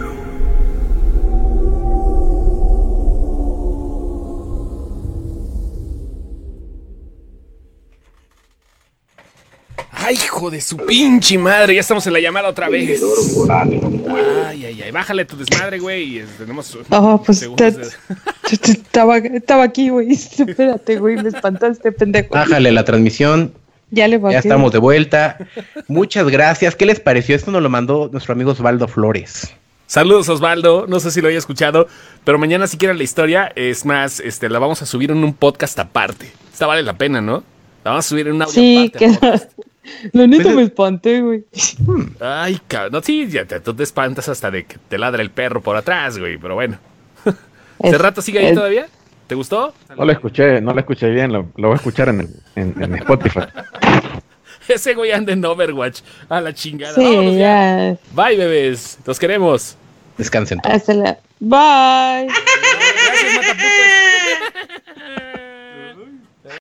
Hijo 10.44 10.52
de 10.52 10.62
su 10.62 10.78
pinche 10.78 11.38
madre, 11.38 11.76
ya 11.76 11.82
estamos 11.82 12.06
en 12.08 12.14
la 12.14 12.20
llamada 12.20 12.50
otra 12.50 12.68
vez. 12.68 13.02
Ay, 13.50 14.66
ay, 14.66 14.82
ay, 14.82 14.92
bájale 14.92 15.24
tu 15.26 15.38
desmadre, 15.38 15.80
güey. 15.80 16.24
Tenemos 16.38 16.78
Oh, 16.90 17.22
pues 17.26 17.48
estaba, 18.52 19.18
estaba 19.18 19.64
aquí, 19.64 19.90
güey. 19.90 20.12
Espérate, 20.12 20.98
güey, 20.98 21.16
me 21.16 21.30
espantaste, 21.30 21.92
pendejo. 21.94 22.34
Bájale 22.34 22.72
la 22.72 22.84
transmisión. 22.84 23.54
Ya 23.92 24.08
le 24.08 24.18
bajé. 24.18 24.34
Ya 24.34 24.40
estamos 24.40 24.72
de 24.72 24.80
vuelta. 24.80 25.38
Muchas 25.88 26.28
gracias. 26.28 26.76
¿Qué 26.76 26.86
les 26.86 27.00
pareció? 27.00 27.36
Esto 27.36 27.52
nos 27.52 27.62
lo 27.62 27.70
mandó 27.70 28.10
nuestro 28.12 28.34
amigo 28.34 28.52
Osvaldo 28.52 28.88
Flores. 28.88 29.54
Saludos 29.86 30.28
Osvaldo, 30.28 30.88
no 30.88 31.00
sé 31.00 31.12
si 31.12 31.22
lo 31.22 31.28
haya 31.28 31.38
escuchado, 31.38 31.88
pero 32.24 32.40
mañana 32.40 32.66
si 32.66 32.78
quieren 32.78 32.98
la 32.98 33.04
historia, 33.04 33.52
es 33.56 33.86
más, 33.86 34.22
este, 34.22 34.50
la 34.50 34.58
vamos 34.58 34.82
a 34.82 34.88
subir 34.88 35.12
en 35.12 35.24
un 35.24 35.34
podcast 35.34 35.78
aparte. 35.78 36.32
Esta 36.52 36.66
vale 36.66 36.82
la 36.82 36.98
pena, 36.98 37.22
¿no? 37.22 37.44
La 37.84 37.92
vamos 37.92 38.06
a 38.06 38.10
subir 38.10 38.28
en 38.28 38.36
un 38.36 38.42
audio 38.42 38.54
Sí, 38.54 38.92
aparte. 38.96 39.20
que. 39.20 39.64
la 40.14 40.28
neta 40.28 40.50
me 40.50 40.64
espanté, 40.64 41.22
güey. 41.22 41.44
Ay, 42.20 42.60
cabrón, 42.68 42.92
no, 42.94 43.02
sí, 43.02 43.28
ya 43.30 43.46
te, 43.46 43.60
tú 43.60 43.74
te 43.74 43.84
espantas 43.84 44.30
hasta 44.30 44.50
de 44.52 44.66
que 44.66 44.78
te 44.90 44.98
ladra 44.98 45.22
el 45.22 45.30
perro 45.32 45.62
por 45.62 45.76
atrás, 45.76 46.18
güey, 46.18 46.38
pero 46.38 46.56
bueno. 46.56 46.78
¿Hace 47.26 47.96
Es- 47.96 48.02
rato 48.02 48.22
sigue 48.22 48.40
ahí 48.40 48.46
es- 48.48 48.56
todavía? 48.56 48.88
¿Te 49.28 49.36
gustó? 49.36 49.74
No 49.98 50.06
lo 50.06 50.12
escuché, 50.12 50.60
no 50.62 50.74
lo 50.74 50.80
escuché 50.80 51.10
bien, 51.10 51.32
lo, 51.32 51.48
lo 51.56 51.70
voy 51.70 51.74
a 51.74 51.78
escuchar 51.78 52.10
en, 52.10 52.20
el, 52.22 52.30
en, 52.56 52.76
en 52.84 52.96
Spotify. 52.96 53.40
Ese 54.68 54.94
güey 54.96 55.12
anda 55.12 55.32
en 55.34 55.44
Overwatch. 55.44 56.02
A 56.30 56.42
la 56.42 56.54
chingada. 56.54 56.94
Sí, 56.94 57.02
Vámonos 57.04 57.34
ya. 57.36 57.94
ya. 57.94 57.98
Bye, 58.14 58.38
bebés. 58.38 58.98
Los 59.06 59.20
queremos. 59.20 59.76
Descansen. 60.18 60.60
Hasta 60.64 60.94
la. 60.94 61.18
Bye. 61.40 62.28